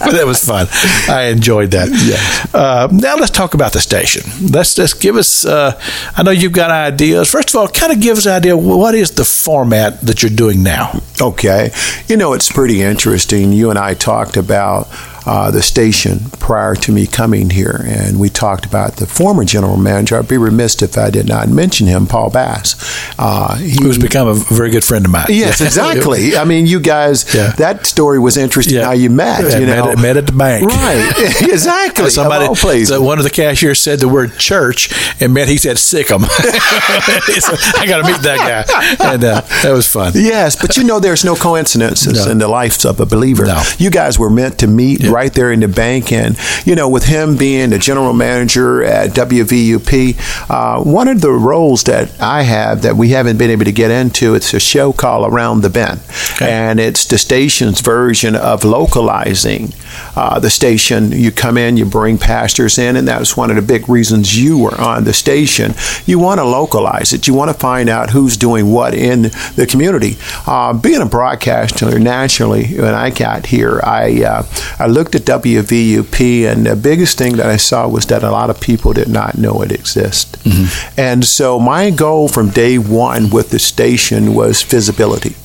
but 0.00 0.14
it 0.14 0.26
was 0.26 0.44
fun. 0.44 0.66
I 1.08 1.26
enjoyed 1.30 1.70
that. 1.70 1.88
Yeah. 1.88 2.16
Uh, 2.58 2.88
now 2.90 3.14
let's 3.16 3.30
talk 3.36 3.54
about 3.54 3.72
the 3.72 3.80
station. 3.80 4.22
Let's 4.50 4.74
just 4.74 5.00
give 5.00 5.16
us, 5.16 5.44
uh, 5.44 5.78
I 6.16 6.22
know 6.22 6.30
you've 6.30 6.52
got 6.52 6.70
ideas. 6.70 7.30
First 7.30 7.50
of 7.50 7.56
all, 7.56 7.68
kind 7.68 7.92
of 7.92 8.00
give 8.00 8.16
us 8.16 8.26
an 8.26 8.32
idea, 8.32 8.56
what 8.56 8.94
is 8.94 9.10
the 9.10 9.24
format 9.24 10.00
that 10.00 10.22
you're 10.22 10.30
doing 10.30 10.62
now? 10.62 11.00
Okay. 11.20 11.70
You 12.08 12.16
know, 12.16 12.32
it's 12.32 12.50
pretty 12.50 12.80
interesting. 12.82 13.52
You 13.52 13.70
and 13.70 13.78
I 13.78 13.94
talked 13.94 14.36
about 14.36 14.88
uh, 15.26 15.50
the 15.50 15.62
station 15.62 16.30
prior 16.38 16.74
to 16.76 16.92
me 16.92 17.06
coming 17.06 17.50
here, 17.50 17.82
and 17.84 18.18
we 18.20 18.28
talked 18.28 18.64
about 18.64 18.96
the 18.96 19.06
former 19.06 19.44
general 19.44 19.76
manager. 19.76 20.16
I'd 20.16 20.28
be 20.28 20.38
remiss 20.38 20.80
if 20.82 20.96
I 20.96 21.10
did 21.10 21.26
not 21.26 21.48
mention 21.48 21.86
him, 21.86 22.06
Paul 22.06 22.30
Bass. 22.30 22.76
Uh, 23.18 23.56
he, 23.56 23.76
Who's 23.82 23.98
become 23.98 24.28
a 24.28 24.34
very 24.34 24.70
good 24.70 24.84
friend 24.84 25.04
of 25.04 25.10
mine. 25.10 25.26
Yes, 25.28 25.60
exactly. 25.60 26.36
I 26.36 26.44
mean, 26.44 26.66
you 26.66 26.80
guys, 26.80 27.34
yeah. 27.34 27.50
that 27.58 27.86
story 27.86 28.18
was 28.18 28.36
interesting 28.36 28.76
yeah. 28.76 28.84
how 28.84 28.92
you 28.92 29.10
met. 29.10 29.42
Yeah, 29.42 29.58
you 29.58 29.66
know, 29.66 29.86
met, 29.86 29.98
met, 29.98 30.16
at 30.16 30.26
the 30.26 30.32
bank. 30.32 30.66
Right, 30.66 31.12
exactly. 31.42 32.10
Somebody, 32.10 32.84
so 32.84 33.02
one 33.02 33.18
of 33.18 33.24
the 33.24 33.30
cashiers 33.30 33.80
said 33.80 33.98
the 33.98 34.08
word 34.08 34.38
church, 34.38 34.90
and 35.20 35.34
met 35.34 35.48
he 35.48 35.56
said 35.56 35.78
Sikkim. 35.78 36.22
I 36.24 37.84
got 37.88 38.06
to 38.06 38.12
meet 38.12 38.22
that 38.22 38.38
guy, 38.38 39.12
and 39.12 39.24
uh, 39.24 39.40
that 39.40 39.72
was 39.72 39.88
fun. 39.88 40.12
Yes, 40.14 40.54
but 40.54 40.76
you 40.76 40.84
know, 40.84 41.00
there's 41.00 41.24
no 41.24 41.34
coincidences 41.34 42.26
no. 42.26 42.30
in 42.30 42.38
the 42.38 42.48
life 42.48 42.84
of 42.84 43.00
a 43.00 43.06
believer. 43.06 43.46
No. 43.46 43.62
You 43.78 43.90
guys 43.90 44.18
were 44.18 44.30
meant 44.30 44.58
to 44.60 44.66
meet 44.66 45.02
right 45.16 45.32
there 45.32 45.50
in 45.50 45.60
the 45.60 45.68
bank. 45.68 46.12
And, 46.12 46.36
you 46.66 46.74
know, 46.74 46.90
with 46.90 47.04
him 47.04 47.36
being 47.36 47.70
the 47.70 47.78
general 47.78 48.12
manager 48.12 48.84
at 48.84 49.10
WVUP, 49.10 50.50
uh, 50.50 50.84
one 50.84 51.08
of 51.08 51.22
the 51.22 51.32
roles 51.32 51.84
that 51.84 52.20
I 52.20 52.42
have 52.42 52.82
that 52.82 52.96
we 52.96 53.08
haven't 53.10 53.38
been 53.38 53.50
able 53.50 53.64
to 53.64 53.72
get 53.72 53.90
into, 53.90 54.34
it's 54.34 54.52
a 54.52 54.60
show 54.60 54.92
called 54.92 55.32
Around 55.32 55.62
the 55.62 55.70
Bend. 55.70 56.00
Okay. 56.34 56.50
And 56.50 56.78
it's 56.78 57.06
the 57.06 57.16
station's 57.16 57.80
version 57.80 58.36
of 58.36 58.62
localizing 58.62 59.72
uh, 60.14 60.38
the 60.38 60.50
station. 60.50 61.12
You 61.12 61.32
come 61.32 61.56
in, 61.56 61.78
you 61.78 61.86
bring 61.86 62.18
pastors 62.18 62.78
in, 62.78 62.96
and 62.96 63.08
that's 63.08 63.36
one 63.36 63.48
of 63.48 63.56
the 63.56 63.62
big 63.62 63.88
reasons 63.88 64.38
you 64.38 64.58
were 64.58 64.78
on 64.78 65.04
the 65.04 65.14
station. 65.14 65.74
You 66.04 66.18
want 66.18 66.40
to 66.40 66.44
localize 66.44 67.14
it. 67.14 67.26
You 67.26 67.32
want 67.32 67.50
to 67.50 67.58
find 67.58 67.88
out 67.88 68.10
who's 68.10 68.36
doing 68.36 68.70
what 68.70 68.92
in 68.92 69.30
the 69.56 69.66
community. 69.68 70.16
Uh, 70.46 70.74
being 70.74 71.00
a 71.00 71.06
broadcaster 71.06 71.98
nationally, 71.98 72.76
when 72.78 72.94
I 72.94 73.10
got 73.10 73.46
here, 73.46 73.80
I 73.82 74.24
uh, 74.24 74.42
I 74.78 74.86
looked 74.86 75.05
at 75.14 75.22
WVUP, 75.22 76.50
and 76.50 76.66
the 76.66 76.76
biggest 76.76 77.18
thing 77.18 77.36
that 77.36 77.46
I 77.46 77.56
saw 77.56 77.88
was 77.88 78.06
that 78.06 78.22
a 78.22 78.30
lot 78.30 78.50
of 78.50 78.60
people 78.60 78.92
did 78.92 79.08
not 79.08 79.38
know 79.38 79.62
it 79.62 79.72
existed. 79.72 80.40
Mm-hmm. 80.40 81.00
And 81.00 81.24
so 81.24 81.58
my 81.58 81.90
goal 81.90 82.28
from 82.28 82.50
day 82.50 82.78
one 82.78 83.30
with 83.30 83.50
the 83.50 83.58
station 83.58 84.34
was 84.34 84.62
visibility 84.62 85.36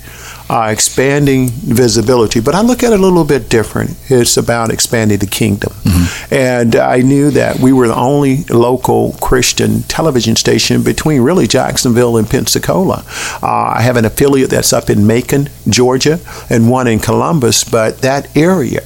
uh, 0.52 0.68
expanding 0.68 1.48
visibility. 1.50 2.42
But 2.42 2.56
I 2.56 2.62
look 2.62 2.84
at 2.84 2.92
it 2.92 3.00
a 3.00 3.02
little 3.02 3.24
bit 3.24 3.48
different. 3.48 3.96
It's 4.10 4.36
about 4.36 4.70
expanding 4.70 5.20
the 5.20 5.26
kingdom. 5.26 5.72
Mm-hmm. 5.72 6.34
And 6.34 6.76
I 6.76 6.98
knew 6.98 7.32
that 7.32 7.60
we 7.60 7.72
were 7.72 7.88
the 7.88 7.96
only 7.96 8.44
local 8.50 9.14
Christian 9.22 9.84
television 9.84 10.36
station 10.36 10.84
between 10.84 11.22
really 11.22 11.48
Jacksonville 11.48 12.18
and 12.18 12.30
Pensacola. 12.30 13.06
Uh, 13.42 13.76
I 13.78 13.82
have 13.82 13.96
an 13.96 14.04
affiliate 14.04 14.50
that's 14.50 14.74
up 14.74 14.90
in 14.90 15.08
Macon, 15.08 15.48
Georgia, 15.70 16.20
and 16.50 16.70
one 16.70 16.88
in 16.88 17.00
Columbus, 17.00 17.64
but 17.64 18.00
that 18.00 18.36
area 18.36 18.82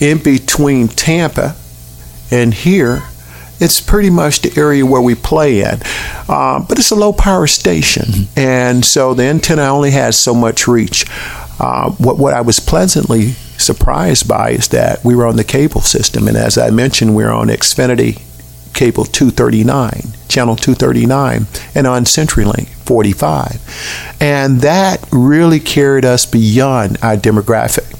in 0.00 0.18
between 0.18 0.88
Tampa 0.88 1.56
and 2.30 2.54
here 2.54 3.02
it's 3.60 3.80
pretty 3.80 4.08
much 4.08 4.40
the 4.40 4.58
area 4.58 4.84
where 4.84 5.02
we 5.02 5.14
play 5.14 5.62
at. 5.62 5.82
Uh, 6.28 6.64
but 6.66 6.78
it's 6.78 6.90
a 6.90 6.96
low 6.96 7.12
power 7.12 7.46
station, 7.46 8.06
mm-hmm. 8.06 8.38
and 8.38 8.84
so 8.84 9.12
the 9.12 9.24
antenna 9.24 9.64
only 9.64 9.90
has 9.90 10.18
so 10.18 10.34
much 10.34 10.66
reach. 10.66 11.04
Uh, 11.60 11.90
what, 11.92 12.16
what 12.16 12.32
I 12.32 12.40
was 12.40 12.58
pleasantly 12.58 13.32
surprised 13.58 14.26
by 14.26 14.52
is 14.52 14.68
that 14.68 15.04
we 15.04 15.14
were 15.14 15.26
on 15.26 15.36
the 15.36 15.44
cable 15.44 15.82
system, 15.82 16.26
and 16.26 16.38
as 16.38 16.56
I 16.56 16.70
mentioned, 16.70 17.14
we 17.14 17.22
we're 17.22 17.32
on 17.32 17.48
Xfinity 17.48 18.22
cable 18.74 19.04
239, 19.04 20.12
channel 20.28 20.56
239, 20.56 21.46
and 21.74 21.86
on 21.86 22.04
CenturyLink 22.04 22.68
45. 22.68 24.16
And 24.20 24.60
that 24.60 25.06
really 25.12 25.60
carried 25.60 26.04
us 26.04 26.26
beyond 26.26 26.98
our 27.02 27.16
demographic. 27.16 27.96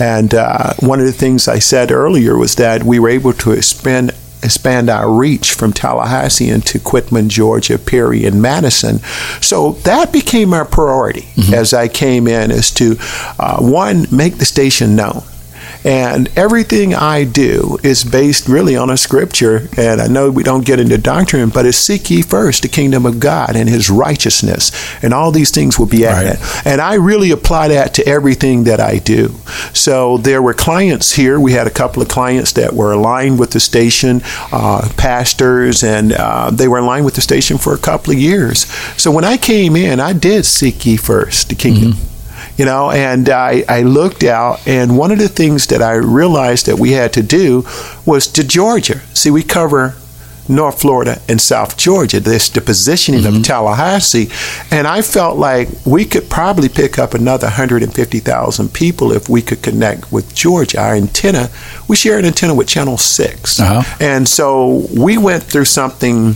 And 0.00 0.34
uh, 0.34 0.74
one 0.80 1.00
of 1.00 1.06
the 1.06 1.12
things 1.12 1.48
I 1.48 1.58
said 1.58 1.90
earlier 1.90 2.36
was 2.36 2.56
that 2.56 2.82
we 2.82 2.98
were 2.98 3.08
able 3.08 3.32
to 3.32 3.52
expand 3.52 4.12
expand 4.42 4.90
our 4.90 5.10
reach 5.10 5.52
from 5.54 5.72
Tallahassee 5.72 6.50
into 6.50 6.78
Quitman, 6.78 7.30
Georgia, 7.30 7.78
Perry, 7.78 8.26
and 8.26 8.42
Madison. 8.42 8.98
So 9.40 9.72
that 9.84 10.12
became 10.12 10.52
our 10.52 10.66
priority 10.66 11.22
mm-hmm. 11.22 11.54
as 11.54 11.72
I 11.72 11.88
came 11.88 12.28
in, 12.28 12.50
is 12.50 12.70
to 12.72 12.96
uh, 13.38 13.58
one 13.60 14.04
make 14.12 14.36
the 14.36 14.44
station 14.44 14.94
known 14.94 15.22
And 15.84 16.30
everything 16.36 16.94
I 16.94 17.24
do 17.24 17.78
is 17.82 18.04
based 18.04 18.48
really 18.48 18.76
on 18.76 18.88
a 18.90 18.96
scripture. 18.96 19.68
And 19.76 20.00
I 20.00 20.06
know 20.06 20.30
we 20.30 20.42
don't 20.42 20.64
get 20.64 20.80
into 20.80 20.96
doctrine, 20.98 21.50
but 21.50 21.66
it's 21.66 21.76
seek 21.76 22.10
ye 22.10 22.22
first 22.22 22.62
the 22.62 22.68
kingdom 22.68 23.04
of 23.04 23.20
God 23.20 23.54
and 23.54 23.68
his 23.68 23.90
righteousness, 23.90 24.72
and 25.02 25.12
all 25.12 25.30
these 25.30 25.50
things 25.50 25.78
will 25.78 25.86
be 25.86 26.06
added. 26.06 26.40
Right. 26.40 26.66
And 26.66 26.80
I 26.80 26.94
really 26.94 27.30
apply 27.30 27.68
that 27.68 27.94
to 27.94 28.06
everything 28.06 28.64
that 28.64 28.80
I 28.80 28.98
do. 28.98 29.34
So 29.74 30.16
there 30.18 30.40
were 30.40 30.54
clients 30.54 31.12
here. 31.12 31.38
We 31.38 31.52
had 31.52 31.66
a 31.66 31.70
couple 31.70 32.02
of 32.02 32.08
clients 32.08 32.52
that 32.52 32.72
were 32.72 32.92
aligned 32.92 33.38
with 33.38 33.50
the 33.50 33.60
station, 33.60 34.22
uh, 34.52 34.88
pastors, 34.96 35.82
and 35.82 36.12
uh, 36.12 36.50
they 36.50 36.68
were 36.68 36.78
aligned 36.78 37.04
with 37.04 37.14
the 37.14 37.20
station 37.20 37.58
for 37.58 37.74
a 37.74 37.78
couple 37.78 38.12
of 38.12 38.18
years. 38.18 38.66
So 39.00 39.10
when 39.10 39.24
I 39.24 39.36
came 39.36 39.76
in, 39.76 40.00
I 40.00 40.14
did 40.14 40.46
seek 40.46 40.86
ye 40.86 40.96
first 40.96 41.50
the 41.50 41.54
kingdom. 41.54 41.92
Mm-hmm 41.92 42.13
you 42.56 42.64
know 42.64 42.90
and 42.90 43.28
I, 43.28 43.64
I 43.68 43.82
looked 43.82 44.24
out 44.24 44.66
and 44.66 44.96
one 44.96 45.10
of 45.10 45.18
the 45.18 45.28
things 45.28 45.66
that 45.68 45.82
i 45.82 45.94
realized 45.94 46.66
that 46.66 46.78
we 46.78 46.92
had 46.92 47.12
to 47.14 47.22
do 47.22 47.64
was 48.06 48.26
to 48.28 48.44
georgia 48.44 49.00
see 49.14 49.30
we 49.30 49.42
cover 49.42 49.96
North 50.48 50.80
Florida 50.80 51.20
and 51.28 51.40
South 51.40 51.76
Georgia. 51.76 52.20
This 52.20 52.48
the 52.48 52.60
positioning 52.60 53.22
mm-hmm. 53.22 53.36
of 53.36 53.42
Tallahassee, 53.42 54.28
and 54.70 54.86
I 54.86 55.02
felt 55.02 55.38
like 55.38 55.68
we 55.86 56.04
could 56.04 56.28
probably 56.28 56.68
pick 56.68 56.98
up 56.98 57.14
another 57.14 57.46
150,000 57.46 58.74
people 58.74 59.12
if 59.12 59.28
we 59.28 59.42
could 59.42 59.62
connect 59.62 60.12
with 60.12 60.34
Georgia. 60.34 60.80
Our 60.80 60.94
antenna, 60.94 61.48
we 61.88 61.96
share 61.96 62.18
an 62.18 62.24
antenna 62.24 62.54
with 62.54 62.68
Channel 62.68 62.98
6 62.98 63.60
uh-huh. 63.60 63.96
and 64.00 64.28
so 64.28 64.86
we 64.94 65.16
went 65.16 65.42
through 65.42 65.64
something 65.64 66.34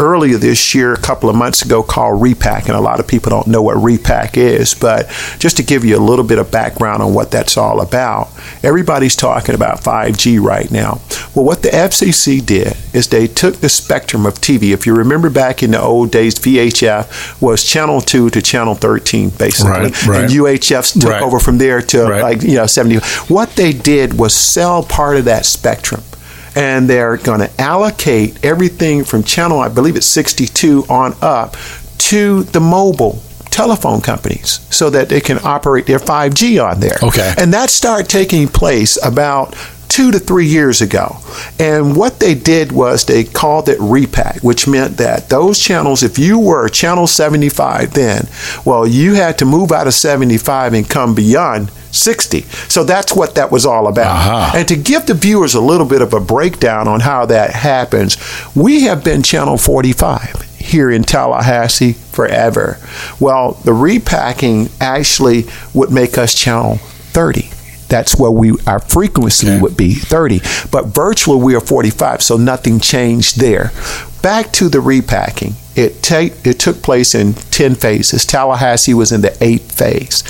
earlier 0.00 0.38
this 0.38 0.74
year, 0.74 0.92
a 0.92 1.00
couple 1.00 1.28
of 1.28 1.36
months 1.36 1.62
ago, 1.62 1.82
called 1.82 2.20
Repack, 2.20 2.66
and 2.66 2.76
a 2.76 2.80
lot 2.80 2.98
of 2.98 3.06
people 3.06 3.30
don't 3.30 3.46
know 3.46 3.62
what 3.62 3.74
Repack 3.74 4.36
is. 4.36 4.74
But 4.74 5.08
just 5.38 5.56
to 5.58 5.62
give 5.62 5.84
you 5.84 5.96
a 5.96 6.00
little 6.00 6.24
bit 6.24 6.38
of 6.38 6.50
background 6.50 7.02
on 7.02 7.14
what 7.14 7.30
that's 7.30 7.56
all 7.56 7.80
about, 7.80 8.30
everybody's 8.62 9.14
talking 9.14 9.54
about 9.54 9.80
5G 9.80 10.40
right 10.40 10.70
now. 10.70 11.00
Well, 11.34 11.44
what 11.44 11.62
the 11.62 11.68
FCC 11.68 12.44
did 12.44 12.76
is 12.92 13.08
they 13.08 13.26
took 13.26 13.56
the 13.56 13.68
spectrum 13.68 14.26
of 14.26 14.34
TV. 14.34 14.72
If 14.72 14.86
you 14.86 14.94
remember 14.94 15.30
back 15.30 15.62
in 15.62 15.72
the 15.72 15.80
old 15.80 16.10
days, 16.10 16.34
VHF 16.34 17.40
was 17.40 17.62
channel 17.62 18.00
2 18.00 18.30
to 18.30 18.42
channel 18.42 18.74
13, 18.74 19.30
basically. 19.30 19.70
Right, 19.70 20.06
right. 20.06 20.24
And 20.24 20.32
UHF 20.32 21.00
took 21.00 21.10
right. 21.10 21.22
over 21.22 21.38
from 21.38 21.58
there 21.58 21.80
to 21.82 22.04
like, 22.04 22.42
you 22.42 22.54
know, 22.54 22.66
70. 22.66 22.98
What 23.32 23.50
they 23.56 23.72
did 23.72 24.18
was 24.18 24.34
sell 24.34 24.82
part 24.82 25.16
of 25.16 25.26
that 25.26 25.44
spectrum 25.44 26.02
and 26.54 26.88
they're 26.88 27.16
going 27.16 27.40
to 27.40 27.60
allocate 27.60 28.44
everything 28.44 29.04
from 29.04 29.22
channel, 29.22 29.60
I 29.60 29.68
believe 29.68 29.96
it's 29.96 30.06
62 30.06 30.84
on 30.88 31.14
up, 31.22 31.56
to 31.98 32.44
the 32.44 32.60
mobile 32.60 33.22
telephone 33.50 34.00
companies 34.00 34.66
so 34.70 34.90
that 34.90 35.08
they 35.08 35.20
can 35.20 35.38
operate 35.44 35.86
their 35.86 35.98
5G 35.98 36.64
on 36.64 36.80
there. 36.80 36.98
Okay. 37.02 37.34
And 37.36 37.52
that 37.52 37.70
started 37.70 38.08
taking 38.08 38.48
place 38.48 38.98
about 39.04 39.54
two 39.90 40.10
to 40.12 40.18
three 40.18 40.46
years 40.46 40.80
ago. 40.80 41.18
And 41.58 41.96
what 41.96 42.20
they 42.20 42.34
did 42.34 42.72
was 42.72 43.04
they 43.04 43.24
called 43.24 43.68
it 43.68 43.78
repack, 43.80 44.42
which 44.42 44.66
meant 44.66 44.96
that 44.96 45.28
those 45.28 45.58
channels, 45.58 46.02
if 46.02 46.18
you 46.18 46.38
were 46.38 46.68
channel 46.68 47.06
75 47.06 47.92
then, 47.92 48.28
well, 48.64 48.86
you 48.86 49.14
had 49.14 49.36
to 49.38 49.44
move 49.44 49.72
out 49.72 49.86
of 49.86 49.94
75 49.94 50.74
and 50.74 50.88
come 50.88 51.14
beyond 51.14 51.70
60. 51.90 52.42
So 52.68 52.84
that's 52.84 53.14
what 53.14 53.34
that 53.34 53.50
was 53.50 53.66
all 53.66 53.88
about. 53.88 54.16
Uh-huh. 54.16 54.58
And 54.58 54.68
to 54.68 54.76
give 54.76 55.06
the 55.06 55.14
viewers 55.14 55.54
a 55.54 55.60
little 55.60 55.86
bit 55.86 56.02
of 56.02 56.14
a 56.14 56.20
breakdown 56.20 56.86
on 56.86 57.00
how 57.00 57.26
that 57.26 57.50
happens, 57.50 58.16
we 58.54 58.82
have 58.82 59.02
been 59.02 59.22
channel 59.22 59.58
45 59.58 60.42
here 60.56 60.90
in 60.90 61.02
Tallahassee 61.02 61.94
forever. 61.94 62.78
Well, 63.18 63.52
the 63.64 63.72
repacking 63.72 64.68
actually 64.80 65.46
would 65.74 65.90
make 65.90 66.16
us 66.16 66.32
channel 66.32 66.76
30 66.76 67.50
that's 67.90 68.16
where 68.16 68.30
we 68.30 68.52
our 68.66 68.78
frequency 68.78 69.48
okay. 69.48 69.60
would 69.60 69.76
be 69.76 69.94
30 69.94 70.40
but 70.70 70.86
virtual 70.86 71.38
we 71.38 71.54
are 71.54 71.60
45 71.60 72.22
so 72.22 72.36
nothing 72.36 72.80
changed 72.80 73.38
there 73.38 73.72
back 74.22 74.52
to 74.52 74.68
the 74.68 74.80
repacking 74.80 75.54
it 75.76 76.02
take 76.02 76.46
it 76.46 76.58
took 76.58 76.82
place 76.82 77.14
in 77.14 77.34
10 77.34 77.74
phases 77.74 78.24
tallahassee 78.24 78.94
was 78.94 79.12
in 79.12 79.20
the 79.20 79.36
eighth 79.42 79.76
phase 79.76 80.22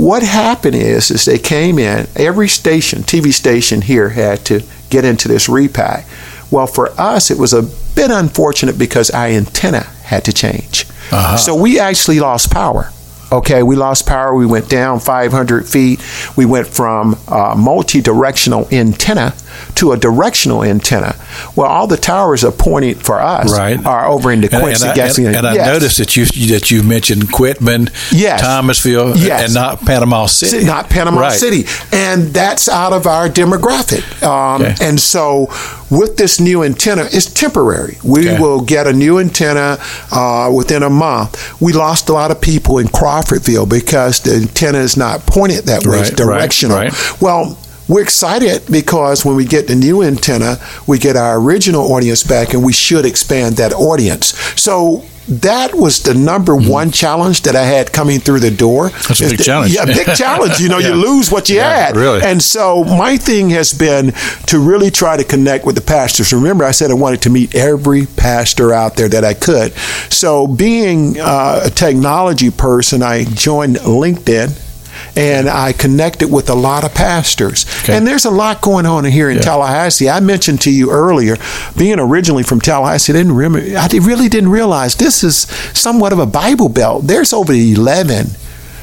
what 0.00 0.22
happened 0.22 0.76
is, 0.76 1.10
is 1.10 1.26
they 1.26 1.38
came 1.38 1.78
in, 1.78 2.06
every 2.16 2.48
station, 2.48 3.02
TV 3.02 3.34
station 3.34 3.82
here 3.82 4.08
had 4.08 4.46
to 4.46 4.62
get 4.88 5.04
into 5.04 5.28
this 5.28 5.46
repack. 5.46 6.06
Well, 6.50 6.66
for 6.66 6.90
us, 6.98 7.30
it 7.30 7.38
was 7.38 7.52
a 7.52 7.62
bit 7.94 8.10
unfortunate 8.10 8.78
because 8.78 9.10
our 9.10 9.26
antenna 9.26 9.82
had 10.04 10.24
to 10.24 10.32
change. 10.32 10.86
Uh-huh. 11.12 11.36
So 11.36 11.54
we 11.54 11.78
actually 11.78 12.18
lost 12.18 12.50
power. 12.50 12.90
Okay, 13.32 13.62
we 13.62 13.76
lost 13.76 14.06
power. 14.06 14.34
We 14.34 14.46
went 14.46 14.68
down 14.68 15.00
500 15.00 15.68
feet. 15.68 16.00
We 16.36 16.46
went 16.46 16.66
from 16.66 17.16
a 17.28 17.54
multi 17.56 18.00
directional 18.00 18.68
antenna 18.72 19.34
to 19.76 19.92
a 19.92 19.96
directional 19.96 20.64
antenna. 20.64 21.16
Well, 21.56 21.68
all 21.68 21.86
the 21.86 21.96
towers 21.96 22.44
are 22.44 22.52
pointing 22.52 22.96
for 22.96 23.20
us 23.20 23.56
right. 23.56 23.84
are 23.84 24.06
over 24.08 24.32
in 24.32 24.40
the 24.40 24.48
Quincy. 24.48 24.88
And, 24.88 24.98
and, 25.36 25.46
I, 25.46 25.50
and, 25.50 25.58
and 25.58 25.60
I 25.60 25.72
noticed 25.72 25.98
that 25.98 26.16
you 26.16 26.26
that 26.48 26.70
you 26.70 26.82
mentioned 26.82 27.32
Quitman, 27.32 27.88
yes. 28.10 28.40
Thomasville, 28.40 29.16
yes. 29.16 29.44
and 29.44 29.54
not 29.54 29.80
Panama 29.80 30.26
City. 30.26 30.64
Not 30.64 30.90
Panama 30.90 31.20
right. 31.20 31.32
City. 31.32 31.64
And 31.92 32.28
that's 32.28 32.68
out 32.68 32.92
of 32.92 33.06
our 33.06 33.28
demographic. 33.28 34.22
Um, 34.22 34.62
okay. 34.62 34.74
And 34.80 35.00
so 35.00 35.48
with 35.90 36.16
this 36.16 36.38
new 36.40 36.62
antenna, 36.62 37.06
it's 37.10 37.26
temporary. 37.32 37.98
We 38.04 38.28
okay. 38.28 38.40
will 38.40 38.60
get 38.60 38.86
a 38.86 38.92
new 38.92 39.18
antenna 39.18 39.78
uh, 40.12 40.50
within 40.54 40.82
a 40.82 40.90
month. 40.90 41.60
We 41.60 41.72
lost 41.72 42.08
a 42.08 42.12
lot 42.12 42.30
of 42.30 42.40
people 42.40 42.78
in 42.78 42.88
Crawfordville 43.20 43.68
because 43.68 44.20
the 44.20 44.34
antenna 44.34 44.78
is 44.78 44.96
not 44.96 45.26
pointed 45.26 45.66
that 45.66 45.84
way, 45.84 45.96
right, 45.98 46.06
it's 46.06 46.16
directional. 46.16 46.76
Right, 46.76 46.92
right. 46.92 47.22
Well, 47.22 47.58
we're 47.90 48.02
excited 48.02 48.62
because 48.70 49.24
when 49.24 49.34
we 49.34 49.44
get 49.44 49.66
the 49.66 49.74
new 49.74 50.02
antenna, 50.02 50.58
we 50.86 50.96
get 50.96 51.16
our 51.16 51.40
original 51.40 51.92
audience 51.92 52.22
back 52.22 52.54
and 52.54 52.64
we 52.64 52.72
should 52.72 53.04
expand 53.04 53.56
that 53.56 53.72
audience. 53.72 54.28
So 54.60 55.04
that 55.28 55.74
was 55.74 56.02
the 56.04 56.14
number 56.14 56.52
mm-hmm. 56.54 56.70
one 56.70 56.90
challenge 56.92 57.42
that 57.42 57.56
I 57.56 57.62
had 57.64 57.92
coming 57.92 58.20
through 58.20 58.40
the 58.40 58.50
door. 58.50 58.90
That's 58.90 59.20
a 59.20 59.28
big 59.28 59.38
the, 59.38 59.44
challenge. 59.44 59.74
Yeah, 59.74 59.84
big 59.86 60.06
challenge. 60.14 60.60
You 60.60 60.68
know, 60.68 60.78
yeah. 60.80 60.88
you 60.88 60.94
lose 60.94 61.32
what 61.32 61.48
you 61.48 61.56
yeah, 61.56 61.86
had. 61.86 61.96
Really. 61.96 62.22
And 62.22 62.40
so 62.40 62.84
my 62.84 63.16
thing 63.16 63.50
has 63.50 63.72
been 63.72 64.12
to 64.46 64.60
really 64.60 64.90
try 64.90 65.16
to 65.16 65.24
connect 65.24 65.66
with 65.66 65.74
the 65.74 65.82
pastors. 65.82 66.32
Remember, 66.32 66.64
I 66.64 66.70
said 66.70 66.92
I 66.92 66.94
wanted 66.94 67.22
to 67.22 67.30
meet 67.30 67.56
every 67.56 68.06
pastor 68.06 68.72
out 68.72 68.94
there 68.94 69.08
that 69.08 69.24
I 69.24 69.34
could. 69.34 69.72
So 70.12 70.46
being 70.46 71.18
uh, 71.18 71.62
a 71.64 71.70
technology 71.70 72.50
person, 72.50 73.02
I 73.02 73.24
joined 73.24 73.76
LinkedIn 73.76 74.69
and 75.16 75.48
I 75.48 75.72
connected 75.72 76.30
with 76.30 76.48
a 76.50 76.54
lot 76.54 76.84
of 76.84 76.94
pastors. 76.94 77.66
Okay. 77.82 77.96
And 77.96 78.06
there's 78.06 78.24
a 78.24 78.30
lot 78.30 78.60
going 78.60 78.86
on 78.86 79.04
here 79.04 79.30
in 79.30 79.36
yeah. 79.36 79.42
Tallahassee. 79.42 80.08
I 80.08 80.20
mentioned 80.20 80.60
to 80.62 80.72
you 80.72 80.90
earlier, 80.90 81.36
being 81.76 81.98
originally 81.98 82.42
from 82.42 82.60
Tallahassee, 82.60 83.12
I 83.12 83.16
didn't 83.16 83.34
remember, 83.34 83.76
I 83.76 83.88
really 83.98 84.28
didn't 84.28 84.50
realize 84.50 84.96
this 84.96 85.24
is 85.24 85.36
somewhat 85.78 86.12
of 86.12 86.18
a 86.18 86.26
Bible 86.26 86.68
belt. 86.68 87.06
There's 87.06 87.32
over 87.32 87.52
11 87.52 88.26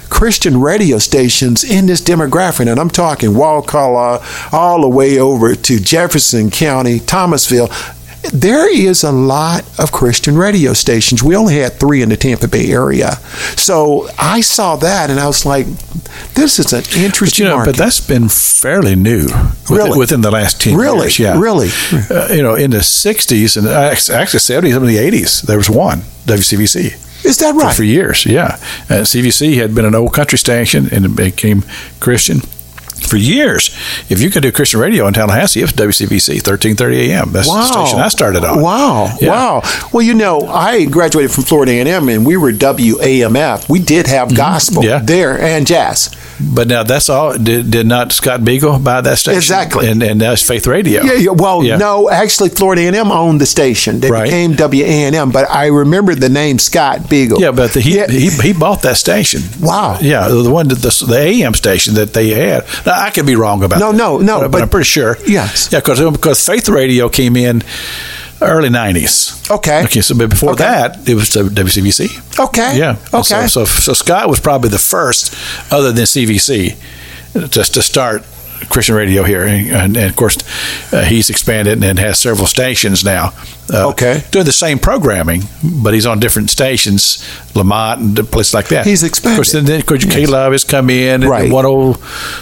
Christian 0.10 0.62
radio 0.62 0.98
stations 1.00 1.64
in 1.64 1.86
this 1.86 2.02
demographic, 2.02 2.70
and 2.70 2.80
I'm 2.80 2.90
talking 2.90 3.34
Wakulla 3.34 4.24
all 4.52 4.82
the 4.82 4.90
way 4.90 5.20
over 5.20 5.54
to 5.56 5.80
Jefferson 5.80 6.50
County, 6.50 7.00
Thomasville 7.00 7.70
there 8.34 8.74
is 8.74 9.04
a 9.04 9.12
lot 9.12 9.64
of 9.80 9.92
Christian 9.92 10.38
radio 10.38 10.74
stations. 10.74 11.24
We 11.24 11.36
only 11.36 11.56
had 11.56 11.74
three 11.74 12.02
in 12.02 12.10
the 12.10 12.18
Tampa 12.18 12.48
Bay 12.48 12.72
area. 12.72 13.16
So 13.56 14.08
I 14.18 14.42
saw 14.42 14.76
that 14.78 15.10
and 15.10 15.20
I 15.20 15.28
was 15.28 15.46
like, 15.46 15.66
this 16.34 16.60
is 16.60 16.74
an 16.74 16.84
interesting 17.02 17.46
but, 17.46 17.50
you 17.50 17.50
know, 17.50 17.56
market. 17.58 17.72
But 17.72 17.78
that's 17.78 18.00
been 18.00 18.30
fairly 18.30 18.96
new 18.96 19.24
within, 19.24 19.78
really? 19.78 19.98
within 20.00 20.22
the 20.22 20.32
last 20.32 20.62
10 20.62 20.76
really? 20.76 21.02
years. 21.02 21.20
Yeah. 21.20 21.40
Really? 21.40 21.70
Uh, 22.10 22.28
you 22.32 22.42
know, 22.42 22.56
in 22.56 22.72
the 22.72 22.78
60s 22.78 23.58
and 23.58 23.68
actually 23.68 24.40
70s, 24.40 24.74
some 24.74 24.84
of 24.84 24.90
the 24.90 24.98
80s, 24.98 25.42
there 25.42 25.58
was 25.58 25.70
one, 25.70 26.00
WCVC. 26.26 27.26
Is 27.26 27.38
that 27.40 27.56
right? 27.56 27.72
For, 27.72 27.78
for 27.78 27.84
years, 27.84 28.26
yeah. 28.26 28.58
Uh, 28.90 29.04
CVC 29.04 29.56
had 29.56 29.76
been 29.76 29.86
an 29.86 29.96
old 29.96 30.14
country 30.14 30.38
station 30.38 30.88
and 30.92 31.06
it 31.06 31.16
became 31.16 31.64
Christian 32.00 32.42
for 32.98 33.18
years. 33.18 33.70
If 34.10 34.22
you 34.22 34.30
could 34.30 34.44
do 34.44 34.52
Christian 34.52 34.80
radio 34.80 35.08
in 35.08 35.14
Tallahassee, 35.14 35.62
it 35.62 35.64
was 35.64 35.74
WCVC, 35.74 36.36
1330 36.36 37.12
AM. 37.12 37.32
That's 37.32 37.48
wow. 37.48 37.62
the 37.62 37.66
station 37.66 38.00
I 38.00 38.08
started 38.10 38.44
on. 38.44 38.62
Wow. 38.62 39.16
Yeah. 39.20 39.30
Wow. 39.30 39.62
Well, 39.94 40.04
you 40.04 40.14
know, 40.14 40.42
I 40.42 40.86
graduated 40.86 41.32
from 41.32 41.44
Florida 41.44 41.72
A&M 41.74 42.10
and 42.10 42.26
we 42.26 42.38
were 42.38 42.52
WAMF. 42.52 43.70
We 43.70 43.80
did 43.80 44.08
have 44.08 44.30
mm-hmm. 44.30 44.38
gospel 44.38 44.84
yeah. 44.84 45.00
there 45.00 45.40
and 45.40 45.66
jazz. 45.66 46.10
But 46.40 46.68
now 46.68 46.84
that's 46.84 47.10
all. 47.10 47.38
Did, 47.38 47.72
did 47.72 47.88
not 47.88 48.12
Scott 48.12 48.46
Beagle 48.46 48.80
buy 48.80 49.02
that 49.02 49.18
station? 49.18 49.38
Exactly. 49.38 49.90
And, 49.90 50.02
and 50.04 50.22
that's 50.22 50.42
Faith 50.42 50.68
Radio. 50.68 51.04
Yeah. 51.04 51.14
yeah. 51.14 51.32
Well, 51.32 51.64
yeah. 51.64 51.78
no, 51.78 52.10
actually, 52.10 52.50
Florida 52.50 52.82
A&M 52.82 53.12
owned 53.12 53.42
the 53.42 53.46
station. 53.46 54.00
They 54.00 54.12
right. 54.12 54.24
became 54.26 54.56
WAM, 54.58 55.32
but 55.32 55.50
I 55.50 55.68
remember 55.68 56.16
the 56.16 56.30
name 56.30 56.60
Scott 56.60 57.10
Beagle. 57.10 57.40
Yeah, 57.40 57.52
but 57.52 57.74
the, 57.74 57.82
he, 57.82 57.98
yeah. 57.98 58.08
he 58.08 58.30
he 58.30 58.54
bought 58.54 58.82
that 58.84 58.98
station. 58.98 59.42
Wow. 59.60 59.98
Yeah, 60.02 60.28
the 60.28 60.50
one 60.50 60.68
that 60.68 60.80
the, 60.80 61.06
the 61.08 61.18
AM 61.18 61.54
station 61.54 61.96
that 61.96 62.14
they 62.14 62.30
had. 62.30 62.66
Now 62.86 63.00
I 63.00 63.10
could 63.10 63.26
be 63.26 63.36
wrong 63.36 63.64
about 63.64 63.80
no, 63.80 63.92
that. 63.92 63.98
No, 63.98 64.18
no, 64.20 64.42
but, 64.42 64.52
but, 64.52 64.62
I'm 64.62 64.70
pretty 64.70 64.86
sure. 64.86 65.18
Yes. 65.28 65.70
Yeah, 65.72 65.80
because 65.80 66.00
because 66.00 66.46
Faith 66.46 66.70
Radio 66.70 67.10
came 67.10 67.36
in 67.36 67.64
early 68.42 68.70
90s. 68.70 69.50
Okay. 69.50 69.84
Okay, 69.86 70.02
so 70.02 70.16
but 70.18 70.30
before 70.30 70.52
okay. 70.52 70.64
that, 70.64 71.10
it 71.10 71.16
was 71.16 71.30
WCVC. 71.30 72.40
Okay. 72.40 72.78
Yeah. 72.78 72.98
Okay. 73.14 73.48
So, 73.48 73.64
so, 73.64 73.66
so 73.66 73.94
Scott 73.94 74.30
was 74.30 74.40
probably 74.40 74.70
the 74.70 74.78
first, 74.78 75.34
other 75.72 75.92
than 75.92 76.06
CVC, 76.06 76.78
just 77.50 77.74
to 77.76 77.82
start 77.82 78.24
Christian 78.70 78.96
radio 78.96 79.24
here, 79.24 79.44
and, 79.46 79.96
and, 79.96 79.98
of 79.98 80.16
course, 80.16 80.38
uh, 80.94 81.04
he's 81.04 81.30
expanded 81.30 81.84
and 81.84 82.00
has 82.00 82.20
several 82.20 82.48
stations 82.48 83.04
now. 83.04 83.34
Uh, 83.74 83.90
okay, 83.90 84.24
doing 84.32 84.46
the 84.46 84.54
same 84.54 84.80
programming, 84.80 85.42
but 85.84 85.94
he's 85.94 86.06
on 86.06 86.20
different 86.20 86.50
stations, 86.50 87.28
Lamont 87.54 88.00
and 88.18 88.32
places 88.32 88.54
like 88.54 88.70
that. 88.70 88.86
He's 88.86 89.04
expanded. 89.04 89.34
Of 89.34 89.38
course, 89.38 89.52
then, 89.52 89.80
of 89.80 89.86
course, 89.86 90.06
yes. 90.06 90.14
K 90.14 90.26
Love 90.26 90.54
has 90.54 90.64
come 90.64 90.90
in. 90.90 91.22
Right. 91.22 91.52
One 91.52 91.66
oh, 91.66 91.90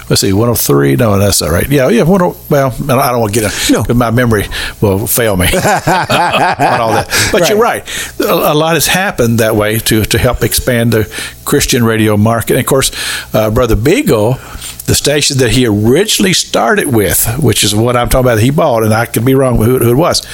let's 0.10 0.22
see, 0.22 0.34
one 0.34 0.50
oh 0.50 0.56
three. 0.56 0.96
No, 0.96 1.18
that's 1.18 1.42
all 1.42 1.50
right. 1.50 1.68
Yeah, 1.68 1.90
yeah. 1.90 2.04
One 2.04 2.22
oh. 2.22 2.38
Well, 2.50 2.72
I 2.72 3.12
don't 3.12 3.22
want 3.22 3.34
to 3.34 3.40
get 3.42 3.70
a, 3.70 3.74
no. 3.74 3.86
my 3.96 4.12
memory 4.12 4.46
will 4.82 5.08
fail 5.08 5.36
me 5.36 5.48
on 5.54 5.54
all 5.56 6.92
that. 6.92 7.30
But 7.32 7.42
right. 7.42 7.50
you're 7.50 7.60
right. 7.60 8.20
A, 8.20 8.52
a, 8.52 8.54
lot 8.54 8.76
has 8.76 8.86
happened 8.86 9.40
that 9.40 9.56
way 9.56 9.80
to 9.80 10.06
to 10.06 10.18
help 10.20 10.44
expand 10.44 10.94
the 10.94 11.34
Christian 11.44 11.84
radio 11.84 12.18
market. 12.18 12.52
And 12.52 12.60
of 12.60 12.68
course, 12.68 12.92
uh, 13.34 13.50
Brother 13.50 13.76
Beagle 13.76 14.38
the 14.86 14.96
station 14.96 15.38
that 15.38 15.52
he 15.52 15.66
originally 15.66 16.34
started 16.34 16.94
with, 16.94 17.26
which 17.40 17.64
is 17.64 17.74
what 17.74 17.96
I'm 17.96 18.10
talking 18.10 18.26
about, 18.26 18.36
that 18.36 18.44
he 18.44 18.52
bought, 18.52 18.84
and 18.84 18.94
I 18.94 19.06
could 19.06 19.26
be 19.26 19.34
wrong 19.34 19.58
with 19.58 19.68
who, 19.68 19.80
who 19.80 19.92
it 19.92 19.96
was, 19.96 20.26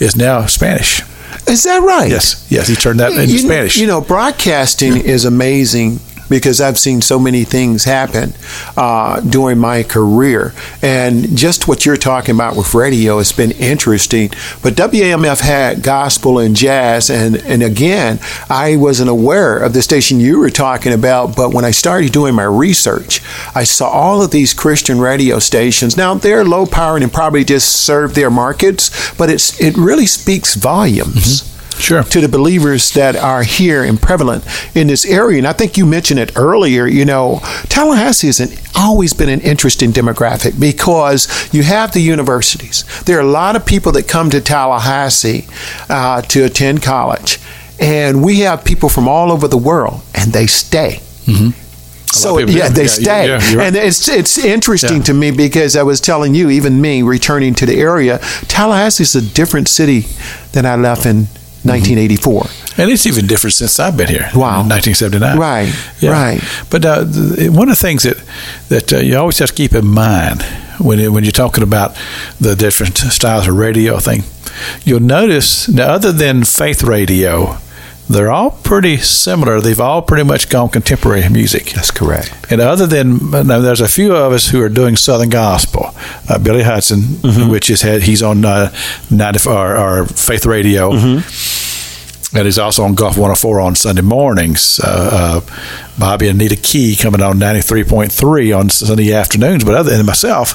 is 0.00 0.16
now 0.16 0.46
Spanish. 0.46 1.02
Is 1.46 1.64
that 1.64 1.82
right? 1.82 2.10
Yes, 2.10 2.46
yes. 2.50 2.68
He 2.68 2.74
turned 2.74 3.00
that 3.00 3.12
into 3.12 3.26
you, 3.26 3.38
Spanish. 3.38 3.76
You 3.76 3.86
know, 3.86 4.00
broadcasting 4.00 4.96
is 4.96 5.24
amazing 5.24 6.00
because 6.30 6.60
I've 6.60 6.78
seen 6.78 7.02
so 7.02 7.18
many 7.18 7.44
things 7.44 7.84
happen 7.84 8.32
uh, 8.76 9.20
during 9.20 9.58
my 9.58 9.82
career. 9.82 10.54
And 10.80 11.36
just 11.36 11.68
what 11.68 11.84
you're 11.84 11.98
talking 11.98 12.34
about 12.34 12.56
with 12.56 12.72
radio 12.72 13.18
has 13.18 13.32
been 13.32 13.50
interesting. 13.50 14.30
But 14.62 14.74
WAMF 14.74 15.40
had 15.40 15.82
gospel 15.82 16.38
and 16.38 16.56
jazz. 16.56 17.10
And, 17.10 17.36
and 17.36 17.62
again, 17.62 18.20
I 18.48 18.76
wasn't 18.76 19.10
aware 19.10 19.58
of 19.58 19.74
the 19.74 19.82
station 19.82 20.20
you 20.20 20.38
were 20.38 20.50
talking 20.50 20.92
about. 20.92 21.36
But 21.36 21.52
when 21.52 21.64
I 21.64 21.72
started 21.72 22.12
doing 22.12 22.34
my 22.34 22.44
research, 22.44 23.20
I 23.54 23.64
saw 23.64 23.90
all 23.90 24.22
of 24.22 24.30
these 24.30 24.54
Christian 24.54 25.00
radio 25.00 25.40
stations. 25.40 25.96
Now, 25.96 26.14
they're 26.14 26.44
low 26.44 26.64
powered 26.64 27.02
and 27.02 27.12
probably 27.12 27.44
just 27.44 27.84
serve 27.84 28.14
their 28.14 28.30
markets, 28.30 29.12
but 29.14 29.28
it's, 29.28 29.60
it 29.60 29.76
really 29.76 30.06
speaks 30.06 30.54
volumes. 30.54 31.42
Mm-hmm 31.42 31.59
sure. 31.80 32.02
to 32.02 32.20
the 32.20 32.28
believers 32.28 32.92
that 32.92 33.16
are 33.16 33.42
here 33.42 33.82
and 33.82 34.00
prevalent 34.00 34.44
in 34.74 34.86
this 34.86 35.04
area. 35.04 35.38
And 35.38 35.46
I 35.46 35.52
think 35.52 35.76
you 35.76 35.86
mentioned 35.86 36.20
it 36.20 36.36
earlier. 36.36 36.86
You 36.86 37.04
know, 37.04 37.40
Tallahassee 37.68 38.28
has 38.28 38.40
an, 38.40 38.50
always 38.76 39.12
been 39.12 39.28
an 39.28 39.40
interesting 39.40 39.90
demographic 39.90 40.58
because 40.60 41.52
you 41.52 41.62
have 41.62 41.92
the 41.92 42.00
universities. 42.00 42.84
There 43.04 43.18
are 43.18 43.22
a 43.22 43.26
lot 43.30 43.56
of 43.56 43.66
people 43.66 43.92
that 43.92 44.08
come 44.08 44.30
to 44.30 44.40
Tallahassee 44.40 45.46
uh, 45.88 46.22
to 46.22 46.44
attend 46.44 46.82
college, 46.82 47.38
and 47.78 48.22
we 48.22 48.40
have 48.40 48.64
people 48.64 48.88
from 48.88 49.08
all 49.08 49.32
over 49.32 49.48
the 49.48 49.58
world, 49.58 50.02
and 50.14 50.32
they 50.32 50.46
stay. 50.46 51.00
Mm-hmm. 51.24 51.50
So 52.12 52.38
yeah, 52.38 52.68
they 52.68 52.82
yeah, 52.82 52.88
stay, 52.88 53.28
yeah, 53.28 53.54
right. 53.54 53.66
and 53.68 53.76
it's 53.76 54.08
it's 54.08 54.36
interesting 54.36 54.96
yeah. 54.96 55.02
to 55.04 55.14
me 55.14 55.30
because 55.30 55.76
I 55.76 55.84
was 55.84 56.00
telling 56.00 56.34
you, 56.34 56.50
even 56.50 56.80
me 56.80 57.02
returning 57.02 57.54
to 57.54 57.66
the 57.66 57.76
area, 57.76 58.18
Tallahassee 58.48 59.04
is 59.04 59.14
a 59.14 59.22
different 59.22 59.68
city 59.68 60.06
than 60.50 60.66
I 60.66 60.74
left 60.74 61.06
in 61.06 61.28
1984. 61.62 62.46
And 62.78 62.90
it's 62.90 63.06
even 63.06 63.26
different 63.26 63.54
since 63.54 63.78
I've 63.78 63.96
been 63.96 64.08
here. 64.08 64.30
Wow. 64.34 64.62
1979. 64.66 65.38
Right. 65.38 65.74
Yeah. 66.00 66.10
Right. 66.12 66.40
But 66.70 66.84
uh, 66.84 67.04
one 67.50 67.68
of 67.68 67.78
the 67.78 67.86
things 67.86 68.04
that 68.04 68.16
that 68.68 68.92
uh, 68.92 68.98
you 68.98 69.18
always 69.18 69.38
have 69.38 69.50
to 69.50 69.54
keep 69.54 69.74
in 69.74 69.86
mind 69.86 70.42
when 70.78 71.12
when 71.12 71.24
you're 71.24 71.32
talking 71.32 71.62
about 71.62 71.96
the 72.40 72.54
different 72.56 72.96
styles 72.98 73.46
of 73.48 73.56
radio 73.56 73.98
thing, 73.98 74.22
you'll 74.84 75.00
notice 75.00 75.68
now 75.68 75.88
other 75.92 76.12
than 76.12 76.44
faith 76.44 76.82
radio, 76.82 77.58
they're 78.10 78.32
all 78.32 78.50
pretty 78.50 78.96
similar. 78.96 79.60
They've 79.60 79.80
all 79.80 80.02
pretty 80.02 80.24
much 80.24 80.48
gone 80.48 80.68
contemporary 80.68 81.28
music. 81.28 81.66
That's 81.66 81.90
correct. 81.90 82.34
And 82.50 82.60
other 82.60 82.86
than 82.86 83.30
now, 83.30 83.60
there's 83.60 83.80
a 83.80 83.88
few 83.88 84.14
of 84.14 84.32
us 84.32 84.48
who 84.48 84.60
are 84.62 84.68
doing 84.68 84.96
Southern 84.96 85.30
gospel. 85.30 85.94
Uh, 86.28 86.38
Billy 86.38 86.62
Hudson, 86.62 87.00
mm-hmm. 87.00 87.50
which 87.50 87.70
is 87.70 87.82
he's 87.82 88.22
on 88.22 88.44
uh, 88.44 88.74
90 89.10 89.48
or, 89.48 89.76
or 89.76 90.06
Faith 90.06 90.44
Radio. 90.44 90.90
Mm-hmm 90.90 91.66
and 92.32 92.44
he's 92.44 92.58
also 92.58 92.84
on 92.84 92.94
Gulf 92.94 93.16
104 93.16 93.60
on 93.60 93.74
Sunday 93.74 94.02
mornings. 94.02 94.78
Uh, 94.78 95.42
uh, 95.44 95.90
Bobby 95.98 96.28
and 96.28 96.38
Nita 96.38 96.54
Key 96.54 96.94
coming 96.94 97.20
on 97.20 97.38
93.3 97.38 98.56
on 98.56 98.70
Sunday 98.70 99.12
afternoons. 99.12 99.64
But 99.64 99.74
other 99.74 99.96
than 99.96 100.06
myself, 100.06 100.54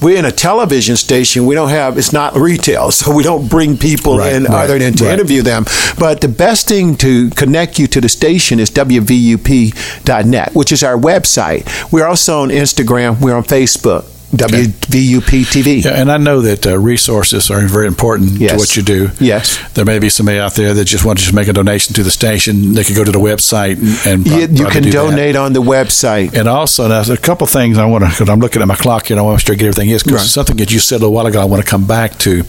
we're 0.00 0.16
in 0.16 0.24
a 0.24 0.30
television 0.30 0.94
station. 0.96 1.44
We 1.46 1.56
don't 1.56 1.70
have, 1.70 1.98
it's 1.98 2.12
not 2.12 2.36
retail, 2.36 2.90
so 2.92 3.14
we 3.14 3.22
don't 3.22 3.48
bring 3.48 3.76
people 3.76 4.18
right, 4.18 4.32
in 4.32 4.44
right, 4.44 4.64
other 4.64 4.78
than 4.78 4.94
to 4.94 5.04
right. 5.04 5.14
interview 5.14 5.42
them. 5.42 5.64
But 5.98 6.20
the 6.20 6.28
best 6.28 6.68
thing 6.68 6.96
to 6.98 7.30
connect 7.30 7.78
you 7.78 7.86
to 7.88 8.00
the 8.00 8.08
station 8.08 8.60
is 8.60 8.70
WVUP.net, 8.70 10.54
which 10.54 10.72
is 10.72 10.82
our 10.82 10.96
website. 10.96 11.92
We're 11.92 12.06
also 12.06 12.42
on 12.42 12.50
Instagram, 12.50 13.20
we're 13.20 13.36
on 13.36 13.44
Facebook. 13.44 14.14
WVUP 14.30 15.22
TV. 15.22 15.82
Yeah, 15.82 15.92
and 15.92 16.12
I 16.12 16.18
know 16.18 16.42
that 16.42 16.66
uh, 16.66 16.78
resources 16.78 17.50
are 17.50 17.60
very 17.66 17.86
important 17.86 18.32
yes. 18.32 18.52
to 18.52 18.58
what 18.58 18.76
you 18.76 18.82
do. 18.82 19.10
Yes. 19.20 19.58
There 19.72 19.86
may 19.86 19.98
be 19.98 20.10
somebody 20.10 20.38
out 20.38 20.52
there 20.52 20.74
that 20.74 20.84
just 20.84 21.04
wants 21.04 21.26
to 21.28 21.34
make 21.34 21.48
a 21.48 21.54
donation 21.54 21.94
to 21.94 22.02
the 22.02 22.10
station. 22.10 22.74
They 22.74 22.84
could 22.84 22.94
go 22.94 23.04
to 23.04 23.10
the 23.10 23.18
website 23.18 23.78
and, 24.06 24.26
and 24.26 24.26
you, 24.26 24.64
you 24.64 24.70
can 24.70 24.82
do 24.82 24.92
donate 24.92 25.32
that. 25.32 25.40
on 25.40 25.54
the 25.54 25.62
website. 25.62 26.38
And 26.38 26.46
also, 26.46 26.88
there's 26.88 27.08
a 27.08 27.16
couple 27.16 27.46
things 27.46 27.78
I 27.78 27.86
want 27.86 28.04
to, 28.04 28.10
because 28.10 28.28
I'm 28.28 28.40
looking 28.40 28.60
at 28.60 28.68
my 28.68 28.76
clock 28.76 29.06
here 29.06 29.14
and 29.14 29.20
I 29.20 29.22
want 29.22 29.40
to 29.40 29.56
get 29.56 29.66
everything 29.66 29.88
is, 29.88 30.02
because 30.02 30.20
right. 30.20 30.26
something 30.26 30.56
that 30.58 30.70
you 30.70 30.78
said 30.78 30.96
a 30.96 30.98
little 30.98 31.14
while 31.14 31.26
ago 31.26 31.40
I 31.40 31.46
want 31.46 31.64
to 31.64 31.68
come 31.68 31.86
back 31.86 32.18
to. 32.18 32.44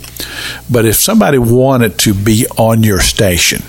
But 0.70 0.86
if 0.86 0.96
somebody 0.96 1.38
wanted 1.38 1.98
to 2.00 2.14
be 2.14 2.46
on 2.58 2.84
your 2.84 3.00
station, 3.00 3.64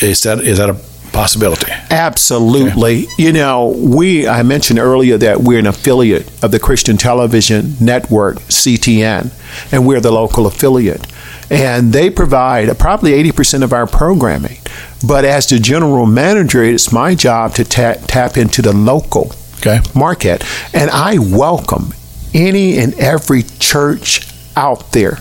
is 0.00 0.22
that 0.22 0.40
is 0.40 0.58
that 0.58 0.70
a 0.70 0.74
possibility. 1.14 1.72
Absolutely. 1.90 3.04
Okay. 3.04 3.22
You 3.22 3.32
know, 3.32 3.68
we, 3.68 4.28
I 4.28 4.42
mentioned 4.42 4.78
earlier 4.78 5.16
that 5.18 5.40
we're 5.40 5.58
an 5.58 5.66
affiliate 5.66 6.28
of 6.42 6.50
the 6.50 6.58
Christian 6.58 6.96
Television 6.96 7.76
Network, 7.80 8.36
CTN, 8.36 9.32
and 9.72 9.86
we're 9.86 10.00
the 10.00 10.12
local 10.12 10.46
affiliate. 10.46 11.06
And 11.50 11.92
they 11.92 12.10
provide 12.10 12.76
probably 12.78 13.12
80% 13.30 13.62
of 13.62 13.72
our 13.72 13.86
programming. 13.86 14.58
But 15.06 15.24
as 15.24 15.46
the 15.46 15.58
general 15.58 16.06
manager, 16.06 16.62
it's 16.62 16.92
my 16.92 17.14
job 17.14 17.54
to 17.54 17.64
ta- 17.64 17.96
tap 18.06 18.36
into 18.36 18.60
the 18.60 18.72
local 18.72 19.32
okay. 19.58 19.80
market. 19.94 20.44
And 20.74 20.90
I 20.90 21.18
welcome 21.18 21.94
any 22.32 22.78
and 22.78 22.98
every 22.98 23.42
church 23.60 24.26
out 24.56 24.92
there 24.92 25.18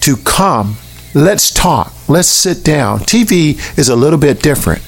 to 0.00 0.16
come. 0.16 0.76
Let's 1.14 1.50
talk. 1.52 1.92
Let's 2.08 2.28
sit 2.28 2.64
down. 2.64 3.00
TV 3.00 3.58
is 3.78 3.88
a 3.88 3.96
little 3.96 4.18
bit 4.18 4.42
different. 4.42 4.82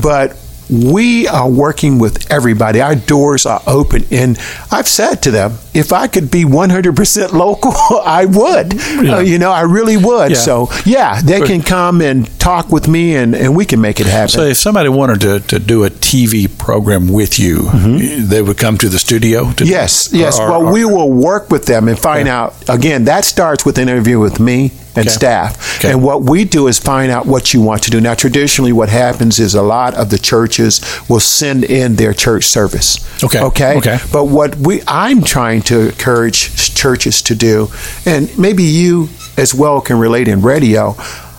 But 0.00 0.36
we 0.70 1.28
are 1.28 1.48
working 1.48 1.98
with 1.98 2.30
everybody. 2.30 2.80
Our 2.80 2.94
doors 2.94 3.46
are 3.46 3.60
open. 3.66 4.04
And 4.10 4.38
I've 4.70 4.88
said 4.88 5.16
to 5.22 5.30
them, 5.30 5.58
if 5.74 5.92
I 5.92 6.06
could 6.06 6.30
be 6.30 6.44
100% 6.44 7.32
local, 7.44 7.72
I 8.00 8.24
would. 8.24 8.74
Yeah. 8.74 9.16
Uh, 9.16 9.20
you 9.20 9.38
know, 9.38 9.50
I 9.50 9.62
really 9.62 9.96
would. 9.96 10.30
Yeah. 10.32 10.36
So, 10.36 10.68
yeah, 10.84 11.20
they 11.20 11.40
can 11.40 11.62
come 11.62 12.00
and 12.00 12.26
talk 12.40 12.70
with 12.70 12.88
me 12.88 13.16
and, 13.16 13.34
and 13.34 13.54
we 13.54 13.64
can 13.64 13.80
make 13.80 14.00
it 14.00 14.06
happen. 14.06 14.28
So, 14.28 14.42
if 14.42 14.56
somebody 14.56 14.88
wanted 14.88 15.20
to, 15.20 15.40
to 15.40 15.58
do 15.58 15.84
a 15.84 15.90
TV 15.90 16.46
program 16.58 17.08
with 17.08 17.38
you, 17.38 17.58
mm-hmm. 17.58 18.28
they 18.28 18.40
would 18.42 18.58
come 18.58 18.78
to 18.78 18.88
the 18.88 18.98
studio? 18.98 19.52
To 19.52 19.66
yes, 19.66 20.10
yes. 20.12 20.38
Or, 20.38 20.48
well, 20.48 20.66
or, 20.66 20.72
we 20.72 20.84
will 20.84 21.12
work 21.12 21.50
with 21.50 21.66
them 21.66 21.88
and 21.88 21.98
find 21.98 22.26
yeah. 22.26 22.44
out. 22.44 22.68
Again, 22.68 23.04
that 23.04 23.24
starts 23.24 23.64
with 23.64 23.78
an 23.78 23.88
interview 23.88 24.18
with 24.18 24.40
me 24.40 24.72
and 24.96 25.06
Okay. 25.06 25.14
staff. 25.14 25.78
Okay. 25.78 25.90
And 25.90 26.02
what 26.02 26.22
we 26.22 26.44
do 26.44 26.68
is 26.68 26.78
find 26.78 27.10
out 27.10 27.26
what 27.26 27.52
you 27.52 27.60
want 27.60 27.82
to 27.84 27.90
do. 27.90 28.00
Now, 28.00 28.14
traditionally, 28.14 28.72
what 28.72 28.88
happens 28.88 29.38
is 29.40 29.54
a 29.54 29.62
lot 29.62 29.94
of 29.94 30.10
the 30.10 30.18
churches 30.18 30.80
will 31.08 31.20
send 31.20 31.64
in 31.64 31.96
their 31.96 32.12
church 32.14 32.44
service. 32.44 32.98
Okay. 33.22 33.40
Okay. 33.40 33.76
Okay. 33.78 33.98
But 34.12 34.24
what 34.24 34.56
we 34.56 34.82
I'm 34.86 35.22
trying 35.22 35.62
to 35.62 35.88
encourage 35.88 36.74
churches 36.74 37.22
to 37.22 37.34
do, 37.34 37.68
and 38.06 38.36
maybe 38.38 38.62
you 38.62 39.08
as 39.36 39.52
well 39.54 39.80
can 39.80 39.98
relate 39.98 40.28
in 40.28 40.42
radio. 40.42 40.94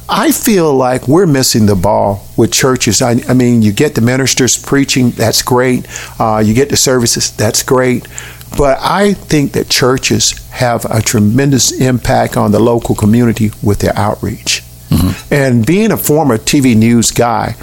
I 0.07 0.31
feel 0.31 0.71
like 0.71 1.07
we're 1.07 1.25
missing 1.25 1.65
the 1.65 1.75
ball 1.75 2.27
with 2.37 2.51
churches. 2.51 3.01
I, 3.01 3.15
I 3.27 3.33
mean, 3.33 3.63
you 3.63 3.71
get 3.73 3.95
the 3.95 4.01
ministers 4.01 4.55
preaching, 4.55 5.09
that's 5.09 5.41
great. 5.41 5.87
Uh, 6.19 6.43
you 6.45 6.53
get 6.53 6.69
the 6.69 6.77
services, 6.77 7.31
that's 7.31 7.63
great. 7.63 8.07
But 8.57 8.77
I 8.81 9.13
think 9.13 9.51
that 9.53 9.69
churches 9.69 10.31
have 10.49 10.85
a 10.85 11.01
tremendous 11.01 11.71
impact 11.71 12.37
on 12.37 12.51
the 12.51 12.59
local 12.59 12.95
community 12.95 13.51
with 13.61 13.79
their 13.79 13.97
outreach. 13.97 14.63
Mm-hmm. 14.89 15.33
And 15.33 15.65
being 15.65 15.91
a 15.91 15.97
former 15.97 16.37
TV 16.37 16.75
news 16.75 17.11
guy, 17.11 17.55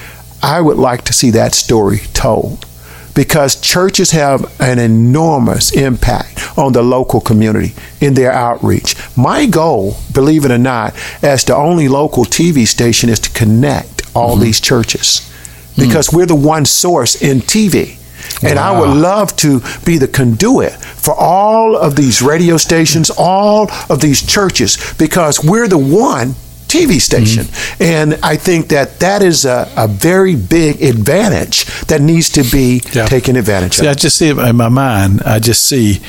I 0.43 0.61
would 0.61 0.77
like 0.77 1.05
to 1.05 1.13
see 1.13 1.31
that 1.31 1.55
story 1.55 1.99
told 2.13 2.67
because 3.15 3.61
churches 3.61 4.11
have 4.13 4.61
an 4.61 4.79
enormous 4.79 5.73
impact 5.73 6.59
on 6.59 6.73
the 6.73 6.83
local 6.83 7.21
community 7.21 7.75
in 8.01 8.15
their 8.15 8.33
outreach. 8.33 8.97
My 9.17 9.47
goal, 9.47 9.97
believe 10.13 10.45
it 10.45 10.51
or 10.51 10.59
not, 10.59 10.95
as 11.23 11.45
the 11.45 11.55
only 11.55 11.89
local 11.89 12.25
TV 12.25 12.67
station 12.67 13.11
is 13.11 13.21
to 13.21 13.31
connect 13.31 14.03
all 14.15 14.35
mm-hmm. 14.35 14.45
these 14.45 14.61
churches 14.61 15.31
mm. 15.75 15.87
because 15.87 16.13
we're 16.13 16.27
the 16.27 16.35
one 16.35 16.65
source 16.65 17.21
in 17.21 17.39
TV. 17.39 17.99
And 18.43 18.59
I 18.59 18.79
would 18.79 18.91
love 18.91 19.37
to 19.37 19.61
be 19.85 19.99
the 19.99 20.09
conduit 20.09 20.73
for 20.73 21.15
all 21.15 21.77
of 21.77 21.97
these 21.97 22.23
radio 22.23 22.57
stations, 22.57 23.11
all 23.17 23.71
of 23.89 24.01
these 24.01 24.23
churches, 24.25 24.79
because 24.99 25.43
we're 25.43 25.69
the 25.69 25.79
one 25.79 26.35
TV 26.73 26.99
station. 27.01 27.47
And 27.81 28.15
I 28.23 28.37
think 28.37 28.69
that 28.69 28.99
that 29.01 29.23
is 29.23 29.45
a, 29.45 29.69
a 29.77 29.87
very 29.89 30.35
big 30.37 30.83
advantage 30.83 31.65
that 31.87 32.01
needs 32.01 32.31
to 32.31 32.43
be 32.43 32.81
Yeah. 32.93 33.07
taken 33.07 33.37
advantage 33.37 33.75
See, 33.75 33.89
I 33.89 33.95
just 33.95 34.17
see 34.17 34.29
in 34.31 34.57
my 34.57 34.69
mind. 34.71 35.21
I 35.27 35.39
just 35.39 35.67
see 35.67 36.01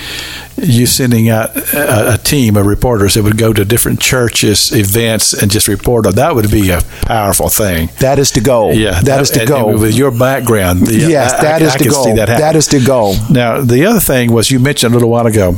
you 0.62 0.86
sending 0.86 1.30
out 1.30 1.50
a, 1.74 2.14
a 2.14 2.18
team 2.18 2.56
of 2.58 2.66
reporters 2.66 3.14
that 3.16 3.24
would 3.24 3.38
go 3.38 3.52
to 3.54 3.66
different 3.66 4.00
churches, 4.00 4.72
events, 4.72 5.34
and 5.34 5.52
just 5.52 5.68
report 5.68 6.06
on. 6.06 6.14
That 6.16 6.36
would 6.36 6.50
be 6.52 6.70
a 6.72 6.82
powerful 7.08 7.50
thing. 7.50 7.90
That 8.00 8.20
is 8.20 8.32
the 8.32 8.42
goal. 8.42 8.74
Yeah, 8.74 9.02
that 9.02 9.20
is 9.22 9.32
the 9.32 9.46
goal. 9.46 9.78
with 9.80 9.96
your 9.96 10.12
background, 10.12 10.88
the- 10.88 10.96
yes, 11.10 11.34
I- 11.34 11.42
that 11.44 11.62
I, 11.62 11.66
is 11.66 11.74
I 11.76 11.78
the 11.80 11.90
goal. 11.90 12.16
That, 12.16 12.28
that 12.40 12.56
is 12.56 12.68
the 12.68 12.80
goal. 12.86 13.16
Now, 13.30 13.62
the 13.62 13.86
other 13.86 14.00
thing 14.00 14.32
was 14.32 14.50
you 14.52 14.60
mentioned 14.60 14.94
a 14.94 14.98
little 14.98 15.10
while 15.10 15.26
ago 15.28 15.56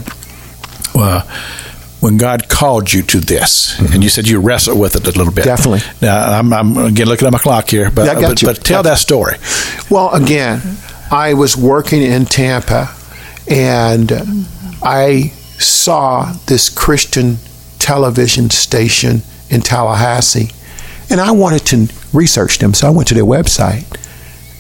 uh, 0.95 1.22
when 2.06 2.18
God 2.18 2.49
called 2.49 2.93
you 2.93 3.01
to 3.01 3.20
this, 3.20 3.80
and 3.80 4.03
you 4.03 4.10
said 4.10 4.28
you 4.28 4.39
wrestled 4.39 4.80
with 4.80 4.95
it 4.95 5.08
a 5.08 5.18
little 5.18 5.34
bit. 5.34 5.45
Mm-hmm. 5.45 5.56
Definitely. 5.56 5.80
Now, 6.03 6.38
I'm, 6.38 6.53
I'm 6.53 6.78
again 6.78 7.08
looking 7.08 7.26
at 7.26 7.32
my 7.32 7.39
clock 7.39 7.68
here, 7.68 7.89
but, 7.89 8.06
Yeah, 8.06 8.28
but, 8.28 8.39
but 8.43 8.64
tell 8.64 8.84
that 8.84 8.99
story. 8.99 9.38
Well, 9.89 10.14
again, 10.14 10.62
I 11.10 11.34
was 11.34 11.58
working 11.58 12.03
in 12.03 12.26
Tampa 12.26 12.93
and 13.49 14.12
I 14.84 15.30
saw 15.58 16.32
this 16.45 16.70
Christian 16.70 17.38
television 17.80 18.51
station 18.51 19.24
in 19.49 19.62
Tallahassee 19.62 20.51
and 21.10 21.20
I 21.20 21.32
wanted 21.32 21.66
to 21.68 21.88
research 22.14 22.60
them. 22.60 22.76
So 22.76 22.86
I 22.86 22.91
went 22.91 23.08
to 23.08 23.16
their 23.16 23.26
website 23.26 23.86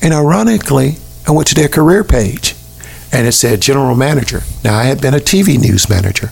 and 0.01 0.15
ironically, 0.15 0.95
I 1.27 1.31
went 1.31 1.47
to 1.49 1.55
their 1.55 1.67
career 1.67 2.03
page 2.03 2.55
and 3.11 3.27
it 3.27 3.33
said 3.33 3.61
general 3.61 3.95
manager. 3.95 4.41
Now, 4.63 4.79
I 4.79 4.85
had 4.85 4.99
been 4.99 5.13
a 5.13 5.19
TV 5.19 5.59
news 5.59 5.87
manager 5.87 6.31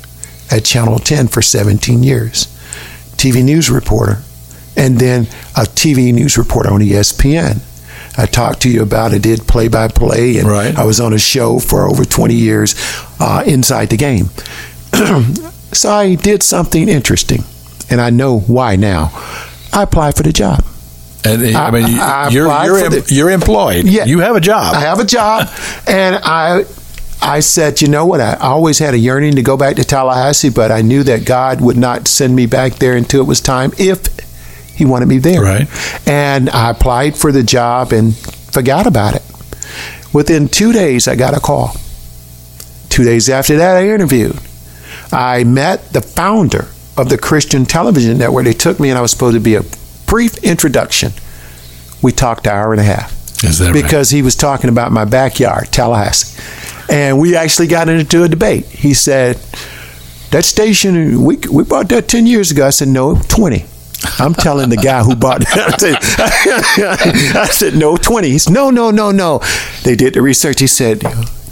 at 0.51 0.65
Channel 0.65 0.99
10 0.99 1.27
for 1.27 1.41
17 1.41 2.03
years, 2.03 2.45
TV 3.17 3.43
news 3.43 3.69
reporter, 3.69 4.19
and 4.75 4.99
then 4.99 5.23
a 5.55 5.61
TV 5.65 6.13
news 6.13 6.37
reporter 6.37 6.71
on 6.71 6.81
ESPN. 6.81 7.59
I 8.17 8.25
talked 8.27 8.61
to 8.61 8.69
you 8.69 8.81
about 8.83 9.13
it, 9.13 9.23
did 9.23 9.47
play 9.47 9.67
by 9.67 9.87
play, 9.87 10.37
and 10.37 10.47
Right. 10.47 10.77
I 10.77 10.85
was 10.85 10.99
on 10.99 11.13
a 11.13 11.17
show 11.19 11.57
for 11.59 11.87
over 11.89 12.05
20 12.05 12.33
years 12.35 12.75
uh, 13.19 13.43
inside 13.45 13.89
the 13.89 13.97
game. 13.97 14.29
so 15.73 15.91
I 15.91 16.15
did 16.15 16.43
something 16.43 16.87
interesting, 16.89 17.43
and 17.89 17.99
I 17.99 18.09
know 18.11 18.39
why 18.39 18.75
now. 18.75 19.11
I 19.71 19.83
applied 19.83 20.15
for 20.15 20.21
the 20.23 20.31
job. 20.33 20.63
And 21.25 21.55
I, 21.57 21.67
I- 21.67 21.71
mean, 21.71 21.87
you- 21.87 21.99
I 22.01 22.29
you're 22.29 22.47
you're, 22.65 22.77
em- 22.85 22.91
the- 22.91 23.05
you're 23.09 23.31
employed. 23.31 23.85
Yeah. 23.85 24.05
You 24.05 24.19
have 24.19 24.35
a 24.35 24.41
job. 24.41 24.75
I 24.75 24.81
have 24.81 24.99
a 24.99 25.05
job, 25.05 25.49
and 25.87 26.15
I 26.23 26.65
I 27.23 27.39
said, 27.39 27.81
you 27.81 27.87
know 27.87 28.05
what? 28.05 28.19
I 28.19 28.35
always 28.35 28.79
had 28.79 28.93
a 28.93 28.97
yearning 28.97 29.35
to 29.35 29.41
go 29.41 29.55
back 29.55 29.77
to 29.77 29.83
Tallahassee, 29.83 30.49
but 30.49 30.71
I 30.71 30.81
knew 30.81 31.03
that 31.03 31.25
God 31.25 31.61
would 31.61 31.77
not 31.77 32.07
send 32.07 32.35
me 32.35 32.45
back 32.45 32.73
there 32.75 32.95
until 32.97 33.21
it 33.21 33.27
was 33.27 33.39
time 33.39 33.71
if 33.77 34.07
He 34.75 34.85
wanted 34.85 35.07
me 35.07 35.19
there. 35.19 35.41
Right. 35.41 36.07
And 36.07 36.49
I 36.49 36.69
applied 36.71 37.15
for 37.15 37.31
the 37.31 37.43
job 37.43 37.93
and 37.93 38.15
forgot 38.15 38.87
about 38.87 39.15
it. 39.15 39.21
Within 40.13 40.47
two 40.49 40.73
days, 40.73 41.07
I 41.07 41.15
got 41.15 41.35
a 41.35 41.39
call. 41.39 41.75
Two 42.89 43.03
days 43.03 43.29
after 43.29 43.57
that, 43.57 43.77
I 43.77 43.87
interviewed. 43.89 44.37
I 45.11 45.43
met 45.43 45.93
the 45.93 46.01
founder 46.01 46.67
of 46.97 47.09
the 47.09 47.17
Christian 47.17 47.65
Television 47.65 48.17
Network. 48.17 48.45
They 48.45 48.53
took 48.53 48.79
me, 48.79 48.89
and 48.89 48.97
I 48.97 49.01
was 49.01 49.11
supposed 49.11 49.35
to 49.35 49.39
be 49.39 49.55
a 49.55 49.63
brief 50.05 50.37
introduction. 50.43 51.13
We 52.01 52.11
talked 52.11 52.45
an 52.45 52.53
hour 52.53 52.73
and 52.73 52.81
a 52.81 52.83
half 52.83 53.11
Is 53.43 53.59
that 53.59 53.73
right? 53.73 53.81
because 53.83 54.09
he 54.09 54.21
was 54.21 54.35
talking 54.35 54.69
about 54.69 54.91
my 54.91 55.05
backyard, 55.05 55.71
Tallahassee. 55.71 56.39
And 56.89 57.19
we 57.19 57.35
actually 57.35 57.67
got 57.67 57.89
into 57.89 58.23
a 58.23 58.27
debate. 58.27 58.65
He 58.65 58.93
said, 58.93 59.37
That 60.31 60.45
station, 60.45 61.23
we, 61.23 61.37
we 61.51 61.63
bought 61.63 61.89
that 61.89 62.07
10 62.07 62.27
years 62.27 62.51
ago. 62.51 62.67
I 62.67 62.71
said, 62.71 62.87
No, 62.87 63.15
20. 63.15 63.65
I'm 64.19 64.33
telling 64.33 64.69
the 64.69 64.77
guy 64.77 65.01
who 65.03 65.15
bought 65.15 65.41
that. 65.41 65.81
I 66.19 67.07
said, 67.07 67.35
I 67.35 67.45
said, 67.47 67.75
No, 67.75 67.95
20. 67.95 68.29
He 68.29 68.37
said, 68.37 68.53
No, 68.53 68.69
no, 68.69 68.91
no, 68.91 69.11
no. 69.11 69.41
They 69.83 69.95
did 69.95 70.13
the 70.13 70.21
research. 70.21 70.59
He 70.59 70.67
said, 70.67 71.03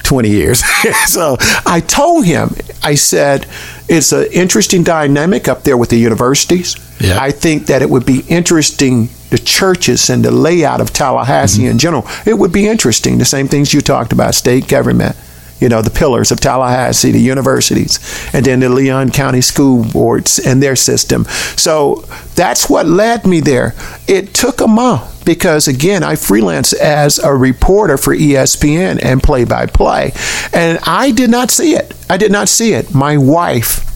20 0.04 0.30
years. 0.30 0.62
so 1.08 1.38
I 1.66 1.80
told 1.80 2.26
him, 2.26 2.50
I 2.84 2.96
said, 2.96 3.48
it's 3.88 4.12
an 4.12 4.28
interesting 4.34 4.84
dynamic 4.84 5.48
up 5.48 5.64
there 5.64 5.78
with 5.78 5.90
the 5.90 5.98
universities. 5.98 6.76
Yeah. 7.00 7.18
I 7.20 7.32
think 7.32 7.68
that 7.68 7.82
it 7.82 7.90
would 7.90 8.06
be 8.06 8.26
interesting, 8.28 9.08
the 9.32 9.40
churches 9.40 10.10
and 10.10 10.24
the 10.24 10.30
layout 10.30 10.82
of 10.82 10.94
Tallahassee 10.94 11.64
mm-hmm. 11.64 11.72
in 11.72 11.78
general. 11.80 12.06
It 12.26 12.36
would 12.36 12.52
be 12.52 12.68
interesting. 12.68 13.18
The 13.18 13.26
same 13.26 13.48
things 13.48 13.74
you 13.74 13.82
talked 13.82 14.14
about, 14.14 14.36
state 14.36 14.68
government, 14.68 15.16
you 15.60 15.70
know, 15.70 15.82
the 15.82 15.90
pillars 15.90 16.32
of 16.32 16.40
Tallahassee, 16.40 17.12
the 17.12 17.20
universities, 17.20 18.00
and 18.34 18.46
then 18.46 18.60
the 18.60 18.70
Leon 18.70 19.12
County 19.12 19.42
School 19.42 19.86
Boards 19.86 20.38
and 20.38 20.62
their 20.62 20.76
system. 20.76 21.26
So 21.56 22.04
that's 22.36 22.70
what 22.70 22.88
led 22.88 23.26
me 23.26 23.40
there. 23.40 23.74
It 24.08 24.34
took 24.34 24.60
a 24.60 24.68
month 24.68 25.24
because, 25.24 25.68
again, 25.68 26.04
I 26.04 26.16
freelance 26.16 26.74
as 26.74 27.20
a 27.20 27.34
reporter 27.34 27.98
for 27.98 28.14
ESPN 28.14 29.00
and 29.02 29.24
play 29.24 29.46
by 29.46 29.68
play. 29.68 30.12
And 30.52 30.78
I 30.84 31.12
did 31.12 31.30
not 31.30 31.52
see 31.52 31.74
it. 31.74 31.96
I 32.10 32.18
did 32.18 32.32
not 32.32 32.50
see 32.50 32.74
it. 32.74 32.94
My 32.94 33.18
wife, 33.18 33.88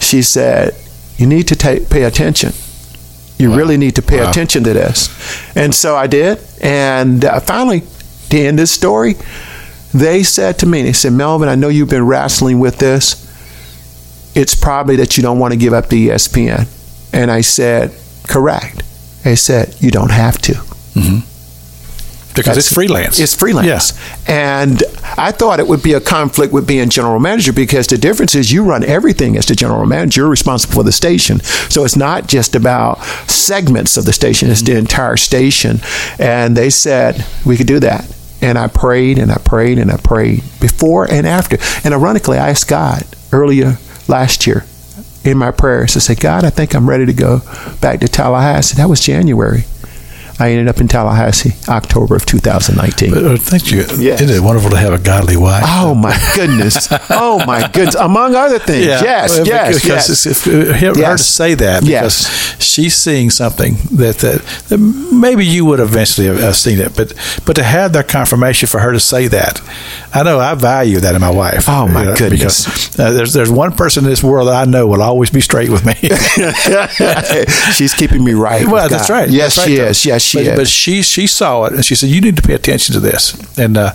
she 0.00 0.22
said, 0.22 0.74
You 1.16 1.26
need 1.26 1.48
to 1.48 1.56
pay 1.56 2.04
attention. 2.04 2.52
You 3.42 3.54
really 3.54 3.76
need 3.76 3.94
to 3.96 4.02
pay 4.02 4.20
Wow. 4.20 4.30
attention 4.30 4.64
to 4.64 4.72
this. 4.72 5.08
And 5.56 5.74
so 5.74 5.96
I 5.96 6.06
did. 6.06 6.38
And 6.62 7.24
uh, 7.24 7.40
finally, 7.40 7.82
to 8.30 8.38
end 8.38 8.58
this 8.58 8.70
story, 8.70 9.14
they 9.92 10.22
said 10.22 10.58
to 10.60 10.66
me, 10.66 10.82
they 10.82 10.92
said, 10.92 11.12
Melvin, 11.12 11.48
I 11.48 11.54
know 11.54 11.68
you've 11.68 11.90
been 11.90 12.06
wrestling 12.06 12.60
with 12.60 12.78
this. 12.78 13.16
It's 14.34 14.54
probably 14.54 14.96
that 14.96 15.16
you 15.16 15.22
don't 15.22 15.38
want 15.38 15.52
to 15.52 15.58
give 15.58 15.72
up 15.74 15.88
the 15.88 16.08
ESPN. 16.08 16.66
And 17.12 17.30
I 17.30 17.42
said, 17.42 17.92
correct. 18.28 18.82
They 19.24 19.36
said, 19.36 19.74
you 19.80 19.90
don't 19.90 20.10
have 20.10 20.38
to. 20.42 20.54
Because 22.34 22.56
it's 22.56 22.72
freelance. 22.72 23.18
It's 23.18 23.34
freelance. 23.34 23.66
Yes, 23.66 24.28
And 24.28 24.82
I 25.16 25.32
thought 25.32 25.60
it 25.60 25.66
would 25.66 25.82
be 25.82 25.92
a 25.92 26.00
conflict 26.00 26.52
with 26.52 26.66
being 26.66 26.88
general 26.88 27.20
manager 27.20 27.52
because 27.52 27.86
the 27.86 27.98
difference 27.98 28.34
is 28.34 28.50
you 28.50 28.64
run 28.64 28.84
everything 28.84 29.36
as 29.36 29.46
the 29.46 29.54
general 29.54 29.86
manager. 29.86 30.22
You're 30.22 30.30
responsible 30.30 30.74
for 30.74 30.82
the 30.82 30.92
station. 30.92 31.40
So 31.40 31.84
it's 31.84 31.96
not 31.96 32.28
just 32.28 32.54
about 32.54 33.02
segments 33.28 33.96
of 33.96 34.04
the 34.04 34.12
station, 34.12 34.50
it's 34.50 34.62
the 34.62 34.76
entire 34.76 35.16
station. 35.16 35.80
And 36.18 36.56
they 36.56 36.70
said 36.70 37.24
we 37.44 37.56
could 37.56 37.66
do 37.66 37.80
that. 37.80 38.10
And 38.40 38.58
I 38.58 38.66
prayed 38.66 39.18
and 39.18 39.30
I 39.30 39.38
prayed 39.38 39.78
and 39.78 39.90
I 39.90 39.96
prayed 39.98 40.42
before 40.60 41.10
and 41.10 41.26
after. 41.26 41.58
And 41.84 41.94
ironically, 41.94 42.38
I 42.38 42.50
asked 42.50 42.68
God 42.68 43.04
earlier 43.32 43.78
last 44.08 44.46
year 44.46 44.64
in 45.24 45.38
my 45.38 45.52
prayers 45.52 45.92
to 45.92 46.00
say, 46.00 46.14
God, 46.14 46.44
I 46.44 46.50
think 46.50 46.74
I'm 46.74 46.88
ready 46.88 47.06
to 47.06 47.12
go 47.12 47.40
back 47.80 48.00
to 48.00 48.08
Tallahassee. 48.08 48.76
That 48.76 48.88
was 48.88 49.00
January. 49.00 49.64
I 50.40 50.50
ended 50.50 50.68
up 50.68 50.80
in 50.80 50.88
Tallahassee, 50.88 51.52
October 51.68 52.16
of 52.16 52.26
2019. 52.26 53.14
Uh, 53.14 53.36
Thank 53.36 53.70
you. 53.70 53.78
Yes. 53.98 54.20
Isn't 54.20 54.34
it 54.36 54.40
wonderful 54.40 54.70
to 54.70 54.76
have 54.76 54.92
a 54.92 54.98
godly 54.98 55.36
wife? 55.36 55.62
Oh 55.66 55.94
my 55.94 56.18
goodness! 56.34 56.88
Oh 57.10 57.44
my 57.46 57.68
goodness! 57.68 57.94
Among 57.94 58.34
other 58.34 58.58
things, 58.58 58.86
yes, 58.86 59.30
well, 59.36 59.46
yes, 59.46 59.74
because 59.82 60.08
yes. 60.08 60.26
it's- 60.26 60.46
if- 60.46 60.52
uh, 60.52 60.72
her, 60.78 60.86
her 61.10 61.16
to 61.16 61.22
say 61.22 61.54
that 61.54 61.82
because 61.84 62.22
Yes. 62.22 62.62
she's 62.64 62.94
seeing 62.96 63.30
something 63.30 63.74
that, 63.92 64.18
that, 64.18 64.40
that 64.68 64.78
maybe 64.78 65.44
you 65.44 65.64
would 65.66 65.80
eventually 65.80 66.26
have 66.26 66.38
uh, 66.38 66.52
seen 66.52 66.78
it, 66.80 66.96
but 66.96 67.12
but 67.46 67.54
to 67.56 67.62
have 67.62 67.92
that 67.92 68.08
confirmation 68.08 68.66
for 68.68 68.80
her 68.80 68.92
to 68.92 69.00
say 69.00 69.28
that, 69.28 69.60
I 70.14 70.22
know 70.22 70.40
I 70.40 70.54
value 70.54 70.98
that 71.00 71.14
in 71.14 71.20
my 71.20 71.30
wife. 71.30 71.68
Oh, 71.68 71.86
my 71.88 72.10
You 72.10 72.16
goodness. 72.16 72.64
Because 72.64 72.98
uh, 72.98 73.12
there's 73.12 73.32
there's 73.32 73.50
one 73.50 73.72
person 73.72 74.04
in 74.04 74.10
this 74.10 74.22
world 74.24 74.48
that 74.48 74.54
I 74.54 74.64
know 74.70 74.86
will 74.86 75.02
always 75.02 75.30
be 75.30 75.40
straight 75.40 75.70
with 75.70 75.84
me. 75.86 75.94
She's 77.74 77.94
keeping 77.94 78.24
me 78.24 78.32
right. 78.34 78.66
Well, 78.66 78.88
that's 78.88 79.08
God. 79.08 79.14
right. 79.14 79.28
Yes, 79.30 79.56
That's 79.56 79.68
she 79.68 79.76
though. 79.76 79.86
is. 79.86 80.04
Yes, 80.06 80.21
she 80.22 80.44
but. 80.44 80.56
But 80.56 80.68
she 80.68 81.02
she 81.02 81.26
saw 81.26 81.64
it 81.64 81.72
and 81.72 81.84
she 81.84 81.94
said, 81.94 82.10
"You 82.10 82.20
need 82.20 82.36
to 82.36 82.42
pay 82.42 82.54
attention 82.54 82.94
to 82.94 83.00
this." 83.00 83.34
And 83.58 83.76
uh, 83.76 83.92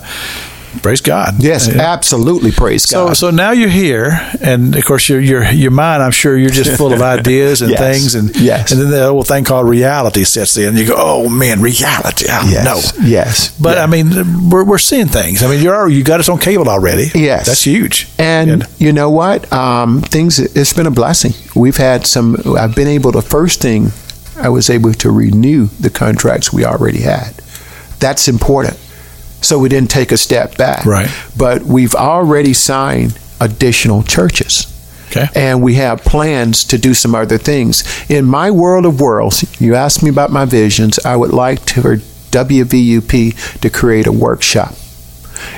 praise 0.82 1.00
God. 1.00 1.34
yes, 1.42 1.68
Uh, 1.68 1.80
absolutely. 1.80 2.52
Praise 2.52 2.82
So, 2.88 3.06
God. 3.08 3.16
so 3.16 3.30
now 3.30 3.50
you're 3.52 3.68
here, 3.70 4.20
and 4.40 4.76
of 4.76 4.84
course, 4.84 5.08
your 5.08 5.20
your 5.20 5.44
your 5.50 5.70
mind. 5.70 6.02
I'm 6.02 6.12
sure 6.12 6.36
you're 6.36 6.50
just 6.50 6.76
full 6.76 6.92
of 6.92 7.00
ideas 7.18 7.62
and 7.62 7.70
Yes. 7.70 7.80
things, 7.80 8.14
and 8.14 8.36
Yes. 8.36 8.70
and 8.72 8.80
then 8.80 8.90
the 8.90 9.06
old 9.08 9.26
thing 9.26 9.44
called 9.44 9.68
reality 9.68 10.24
sets 10.24 10.56
in. 10.56 10.68
And 10.68 10.78
you 10.78 10.86
go, 10.86 10.94
oh 10.96 11.28
man, 11.28 11.60
reality. 11.62 12.26
I 12.28 12.48
yes, 12.50 12.64
know. 12.64 13.04
yes. 13.06 13.50
But 13.58 13.76
Yeah. 13.76 13.84
I 13.84 13.86
mean, 13.86 14.50
we're, 14.50 14.64
we're 14.64 14.78
seeing 14.78 15.08
things. 15.08 15.42
I 15.42 15.48
mean, 15.48 15.62
you're 15.62 15.88
you 15.88 16.04
got 16.04 16.20
us 16.20 16.28
on 16.28 16.38
cable 16.38 16.68
already. 16.68 17.10
Yes. 17.14 17.46
that's 17.46 17.64
huge. 17.66 18.06
And 18.18 18.66
you 18.78 18.92
know 18.92 19.10
what? 19.10 19.50
Um, 19.52 20.02
things. 20.02 20.38
It's 20.38 20.72
been 20.74 20.86
a 20.86 20.90
blessing. 20.92 21.32
We've 21.54 21.76
had 21.78 22.06
some. 22.06 22.36
I've 22.58 22.74
been 22.74 22.88
able 22.88 23.12
to. 23.12 23.22
First 23.22 23.60
thing, 23.60 23.90
I 24.38 24.48
was 24.48 24.70
able 24.70 24.92
to 24.94 25.10
renew 25.10 25.66
the 25.66 25.90
contracts 25.90 26.52
we 26.52 26.64
already 26.64 27.00
had. 27.00 27.34
That's 27.98 28.28
important. 28.28 28.78
So 29.40 29.58
we 29.58 29.68
didn't 29.68 29.90
take 29.90 30.12
a 30.12 30.16
step 30.16 30.56
back. 30.56 30.84
Right. 30.84 31.08
But 31.36 31.62
we've 31.62 31.94
already 31.94 32.52
signed 32.52 33.18
additional 33.40 34.02
churches. 34.02 34.74
Okay. 35.10 35.26
And 35.34 35.62
we 35.62 35.74
have 35.74 36.04
plans 36.04 36.64
to 36.64 36.78
do 36.78 36.92
some 36.92 37.14
other 37.14 37.38
things. 37.38 37.82
In 38.10 38.26
my 38.26 38.50
world 38.50 38.84
of 38.84 39.00
worlds, 39.00 39.60
you 39.60 39.74
asked 39.74 40.02
me 40.02 40.10
about 40.10 40.30
my 40.30 40.44
visions. 40.44 40.98
I 40.98 41.16
would 41.16 41.32
like 41.32 41.64
to, 41.66 41.82
for 41.82 41.96
WVUP 41.96 43.60
to 43.60 43.70
create 43.70 44.06
a 44.06 44.12
workshop. 44.12 44.74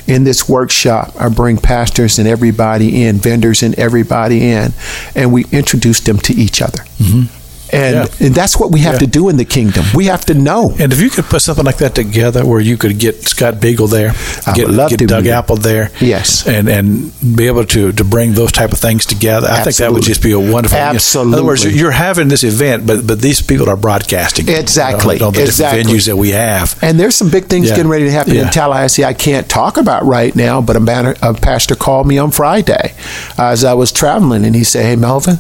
In 0.07 0.25
this 0.25 0.49
workshop, 0.49 1.15
I 1.19 1.29
bring 1.31 1.57
pastors 1.57 2.19
and 2.19 2.29
everybody 2.29 3.03
in, 3.03 3.17
vendors 3.17 3.63
and 3.63 3.75
everybody 3.79 4.51
in, 4.51 4.73
and 5.15 5.33
we 5.33 5.47
introduce 5.51 6.01
them 6.01 6.19
to 6.19 6.35
each 6.35 6.63
other. 6.63 6.83
Mm-hmm. 6.99 7.40
And, 7.73 7.95
Yeah. 7.95 8.27
and 8.27 8.35
that's 8.35 8.59
what 8.59 8.73
we 8.73 8.81
have 8.81 8.95
Yeah. 8.95 8.99
to 9.01 9.07
do 9.07 9.29
in 9.29 9.37
the 9.37 9.45
kingdom. 9.45 9.85
We 9.95 10.07
have 10.07 10.25
to 10.27 10.35
know. 10.35 10.75
And 10.79 10.93
if 10.93 11.01
you 11.01 11.11
could 11.11 11.27
put 11.27 11.43
something 11.43 11.65
like 11.65 11.79
that 11.79 11.95
together, 11.95 12.45
where 12.45 12.61
you 12.61 12.77
could 12.77 12.99
get 12.99 13.29
Scott 13.29 13.61
Beagle 13.61 13.87
there, 13.89 14.15
I 14.47 14.53
get, 14.53 14.69
get 14.99 15.09
Doug. 15.09 15.27
Apple 15.27 15.57
there, 15.57 15.91
Yes. 16.01 16.47
and 16.47 16.69
and 16.69 17.13
be 17.37 17.47
able 17.47 17.65
to 17.67 17.93
to 17.93 18.05
bring 18.05 18.35
those 18.35 18.53
type 18.53 18.73
of 18.73 18.79
things 18.79 19.07
together, 19.07 19.49
I 19.51 19.63
think 19.63 19.77
that 19.77 19.93
would 19.93 20.03
just 20.03 20.23
be 20.23 20.33
a 20.33 20.39
wonderful. 20.39 20.79
Absolutely. 20.79 21.31
In 21.31 21.35
other 21.35 21.45
words, 21.47 21.65
you're 21.65 21.91
having 21.93 22.29
this 22.29 22.43
event, 22.45 22.87
but 22.87 23.07
but 23.07 23.21
these 23.21 23.41
people 23.41 23.69
are 23.69 23.77
broadcasting 23.77 24.49
Exactly. 24.49 25.15
you 25.17 25.21
know, 25.21 25.29
on 25.29 25.33
the 25.35 25.43
Exactly. 25.43 25.83
different 25.83 26.01
venues 26.01 26.07
that 26.07 26.17
we 26.17 26.31
have. 26.31 26.75
And 26.83 26.99
there's 26.99 27.15
some 27.15 27.29
big 27.29 27.47
things 27.47 27.69
Yeah. 27.69 27.77
getting 27.77 27.91
ready 27.91 28.05
to 28.07 28.11
happen 28.13 28.37
in 28.37 28.49
Tallahassee 28.49 29.05
I 29.05 29.13
can't 29.15 29.49
talk 29.49 29.77
about 29.77 30.05
right 30.07 30.35
now, 30.35 30.61
but 30.61 30.77
a, 30.77 30.81
man, 30.81 31.15
a 31.23 31.35
pastor 31.35 31.75
called 31.75 32.07
me 32.07 32.19
on 32.19 32.31
Friday 32.31 32.95
as 33.39 33.65
I 33.65 33.75
was 33.75 33.93
traveling, 33.93 34.45
and 34.45 34.55
he 34.55 34.65
said, 34.65 34.85
Hey, 34.85 34.97
Melvin, 34.97 35.39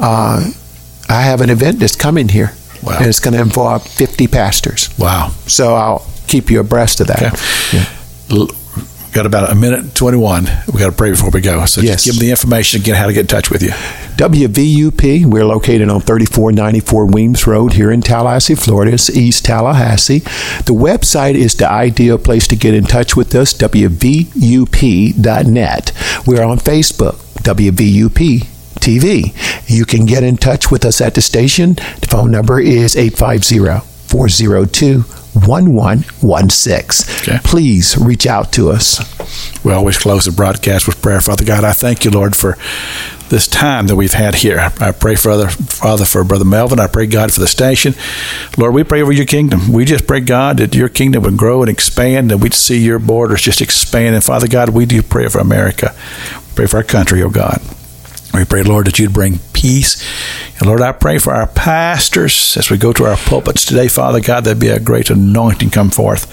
uh, 0.00 0.44
I 1.12 1.22
have 1.22 1.40
an 1.40 1.50
event 1.50 1.78
that's 1.80 1.96
coming 1.96 2.28
here, 2.28 2.52
Wow. 2.82 2.98
and 2.98 3.06
it's 3.06 3.20
going 3.20 3.34
to 3.34 3.40
involve 3.40 3.86
50 3.86 4.26
pastors. 4.28 4.88
Wow. 4.98 5.30
So 5.46 5.74
I'll 5.74 6.06
keep 6.26 6.50
you 6.50 6.60
abreast 6.60 7.00
of 7.00 7.06
that. 7.08 7.22
Okay. 7.22 7.78
Yeah. 7.78 7.86
L- 8.38 8.48
Got 9.12 9.26
about 9.26 9.50
a 9.52 9.54
minute 9.54 9.94
21. 9.94 10.48
We 10.72 10.78
got 10.80 10.86
to 10.86 10.92
pray 10.92 11.10
before 11.10 11.28
we 11.28 11.42
go. 11.42 11.66
So 11.66 11.82
Yes. 11.82 11.96
just 11.96 12.04
give 12.06 12.14
them 12.14 12.20
the 12.26 12.30
information 12.30 12.80
again, 12.80 12.94
how 12.94 13.06
to 13.08 13.12
get 13.12 13.20
in 13.20 13.26
touch 13.26 13.50
with 13.50 13.62
you. 13.62 13.68
WVUP, 14.16 15.26
we're 15.26 15.44
located 15.44 15.90
on 15.90 16.00
3494 16.00 17.04
Weems 17.06 17.46
Road 17.46 17.74
here 17.74 17.92
in 17.92 18.00
Tallahassee, 18.00 18.54
Florida. 18.54 18.92
It's 18.94 19.10
East 19.10 19.44
Tallahassee. 19.44 20.20
The 20.64 20.72
website 20.72 21.34
is 21.34 21.54
the 21.54 21.68
ideal 21.70 22.16
place 22.16 22.46
to 22.48 22.56
get 22.56 22.72
in 22.72 22.84
touch 22.84 23.14
with 23.14 23.34
us, 23.34 23.52
WVUP.net. 23.52 24.32
We're 26.26 26.42
on 26.44 26.58
Facebook, 26.58 27.16
WVUP. 27.42 28.46
TV. 28.82 29.32
You 29.70 29.84
can 29.84 30.04
get 30.04 30.22
in 30.22 30.36
touch 30.36 30.70
with 30.70 30.84
us 30.84 31.00
at 31.00 31.14
the 31.14 31.22
station. 31.22 31.74
The 31.74 32.08
phone 32.10 32.30
number 32.30 32.60
is 32.60 32.96
850 32.96 33.58
402 34.08 35.04
1116. 35.34 37.22
Okay. 37.22 37.38
Please 37.42 37.96
reach 37.96 38.26
out 38.26 38.52
to 38.52 38.70
us. 38.70 39.00
We 39.64 39.72
always 39.72 39.96
close 39.98 40.26
the 40.26 40.32
broadcast 40.32 40.86
with 40.86 41.00
prayer. 41.00 41.20
Father 41.22 41.44
God, 41.44 41.64
I 41.64 41.72
thank 41.72 42.04
you, 42.04 42.10
Lord, 42.10 42.36
for 42.36 42.58
this 43.30 43.48
time 43.48 43.86
that 43.86 43.96
we've 43.96 44.12
had 44.12 44.34
here. 44.34 44.70
I 44.78 44.92
pray, 44.92 45.14
Father, 45.14 45.48
Father, 45.48 46.04
for 46.04 46.22
Brother 46.22 46.44
Melvin. 46.44 46.78
I 46.78 46.86
pray, 46.86 47.06
God, 47.06 47.32
for 47.32 47.40
the 47.40 47.46
station. 47.46 47.94
Lord, 48.58 48.74
we 48.74 48.84
pray 48.84 49.00
over 49.00 49.12
your 49.12 49.24
kingdom. 49.24 49.72
We 49.72 49.86
just 49.86 50.06
pray, 50.06 50.20
God, 50.20 50.58
that 50.58 50.74
your 50.74 50.90
kingdom 50.90 51.22
would 51.22 51.38
grow 51.38 51.62
and 51.62 51.70
expand, 51.70 52.30
and 52.30 52.42
we'd 52.42 52.52
see 52.52 52.78
your 52.84 52.98
borders 52.98 53.40
just 53.40 53.62
expand. 53.62 54.14
And 54.14 54.22
Father 54.22 54.48
God, 54.48 54.68
we 54.68 54.84
do 54.84 55.02
pray 55.02 55.28
for 55.28 55.38
America. 55.38 55.94
Pray 56.54 56.66
for 56.66 56.76
our 56.76 56.82
country, 56.82 57.22
oh 57.22 57.30
God. 57.30 57.62
We 58.34 58.44
pray, 58.46 58.62
Lord, 58.62 58.86
that 58.86 58.98
you'd 58.98 59.12
bring 59.12 59.38
peace. 59.52 60.02
And 60.58 60.66
Lord, 60.66 60.80
I 60.80 60.92
pray 60.92 61.18
for 61.18 61.32
our 61.34 61.46
pastors 61.46 62.56
as 62.56 62.70
we 62.70 62.78
go 62.78 62.92
to 62.94 63.04
our 63.04 63.16
pulpits 63.16 63.64
today, 63.64 63.88
Father 63.88 64.20
God, 64.20 64.44
there'd 64.44 64.58
be 64.58 64.68
a 64.68 64.80
great 64.80 65.10
anointing 65.10 65.70
come 65.70 65.90
forth. 65.90 66.26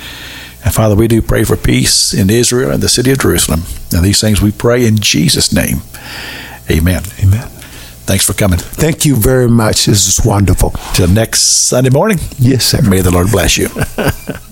And 0.64 0.74
Father, 0.74 0.96
we 0.96 1.08
do 1.08 1.22
pray 1.22 1.44
for 1.44 1.56
peace 1.58 2.14
in 2.14 2.30
Israel 2.30 2.72
and 2.72 2.82
the 2.84 2.90
city 2.90 3.12
of 3.12 3.20
Jerusalem. 3.20 3.64
And 3.94 4.04
these 4.04 4.20
things 4.22 4.42
we 4.42 4.52
pray 4.52 4.86
in 4.86 4.98
Jesus' 4.98 5.52
name. 5.54 5.82
Amen. 6.72 7.04
Amen. 7.24 7.48
Thanks 8.06 8.26
for 8.26 8.34
coming. 8.34 8.60
Thank 8.60 9.06
you 9.06 9.16
very 9.16 9.48
much. 9.48 9.86
This 9.86 10.08
is 10.08 10.26
wonderful. 10.26 10.72
Till 10.94 11.08
next 11.08 11.42
Sunday 11.42 11.90
morning, 11.92 12.18
Yes, 12.38 12.66
sir. 12.66 12.82
may 12.82 13.02
the 13.02 13.12
Lord 13.12 13.28
bless 13.32 13.58
you. 13.58 13.68